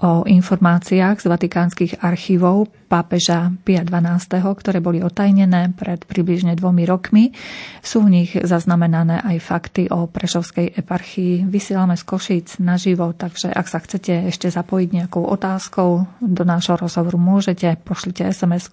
o 0.00 0.24
informáciách 0.24 1.20
z 1.20 1.26
vatikánskych 1.28 1.92
archívov 2.00 2.72
pápeža 2.88 3.54
Pia 3.62 3.86
XII, 3.86 4.42
ktoré 4.42 4.82
boli 4.82 4.98
otajnené 5.04 5.76
pred 5.76 6.02
približne 6.02 6.58
dvomi 6.58 6.88
rokmi. 6.88 7.30
Sú 7.84 8.02
v 8.02 8.10
nich 8.10 8.30
zaznamenané 8.34 9.22
aj 9.22 9.36
fakty 9.38 9.86
o 9.92 10.10
Prešovskej 10.10 10.74
eparchii. 10.74 11.46
Vysielame 11.46 11.94
z 11.94 12.02
Košíc 12.02 12.58
naživo, 12.58 13.12
takže 13.14 13.52
ak 13.52 13.66
sa 13.68 13.78
chcete 13.78 14.26
ešte 14.32 14.48
zapojiť 14.50 14.88
nejakou 14.90 15.22
otázkou 15.22 16.08
do 16.18 16.42
nášho 16.42 16.80
rozhovoru, 16.80 17.20
môžete, 17.20 17.78
pošlite 17.84 18.24
sms 18.26 18.72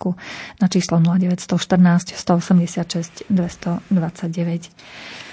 na 0.63 0.71
číslo 0.71 0.97
0914 1.03 2.15
186 2.15 3.30
229. 3.30 5.26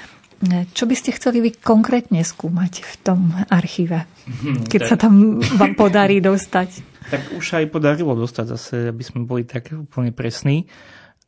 Čo 0.75 0.85
by 0.91 0.95
ste 0.99 1.15
chceli 1.15 1.39
vy 1.41 1.51
konkrétne 1.55 2.21
skúmať 2.21 2.83
v 2.83 2.95
tom 3.01 3.21
archíve, 3.49 4.05
mhm, 4.27 4.67
keď 4.69 4.81
sa 4.85 4.97
tam 4.99 5.39
vám 5.41 5.75
podarí 5.79 6.19
dostať? 6.19 6.71
Tak 7.05 7.37
už 7.37 7.61
aj 7.61 7.69
podarilo 7.69 8.17
dostať 8.17 8.57
zase, 8.57 8.75
aby 8.89 9.05
sme 9.05 9.29
boli 9.29 9.45
tak 9.45 9.77
úplne 9.77 10.09
presní. 10.09 10.73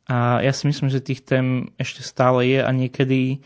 A 0.09 0.41
ja 0.41 0.49
si 0.49 0.65
myslím, 0.65 0.89
že 0.89 1.05
tých 1.05 1.21
tém 1.21 1.69
ešte 1.77 2.01
stále 2.01 2.49
je 2.49 2.65
a 2.65 2.69
niekedy 2.73 3.45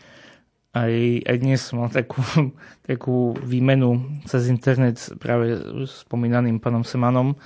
aj, 0.72 0.92
aj 1.28 1.36
dnes 1.36 1.60
som 1.60 1.84
mal 1.84 1.92
takú, 1.92 2.24
takú 2.88 3.36
výmenu 3.36 4.00
cez 4.24 4.48
internet 4.48 4.96
práve 5.20 5.60
s 5.84 6.08
spomínaným 6.08 6.56
pánom 6.56 6.88
Semanom. 6.88 7.36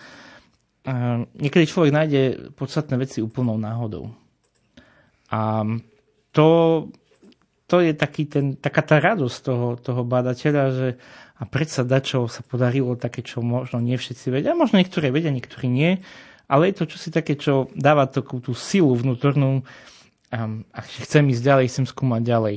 A 0.87 1.27
niekedy 1.35 1.67
človek 1.67 1.91
nájde 1.91 2.23
podstatné 2.55 2.95
veci 2.95 3.19
úplnou 3.19 3.59
náhodou. 3.59 4.15
A 5.35 5.67
to 6.31 6.47
to 7.67 7.83
je 7.83 7.93
taký 7.99 8.31
ten, 8.31 8.55
taká 8.55 8.83
tá 8.87 9.03
radosť 9.03 9.39
toho, 9.43 9.69
toho 9.75 10.03
badateľa, 10.07 10.65
že 10.71 10.89
a 11.37 11.43
predsa 11.45 11.85
dačo 11.85 12.31
sa 12.33 12.41
podarilo 12.41 12.97
také, 12.97 13.21
čo 13.21 13.45
možno 13.45 13.77
nie 13.83 14.01
všetci 14.01 14.33
vedia, 14.33 14.57
možno 14.57 14.81
niektorí 14.81 15.13
vedia, 15.13 15.29
niektorí 15.29 15.69
nie, 15.69 16.01
ale 16.49 16.73
je 16.73 16.75
to 16.81 16.91
čosi 16.97 17.13
také, 17.13 17.37
čo 17.37 17.69
dáva 17.77 18.09
takú 18.09 18.41
tú 18.41 18.57
silu 18.57 18.97
vnútornú 18.97 19.67
a 20.33 20.81
chcem 21.03 21.29
ísť 21.29 21.43
ďalej, 21.43 21.67
chcem 21.71 21.87
skúmať 21.87 22.23
ďalej. 22.25 22.57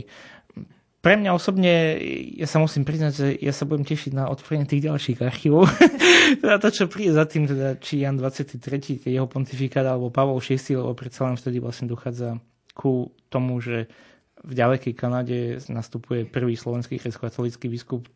Pre 1.00 1.16
mňa 1.16 1.32
osobne, 1.32 1.96
ja 2.36 2.44
sa 2.44 2.60
musím 2.60 2.84
priznať, 2.84 3.14
že 3.16 3.28
ja 3.40 3.56
sa 3.56 3.64
budem 3.64 3.88
tešiť 3.88 4.12
na 4.20 4.28
otvorenie 4.28 4.68
tých 4.68 4.84
ďalších 4.84 5.24
archívov. 5.24 5.72
teda 6.44 6.60
to, 6.60 6.70
čo 6.76 6.92
príde 6.92 7.16
za 7.16 7.24
tým, 7.24 7.48
teda, 7.48 7.80
či 7.80 8.04
Jan 8.04 8.20
23. 8.20 9.08
jeho 9.08 9.28
pontifikát, 9.32 9.88
alebo 9.88 10.12
Pavol 10.12 10.44
VI, 10.44 10.60
lebo 10.76 10.92
predsa 11.00 11.24
len 11.24 11.40
vtedy 11.40 11.64
vlastne 11.64 11.88
dochádza 11.88 12.44
ku 12.76 13.16
tomu, 13.32 13.64
že 13.64 13.88
v 14.40 14.54
ďalekej 14.56 14.94
Kanade 14.96 15.60
nastupuje 15.68 16.24
prvý 16.24 16.56
slovenský 16.56 17.00
kresťanský 17.00 17.68
biskup 17.68 18.08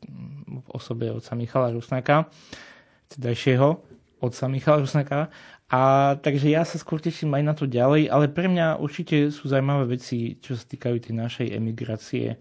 v 0.47 0.67
osobe 0.71 1.11
otca 1.11 1.35
Michala 1.35 1.75
Rusnáka, 1.75 2.31
tedajšieho 3.11 3.79
otca 4.23 4.45
Michala 4.47 4.79
Rusnáka. 4.79 5.27
A 5.73 6.13
takže 6.21 6.53
ja 6.53 6.63
sa 6.63 6.77
skôr 6.77 7.01
teším 7.01 7.33
aj 7.33 7.43
na 7.43 7.53
to 7.57 7.65
ďalej, 7.65 8.07
ale 8.07 8.29
pre 8.29 8.45
mňa 8.45 8.77
určite 8.77 9.33
sú 9.33 9.49
zaujímavé 9.49 9.97
veci, 9.97 10.37
čo 10.37 10.53
sa 10.53 10.63
týkajú 10.63 11.01
tej 11.01 11.13
našej 11.17 11.47
emigrácie, 11.49 12.37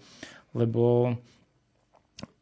lebo 0.52 1.16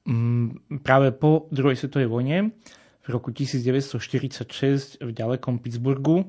mm, 0.05 0.81
práve 0.83 1.15
po 1.15 1.47
druhej 1.55 1.79
svetovej 1.79 2.11
vojne 2.11 2.53
v 3.01 3.09
roku 3.09 3.31
1946 3.31 4.99
v 5.01 5.11
ďalekom 5.15 5.63
Pittsburghu 5.63 6.27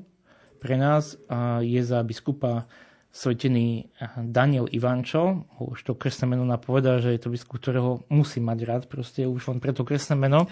pre 0.62 0.78
nás 0.78 1.18
je 1.58 1.80
za 1.82 1.98
biskupa 2.06 2.70
svetený 3.12 3.92
Daniel 4.24 4.64
Ivančo, 4.72 5.44
už 5.60 5.84
to 5.84 5.92
krstné 5.92 6.32
meno 6.32 6.48
napovedal, 6.48 7.04
že 7.04 7.12
je 7.12 7.20
to 7.20 7.28
biskup, 7.28 7.60
ktorého 7.60 8.08
musí 8.08 8.40
mať 8.40 8.58
rád, 8.64 8.82
proste 8.88 9.28
už 9.28 9.52
len 9.52 9.60
preto 9.60 9.84
krstné 9.84 10.16
meno. 10.16 10.48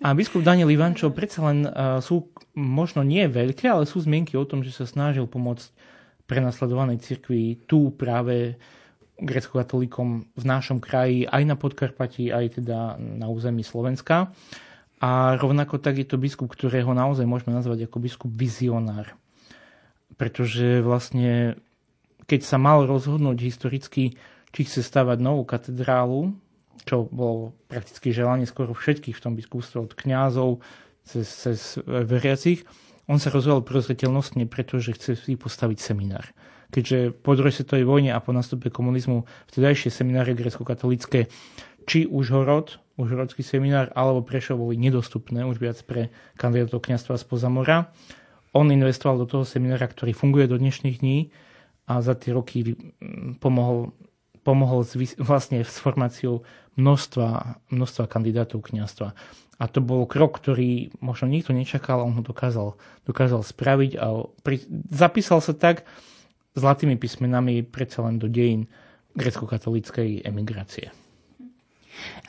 A 0.00 0.16
biskup 0.16 0.40
Daniel 0.40 0.72
Ivančo 0.72 1.12
predsa 1.12 1.52
len 1.52 1.68
sú 2.00 2.32
možno 2.56 3.04
nie 3.04 3.28
veľké, 3.28 3.68
ale 3.68 3.84
sú 3.84 4.00
zmienky 4.00 4.32
o 4.40 4.48
tom, 4.48 4.64
že 4.64 4.72
sa 4.72 4.88
snažil 4.88 5.28
pomôcť 5.28 5.68
prenasledovanej 6.24 7.04
cirkvi 7.04 7.68
tu 7.68 7.92
práve 7.92 8.56
grecko-katolíkom 9.20 10.32
v 10.32 10.44
našom 10.48 10.80
kraji, 10.80 11.28
aj 11.28 11.42
na 11.44 11.52
Podkarpati, 11.60 12.32
aj 12.32 12.64
teda 12.64 12.96
na 12.96 13.28
území 13.28 13.60
Slovenska. 13.60 14.32
A 15.04 15.36
rovnako 15.36 15.76
tak 15.76 16.00
je 16.00 16.08
to 16.08 16.16
biskup, 16.16 16.48
ktorého 16.48 16.96
naozaj 16.96 17.28
môžeme 17.28 17.52
nazvať 17.52 17.84
ako 17.84 18.00
biskup 18.00 18.32
vizionár. 18.32 19.12
Pretože 20.16 20.80
vlastne 20.80 21.60
keď 22.30 22.46
sa 22.46 22.62
mal 22.62 22.86
rozhodnúť 22.86 23.42
historicky, 23.42 24.14
či 24.54 24.60
chce 24.62 24.86
stavať 24.86 25.18
novú 25.18 25.42
katedrálu, 25.42 26.30
čo 26.86 27.10
bolo 27.10 27.58
prakticky 27.66 28.14
želanie 28.14 28.46
skoro 28.46 28.70
všetkých 28.70 29.18
v 29.18 29.22
tom 29.22 29.34
biskupstve 29.34 29.82
od 29.82 29.92
kňazov 29.98 30.62
cez, 31.02 31.26
cez 31.26 31.58
veriacich, 31.82 32.62
on 33.10 33.18
sa 33.18 33.34
rozhodol 33.34 33.66
prozreteľnostne, 33.66 34.46
pretože 34.46 34.94
chce 34.94 35.18
si 35.18 35.34
postaviť 35.34 35.78
seminár. 35.82 36.30
Keďže 36.70 37.18
po 37.18 37.34
druhej 37.34 37.50
svetovej 37.50 37.82
vojne 37.82 38.14
a 38.14 38.22
po 38.22 38.30
nastupe 38.30 38.70
komunizmu 38.70 39.26
vtedajšie 39.50 39.90
semináre 39.90 40.38
grecko-katolické, 40.38 41.26
či 41.90 42.06
Užhorod, 42.06 42.78
Užhorodský 42.94 43.42
seminár, 43.42 43.90
alebo 43.98 44.22
Prešov 44.22 44.62
boli 44.62 44.78
nedostupné 44.78 45.42
už 45.42 45.58
viac 45.58 45.82
pre 45.82 46.14
kandidátov 46.38 46.86
kniazstva 46.86 47.18
spoza 47.18 47.50
mora. 47.50 47.90
On 48.54 48.70
investoval 48.70 49.18
do 49.18 49.26
toho 49.26 49.42
seminára, 49.42 49.90
ktorý 49.90 50.14
funguje 50.14 50.46
do 50.46 50.62
dnešných 50.62 51.02
dní 51.02 51.34
a 51.90 51.98
za 51.98 52.14
tie 52.14 52.30
roky 52.30 52.78
pomohol, 53.42 53.90
pomohol 54.46 54.86
s, 54.86 54.94
vlastne 55.18 55.66
s 55.66 55.82
formáciou 55.82 56.46
množstva, 56.78 57.58
množstva 57.74 58.04
kandidátov 58.06 58.70
kniazstva. 58.70 59.18
A 59.60 59.64
to 59.66 59.82
bol 59.82 60.06
krok, 60.06 60.38
ktorý 60.38 60.94
možno 61.02 61.28
nikto 61.28 61.50
nečakal, 61.50 62.06
on 62.06 62.16
ho 62.16 62.22
dokázal, 62.22 62.78
dokázal 63.04 63.42
spraviť 63.42 63.98
a 63.98 64.24
pri, 64.46 64.62
zapísal 64.88 65.42
sa 65.42 65.52
tak 65.52 65.82
zlatými 66.54 66.94
písmenami 66.94 67.66
predsa 67.66 68.06
len 68.06 68.22
do 68.22 68.30
dejín 68.30 68.70
grecko-katolíckej 69.18 70.22
emigrácie. 70.22 70.94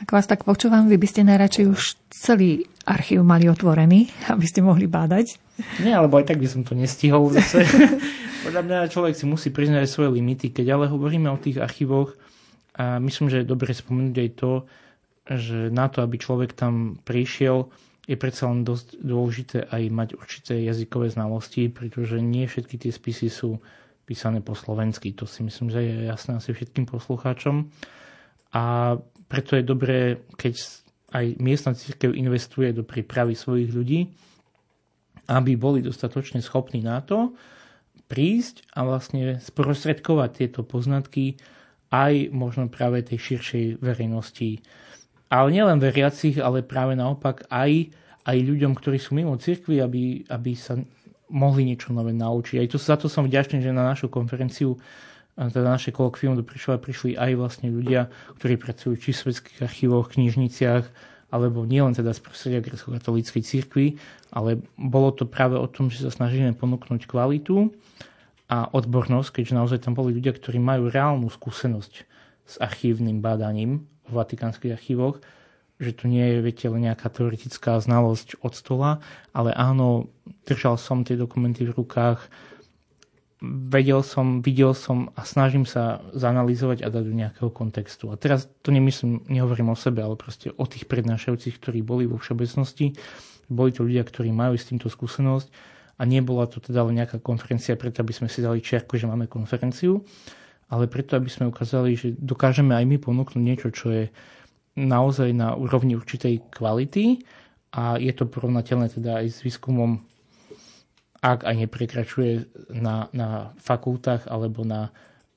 Ak 0.01 0.09
vás 0.09 0.25
tak 0.25 0.43
počúvam, 0.47 0.89
vy 0.89 0.97
by 0.97 1.07
ste 1.07 1.27
najradšej 1.27 1.65
už 1.69 1.81
celý 2.09 2.65
archív 2.85 3.21
mali 3.21 3.47
otvorený, 3.47 4.09
aby 4.33 4.45
ste 4.45 4.65
mohli 4.65 4.89
bádať. 4.89 5.37
Nie, 5.81 5.97
alebo 5.97 6.17
aj 6.17 6.33
tak 6.33 6.41
by 6.41 6.47
som 6.49 6.61
to 6.65 6.73
nestihol 6.73 7.29
zase. 7.29 7.65
Podľa 8.45 8.61
mňa 8.65 8.77
človek 8.89 9.13
si 9.13 9.29
musí 9.29 9.53
priznať 9.53 9.85
svoje 9.85 10.17
limity. 10.17 10.49
Keď 10.49 10.65
ale 10.73 10.85
hovoríme 10.89 11.29
o 11.29 11.37
tých 11.37 11.61
archívoch, 11.61 12.17
a 12.71 12.97
myslím, 13.03 13.27
že 13.29 13.43
je 13.43 13.51
dobre 13.51 13.75
spomenúť 13.75 14.15
aj 14.17 14.29
to, 14.39 14.51
že 15.29 15.69
na 15.69 15.85
to, 15.91 16.01
aby 16.01 16.17
človek 16.17 16.57
tam 16.57 16.97
prišiel, 17.03 17.69
je 18.09 18.17
predsa 18.17 18.49
len 18.49 18.65
dosť 18.65 18.97
dôležité 18.97 19.69
aj 19.69 19.81
mať 19.93 20.09
určité 20.17 20.57
jazykové 20.65 21.13
znalosti, 21.13 21.69
pretože 21.69 22.17
nie 22.17 22.49
všetky 22.49 22.81
tie 22.81 22.91
spisy 22.91 23.29
sú 23.29 23.61
písané 24.09 24.41
po 24.41 24.57
slovensky. 24.57 25.13
To 25.15 25.29
si 25.29 25.45
myslím, 25.45 25.69
že 25.69 25.79
je 25.85 26.09
jasné 26.09 26.41
asi 26.41 26.51
všetkým 26.51 26.89
poslucháčom. 26.89 27.69
A 28.51 28.97
preto 29.31 29.55
je 29.55 29.63
dobré, 29.63 30.27
keď 30.35 30.59
aj 31.15 31.39
miestna 31.39 31.71
církev 31.71 32.11
investuje 32.11 32.75
do 32.75 32.83
prípravy 32.83 33.31
svojich 33.31 33.71
ľudí, 33.71 34.11
aby 35.31 35.55
boli 35.55 35.79
dostatočne 35.79 36.43
schopní 36.43 36.83
na 36.83 36.99
to 36.99 37.31
prísť 38.11 38.67
a 38.75 38.83
vlastne 38.83 39.39
sprostredkovať 39.39 40.29
tieto 40.43 40.67
poznatky 40.67 41.39
aj 41.95 42.35
možno 42.35 42.67
práve 42.67 42.99
tej 43.07 43.39
širšej 43.39 43.79
verejnosti 43.79 44.59
ale 45.31 45.47
nielen 45.55 45.79
veriacich, 45.79 46.35
ale 46.43 46.59
práve 46.59 46.91
naopak 46.99 47.47
aj, 47.47 47.87
aj 48.27 48.37
ľuďom, 48.37 48.75
ktorí 48.75 48.99
sú 48.99 49.15
mimo 49.15 49.39
cirkvi, 49.39 49.79
aby, 49.79 50.27
aby 50.27 50.51
sa 50.59 50.75
mohli 51.31 51.63
niečo 51.63 51.95
nové 51.95 52.11
naučiť. 52.11 52.59
Aj 52.59 52.67
to, 52.67 52.75
za 52.75 52.99
to 52.99 53.07
som 53.07 53.23
vďačný, 53.23 53.63
že 53.63 53.71
na 53.71 53.87
našu 53.87 54.11
konferenciu 54.11 54.75
teda 55.35 55.67
naše 55.67 55.95
kolokvium 55.95 56.35
do 56.35 56.43
Prišova 56.43 56.77
prišli 56.77 57.15
aj 57.15 57.31
vlastne 57.39 57.71
ľudia, 57.71 58.11
ktorí 58.37 58.59
pracujú 58.59 58.99
či 58.99 59.15
v 59.15 59.21
svetských 59.25 59.63
archívoch, 59.63 60.11
knižniciach, 60.11 60.85
alebo 61.31 61.63
nielen 61.63 61.95
teda 61.95 62.11
z 62.11 62.19
prostredia 62.19 62.59
grecko-katolíckej 62.59 63.41
cirkvi, 63.41 63.95
ale 64.35 64.59
bolo 64.75 65.15
to 65.15 65.23
práve 65.23 65.55
o 65.55 65.65
tom, 65.65 65.87
že 65.87 66.03
sa 66.03 66.11
snažíme 66.11 66.51
ponúknuť 66.59 67.07
kvalitu 67.07 67.71
a 68.51 68.67
odbornosť, 68.67 69.39
keďže 69.39 69.55
naozaj 69.55 69.79
tam 69.87 69.95
boli 69.95 70.11
ľudia, 70.11 70.35
ktorí 70.35 70.59
majú 70.59 70.91
reálnu 70.91 71.31
skúsenosť 71.31 71.93
s 72.43 72.55
archívnym 72.59 73.23
bádaním 73.23 73.87
v 74.11 74.11
vatikánskych 74.11 74.75
archívoch, 74.75 75.23
že 75.79 75.95
tu 75.95 76.11
nie 76.11 76.21
je, 76.21 76.43
viete, 76.43 76.67
len 76.67 76.85
nejaká 76.85 77.07
teoretická 77.09 77.79
znalosť 77.79 78.43
od 78.43 78.53
stola, 78.53 78.91
ale 79.31 79.55
áno, 79.55 80.11
držal 80.45 80.75
som 80.75 81.07
tie 81.07 81.15
dokumenty 81.15 81.63
v 81.63 81.73
rukách, 81.79 82.27
vedel 83.41 84.05
som, 84.05 84.45
videl 84.45 84.77
som 84.77 85.09
a 85.17 85.25
snažím 85.25 85.65
sa 85.65 86.05
zanalýzovať 86.13 86.85
a 86.85 86.93
dať 86.93 87.03
do 87.09 87.13
nejakého 87.17 87.49
kontextu. 87.49 88.13
A 88.13 88.15
teraz 88.15 88.45
to 88.61 88.69
nemyslím, 88.69 89.25
nehovorím 89.25 89.73
o 89.73 89.77
sebe, 89.77 90.05
ale 90.05 90.13
proste 90.13 90.53
o 90.53 90.65
tých 90.69 90.85
prednášajúcich, 90.85 91.57
ktorí 91.57 91.81
boli 91.81 92.05
vo 92.05 92.21
všeobecnosti. 92.21 92.93
Boli 93.49 93.73
to 93.73 93.81
ľudia, 93.81 94.05
ktorí 94.05 94.29
majú 94.29 94.53
s 94.53 94.69
týmto 94.69 94.87
skúsenosť 94.87 95.49
a 95.97 96.05
nebola 96.05 96.45
to 96.45 96.61
teda 96.61 96.85
nejaká 96.85 97.17
konferencia 97.17 97.73
preto, 97.73 98.05
aby 98.05 98.13
sme 98.13 98.29
si 98.29 98.45
dali 98.45 98.61
čiarku, 98.61 98.95
že 98.95 99.09
máme 99.09 99.25
konferenciu, 99.25 100.05
ale 100.69 100.85
preto, 100.85 101.17
aby 101.17 101.27
sme 101.27 101.49
ukázali, 101.49 101.97
že 101.97 102.13
dokážeme 102.15 102.77
aj 102.77 102.85
my 102.85 102.97
ponúknuť 103.01 103.41
niečo, 103.41 103.69
čo 103.73 103.89
je 103.89 104.03
naozaj 104.77 105.33
na 105.35 105.57
úrovni 105.57 105.97
určitej 105.97 106.47
kvality 106.53 107.25
a 107.75 107.99
je 107.99 108.13
to 108.15 108.29
porovnateľné 108.29 108.87
teda 108.87 109.19
aj 109.19 109.27
s 109.29 109.39
výskumom, 109.43 109.99
ak 111.21 111.45
aj 111.45 111.55
neprekračuje 111.55 112.31
na, 112.73 113.05
na 113.13 113.53
fakultách 113.61 114.25
alebo 114.25 114.65
na 114.65 114.89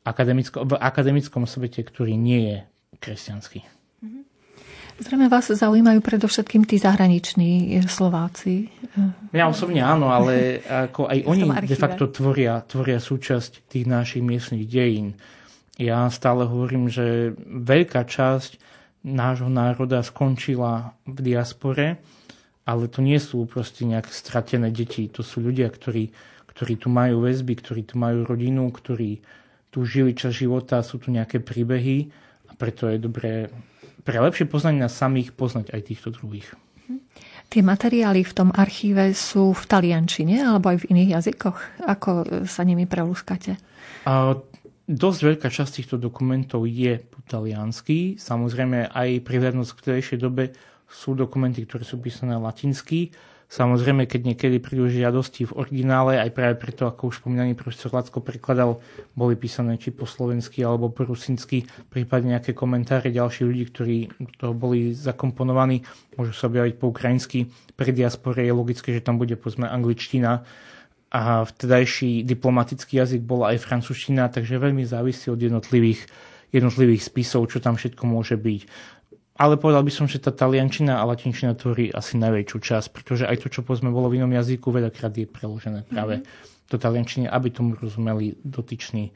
akademicko, 0.05 0.65
v 0.65 0.81
akademickom 0.81 1.45
svete, 1.45 1.85
ktorý 1.85 2.17
nie 2.17 2.41
je 2.49 2.59
kresťanský. 3.01 3.61
Zrejme 4.95 5.27
vás 5.27 5.51
zaujímajú 5.51 5.99
predovšetkým 5.99 6.71
tí 6.71 6.79
zahraniční 6.79 7.83
Slováci. 7.91 8.71
Ja 9.35 9.51
osobne 9.51 9.83
áno, 9.83 10.15
ale 10.15 10.63
ako 10.87 11.11
aj 11.11 11.19
oni 11.27 11.45
de 11.67 11.75
facto 11.75 12.07
tvoria, 12.15 12.63
tvoria 12.63 13.03
súčasť 13.03 13.67
tých 13.67 13.91
našich 13.91 14.23
miestnych 14.23 14.71
dejín. 14.71 15.19
Ja 15.75 16.07
stále 16.15 16.47
hovorím, 16.47 16.87
že 16.87 17.35
veľká 17.43 18.07
časť 18.07 18.63
nášho 19.03 19.51
národa 19.51 20.07
skončila 20.07 20.95
v 21.03 21.19
diaspore, 21.21 21.99
ale 22.65 22.89
to 22.89 23.05
nie 23.05 23.21
sú 23.21 23.45
proste 23.45 23.85
nejak 23.85 24.09
stratené 24.09 24.73
deti. 24.73 25.09
To 25.13 25.21
sú 25.21 25.45
ľudia, 25.45 25.69
ktorí, 25.69 26.13
ktorí 26.49 26.81
tu 26.81 26.89
majú 26.89 27.25
väzby, 27.25 27.61
ktorí 27.61 27.83
tu 27.85 28.01
majú 28.01 28.25
rodinu, 28.25 28.69
ktorí 28.73 29.21
tu 29.69 29.85
žili 29.85 30.17
čas 30.17 30.37
života, 30.37 30.81
sú 30.81 31.03
tu 31.03 31.13
nejaké 31.13 31.43
príbehy 31.45 32.09
a 32.49 32.53
preto 32.57 32.89
je 32.89 32.97
dobré 32.97 33.53
pre 34.05 34.21
lepšie 34.21 34.45
poznanie 34.45 34.85
nás 34.85 34.93
samých 34.93 35.33
poznať 35.33 35.73
aj 35.73 35.81
týchto 35.89 36.13
druhých. 36.13 36.53
Tie 37.49 37.65
materiály 37.65 38.21
v 38.21 38.37
tom 38.37 38.51
archíve 38.53 39.17
sú 39.17 39.57
v 39.57 39.65
taliančine 39.65 40.45
alebo 40.45 40.69
aj 40.69 40.85
v 40.85 40.89
iných 40.93 41.11
jazykoch? 41.21 41.59
Ako 41.89 42.45
sa 42.45 42.63
nimi 42.69 42.85
prelúskate? 42.85 43.57
A, 44.05 44.37
dosť 44.85 45.21
veľká 45.25 45.49
časť 45.49 45.81
týchto 45.81 45.97
dokumentov 45.97 46.69
je 46.69 47.01
po 47.01 47.25
taliansky. 47.25 48.21
Samozrejme 48.21 48.93
aj 48.93 49.25
prihľadnosť 49.25 49.73
k 49.73 49.85
tejšej 49.97 50.19
dobe 50.21 50.53
sú 50.95 51.19
dokumenty, 51.19 51.67
ktoré 51.67 51.83
sú 51.83 51.99
písané 51.99 52.39
latinsky. 52.39 53.11
Samozrejme, 53.45 54.09
keď 54.09 54.35
niekedy 54.35 54.57
prídu 54.59 54.89
žiadosti 54.89 55.47
v 55.47 55.55
originále, 55.59 56.17
aj 56.17 56.31
práve 56.33 56.55
preto, 56.59 56.89
ako 56.89 57.13
už 57.13 57.23
spomínaný 57.23 57.55
profesor 57.55 57.93
Lacko 57.93 58.19
prekladal, 58.25 58.81
boli 59.13 59.37
písané 59.37 59.77
či 59.77 59.93
po 59.93 60.09
slovensky 60.09 60.65
alebo 60.65 60.89
po 60.89 61.05
rusinsky, 61.05 61.69
prípadne 61.93 62.35
nejaké 62.35 62.57
komentáre 62.57 63.13
ďalších 63.13 63.47
ľudí, 63.47 63.65
ktorí 63.69 63.97
to 64.41 64.57
boli 64.57 64.97
zakomponovaní, 64.97 65.85
môžu 66.17 66.33
sa 66.33 66.49
objaviť 66.49 66.75
po 66.81 66.91
ukrajinsky. 66.91 67.53
Pre 67.77 67.91
diaspore 67.93 68.43
je 68.43 68.55
logické, 68.55 68.97
že 68.97 69.05
tam 69.05 69.21
bude 69.21 69.37
povedzme 69.37 69.69
angličtina 69.69 70.43
a 71.15 71.47
vtedajší 71.47 72.27
diplomatický 72.27 72.99
jazyk 72.99 73.23
bola 73.23 73.55
aj 73.55 73.63
francúzština, 73.63 74.35
takže 74.35 74.59
veľmi 74.59 74.83
závisí 74.83 75.31
od 75.31 75.39
jednotlivých 75.39 76.11
jednotlivých 76.55 77.03
spisov, 77.03 77.51
čo 77.51 77.59
tam 77.59 77.75
všetko 77.75 78.07
môže 78.07 78.39
byť. 78.39 78.61
Ale 79.35 79.59
povedal 79.59 79.83
by 79.83 79.91
som, 79.91 80.07
že 80.07 80.23
tá 80.23 80.31
taliančina 80.31 81.03
a 81.03 81.09
latinčina 81.11 81.59
tvorí 81.59 81.91
asi 81.91 82.15
najväčšiu 82.23 82.59
časť, 82.63 82.89
pretože 82.95 83.27
aj 83.27 83.43
to, 83.43 83.51
čo 83.51 83.67
povedzme 83.67 83.91
bolo 83.91 84.07
v 84.07 84.23
inom 84.23 84.31
jazyku, 84.31 84.71
veľakrát 84.71 85.11
je 85.11 85.27
preložené 85.27 85.83
práve 85.91 86.23
mm-hmm. 86.23 86.71
do 86.71 86.77
taliančiny, 86.79 87.27
aby 87.27 87.51
tomu 87.51 87.75
rozumeli 87.75 88.39
dotyční 88.47 89.11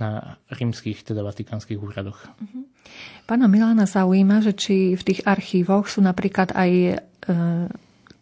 na 0.00 0.40
rímskych, 0.48 1.04
teda 1.04 1.20
vatikánskych 1.20 1.76
úradoch. 1.76 2.16
Mm-hmm. 2.40 2.64
Pána 3.28 3.44
Milána 3.44 3.84
zaujíma, 3.84 4.40
že 4.40 4.56
či 4.56 4.96
v 4.96 5.02
tých 5.04 5.20
archívoch 5.28 5.84
sú 5.84 6.00
napríklad 6.00 6.56
aj 6.56 6.70
e, 6.72 6.94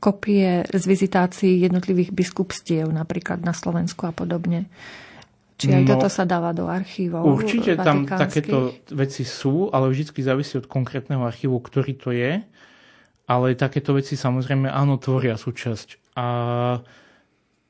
kopie 0.02 0.66
z 0.66 0.82
vizitácií 0.82 1.62
jednotlivých 1.62 2.10
biskupstiev, 2.10 2.90
napríklad 2.90 3.46
na 3.46 3.54
Slovensku 3.54 4.02
a 4.02 4.12
podobne. 4.12 4.66
Či 5.56 5.72
aj 5.72 5.82
no, 5.82 5.88
toto 5.96 6.08
sa 6.12 6.28
dáva 6.28 6.52
do 6.52 6.68
archívov? 6.68 7.24
Určite 7.24 7.80
tam 7.80 8.04
takéto 8.04 8.76
veci 8.92 9.24
sú, 9.24 9.72
ale 9.72 9.88
vždy 9.88 10.12
závisí 10.20 10.60
od 10.60 10.68
konkrétneho 10.68 11.24
archívu, 11.24 11.56
ktorý 11.64 11.92
to 11.96 12.12
je. 12.12 12.44
Ale 13.26 13.56
takéto 13.56 13.96
veci 13.96 14.20
samozrejme 14.20 14.68
áno, 14.68 15.00
tvoria 15.00 15.34
súčasť. 15.34 16.14
A 16.20 16.26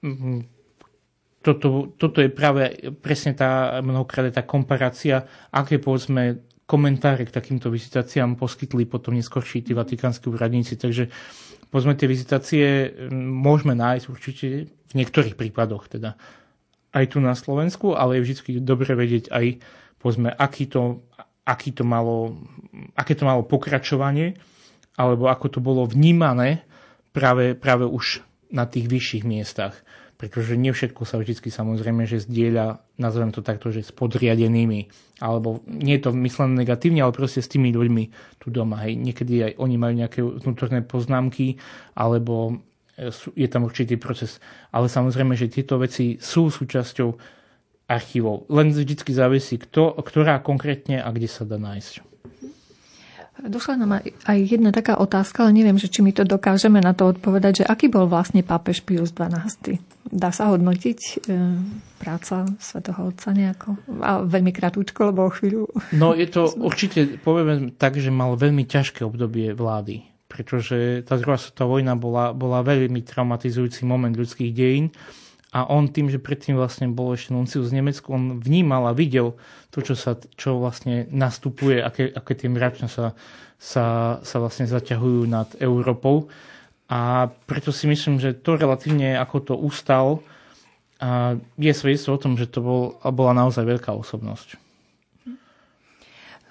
mm, 0.03 0.41
toto, 1.41 1.95
toto 1.95 2.19
je 2.19 2.29
práve 2.29 2.91
presne 2.99 3.39
tá, 3.39 3.79
mnohokrát 3.79 4.35
tá 4.35 4.43
komparácia, 4.43 5.23
aké 5.55 5.79
povedzme 5.79 6.43
komentáre 6.67 7.23
k 7.23 7.31
takýmto 7.31 7.71
vizitáciám 7.71 8.35
poskytli 8.35 8.91
potom 8.91 9.15
neskôrší 9.15 9.63
tí 9.63 9.73
vatikánsky 9.79 10.27
úradníci. 10.27 10.75
Takže 10.75 11.07
povedzme 11.71 11.95
tie 11.95 12.11
vizitácie 12.11 12.67
mm, 12.91 13.15
môžeme 13.31 13.79
nájsť 13.79 14.07
určite 14.11 14.47
v 14.67 14.93
niektorých 14.99 15.39
prípadoch 15.39 15.87
teda 15.87 16.19
aj 16.97 17.13
tu 17.13 17.21
na 17.21 17.37
Slovensku, 17.37 17.93
ale 17.93 18.17
je 18.17 18.25
vždy 18.25 18.65
dobre 18.65 18.89
vedieť 18.97 19.29
aj, 19.29 19.61
povedzme, 20.01 20.33
aký 20.33 20.65
to, 20.65 21.05
aký 21.45 21.77
to 21.77 21.85
malo, 21.85 22.41
aké 22.97 23.13
to 23.13 23.29
malo 23.29 23.45
pokračovanie, 23.45 24.41
alebo 24.97 25.29
ako 25.29 25.47
to 25.53 25.61
bolo 25.61 25.85
vnímané 25.85 26.65
práve, 27.13 27.53
práve 27.53 27.85
už 27.85 28.25
na 28.49 28.65
tých 28.65 28.89
vyšších 28.89 29.25
miestach. 29.29 29.77
Pretože 30.17 30.57
nie 30.57 30.73
všetko 30.73 31.05
sa 31.05 31.21
vždy 31.21 31.45
samozrejme, 31.45 32.09
že 32.09 32.25
zdieľa, 32.25 32.81
nazvem 32.97 33.37
to 33.37 33.45
takto, 33.45 33.69
že 33.69 33.85
s 33.85 33.93
podriadenými. 33.93 34.89
Alebo 35.21 35.61
nie 35.69 36.01
je 36.01 36.09
to 36.09 36.17
myslené 36.17 36.65
negatívne, 36.65 37.05
ale 37.05 37.13
proste 37.13 37.45
s 37.45 37.53
tými 37.53 37.69
ľuďmi 37.77 38.05
tu 38.41 38.49
doma. 38.49 38.81
Hej. 38.89 38.97
Niekedy 38.97 39.35
aj 39.45 39.53
oni 39.61 39.77
majú 39.77 39.93
nejaké 39.93 40.25
vnútorné 40.25 40.81
poznámky, 40.89 41.61
alebo 41.93 42.65
je 43.37 43.49
tam 43.49 43.69
určitý 43.69 44.01
proces. 44.01 44.41
Ale 44.73 44.89
samozrejme, 44.89 45.37
že 45.37 45.53
tieto 45.53 45.77
veci 45.77 46.17
sú 46.17 46.49
súčasťou 46.49 47.09
archívov. 47.87 48.51
Len 48.51 48.75
vždy 48.75 48.99
závisí, 49.13 49.61
kto, 49.61 49.95
ktorá 50.01 50.43
konkrétne 50.43 50.99
a 50.99 51.09
kde 51.13 51.29
sa 51.31 51.47
dá 51.47 51.61
nájsť. 51.61 52.03
Došla 53.37 53.77
nám 53.77 54.01
aj 54.01 54.39
jedna 54.49 54.73
taká 54.73 54.97
otázka, 54.97 55.45
ale 55.45 55.61
neviem, 55.61 55.77
že 55.77 55.93
či 55.93 56.01
my 56.01 56.09
to 56.09 56.25
dokážeme 56.25 56.81
na 56.81 56.97
to 56.97 57.13
odpovedať, 57.13 57.63
že 57.63 57.69
aký 57.69 57.93
bol 57.93 58.09
vlastne 58.09 58.41
pápež 58.41 58.81
Pius 58.81 59.13
XII. 59.13 59.77
Dá 60.09 60.33
sa 60.33 60.49
hodnotiť 60.49 61.01
e, 61.05 61.15
práca 62.01 62.49
svätého 62.57 63.13
Otca 63.13 63.37
nejako? 63.37 63.77
A 64.01 64.25
veľmi 64.25 64.57
krátúčko, 64.57 65.13
lebo 65.13 65.29
o 65.29 65.31
chvíľu... 65.31 65.69
No 65.93 66.17
je 66.17 66.33
to 66.33 66.49
určite, 66.69 67.21
poviem 67.21 67.77
tak, 67.77 68.01
že 68.01 68.09
mal 68.09 68.41
veľmi 68.41 68.65
ťažké 68.65 69.05
obdobie 69.05 69.53
vlády 69.53 70.16
pretože 70.37 71.01
tá 71.09 71.17
druhá 71.17 71.41
svetová 71.41 71.81
vojna 71.81 71.97
bola, 71.97 72.37
bola 72.37 72.61
veľmi 72.61 73.01
traumatizujúci 73.01 73.89
moment 73.89 74.13
ľudských 74.13 74.53
dejín 74.53 74.93
A 75.57 75.65
on 75.73 75.89
tým, 75.89 76.13
že 76.13 76.21
predtým 76.21 76.61
vlastne 76.61 76.93
bol 76.93 77.17
ešte 77.17 77.33
nuncius 77.33 77.73
z 77.73 77.77
Nemecku, 77.81 78.13
on 78.13 78.45
vnímal 78.45 78.91
a 78.91 78.93
videl 78.93 79.41
to, 79.73 79.81
čo, 79.81 79.97
sa, 79.97 80.21
čo 80.37 80.61
vlastne 80.61 81.09
nastupuje, 81.09 81.81
aké, 81.81 82.13
aké 82.13 82.37
tie 82.37 82.53
mračne 82.53 82.93
sa, 82.93 83.17
sa, 83.57 84.19
sa 84.21 84.37
vlastne 84.37 84.69
zaťahujú 84.69 85.25
nad 85.25 85.49
Európou. 85.57 86.29
A 86.93 87.33
preto 87.49 87.73
si 87.73 87.89
myslím, 87.89 88.21
že 88.21 88.37
to 88.37 88.61
relatívne 88.61 89.17
ako 89.17 89.37
to 89.41 89.55
ustal, 89.57 90.21
a 90.97 91.37
je 91.61 91.73
svedectvo 91.73 92.17
o 92.17 92.23
tom, 92.23 92.37
že 92.37 92.49
to 92.53 92.61
bol, 92.61 92.83
bola 93.01 93.33
naozaj 93.37 93.65
veľká 93.65 93.93
osobnosť. 93.97 94.66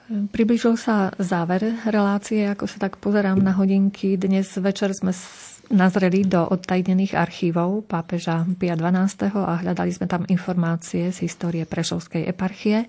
Približil 0.06 0.78
sa 0.78 1.10
záver 1.18 1.82
relácie, 1.90 2.46
ako 2.46 2.70
sa 2.70 2.78
tak 2.78 3.02
pozerám 3.02 3.42
na 3.42 3.58
hodinky. 3.58 4.22
Dnes 4.22 4.54
večer 4.54 4.94
sme 4.94 5.10
nazreli 5.74 6.22
do 6.22 6.46
odtajnených 6.46 7.18
archívov 7.18 7.90
pápeža 7.90 8.46
Pia 8.62 8.78
XII. 8.78 9.34
a 9.34 9.66
hľadali 9.66 9.90
sme 9.90 10.06
tam 10.06 10.22
informácie 10.30 11.10
z 11.10 11.26
histórie 11.26 11.66
Prešovskej 11.66 12.30
eparchie. 12.30 12.86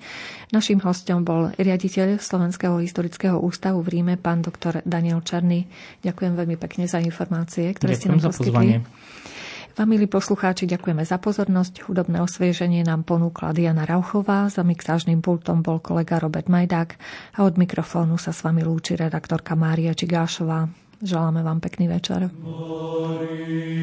Naším 0.52 0.84
hostom 0.84 1.24
bol 1.24 1.56
riaditeľ 1.56 2.20
Slovenského 2.20 2.76
historického 2.84 3.40
ústavu 3.40 3.80
v 3.80 3.96
Ríme, 3.96 4.14
pán 4.20 4.44
doktor 4.44 4.84
Daniel 4.84 5.24
Černý. 5.24 5.64
Ďakujem 6.04 6.36
veľmi 6.36 6.60
pekne 6.60 6.84
za 6.84 7.00
informácie, 7.00 7.72
ktoré 7.72 7.96
Ďakujem 7.96 8.12
ste 8.12 8.12
nám 8.12 8.20
poskytli. 8.28 8.84
Vám, 9.76 9.92
milí 9.92 10.08
poslucháči, 10.08 10.64
ďakujeme 10.64 11.04
za 11.04 11.20
pozornosť. 11.20 11.84
Hudobné 11.84 12.24
osvieženie 12.24 12.80
nám 12.80 13.04
ponúkla 13.04 13.52
Diana 13.52 13.84
Rauchová, 13.84 14.48
za 14.48 14.64
mixážnym 14.64 15.20
pultom 15.20 15.60
bol 15.60 15.84
kolega 15.84 16.16
Robert 16.16 16.48
Majdák 16.48 16.96
a 17.36 17.44
od 17.44 17.60
mikrofónu 17.60 18.16
sa 18.16 18.32
s 18.32 18.40
vami 18.40 18.64
lúči 18.64 18.96
redaktorka 18.96 19.52
Mária 19.52 19.92
Čigášová. 19.92 20.72
Želáme 21.04 21.44
vám 21.44 21.60
pekný 21.60 21.92
večer. 21.92 22.32
Marie, 22.40 23.76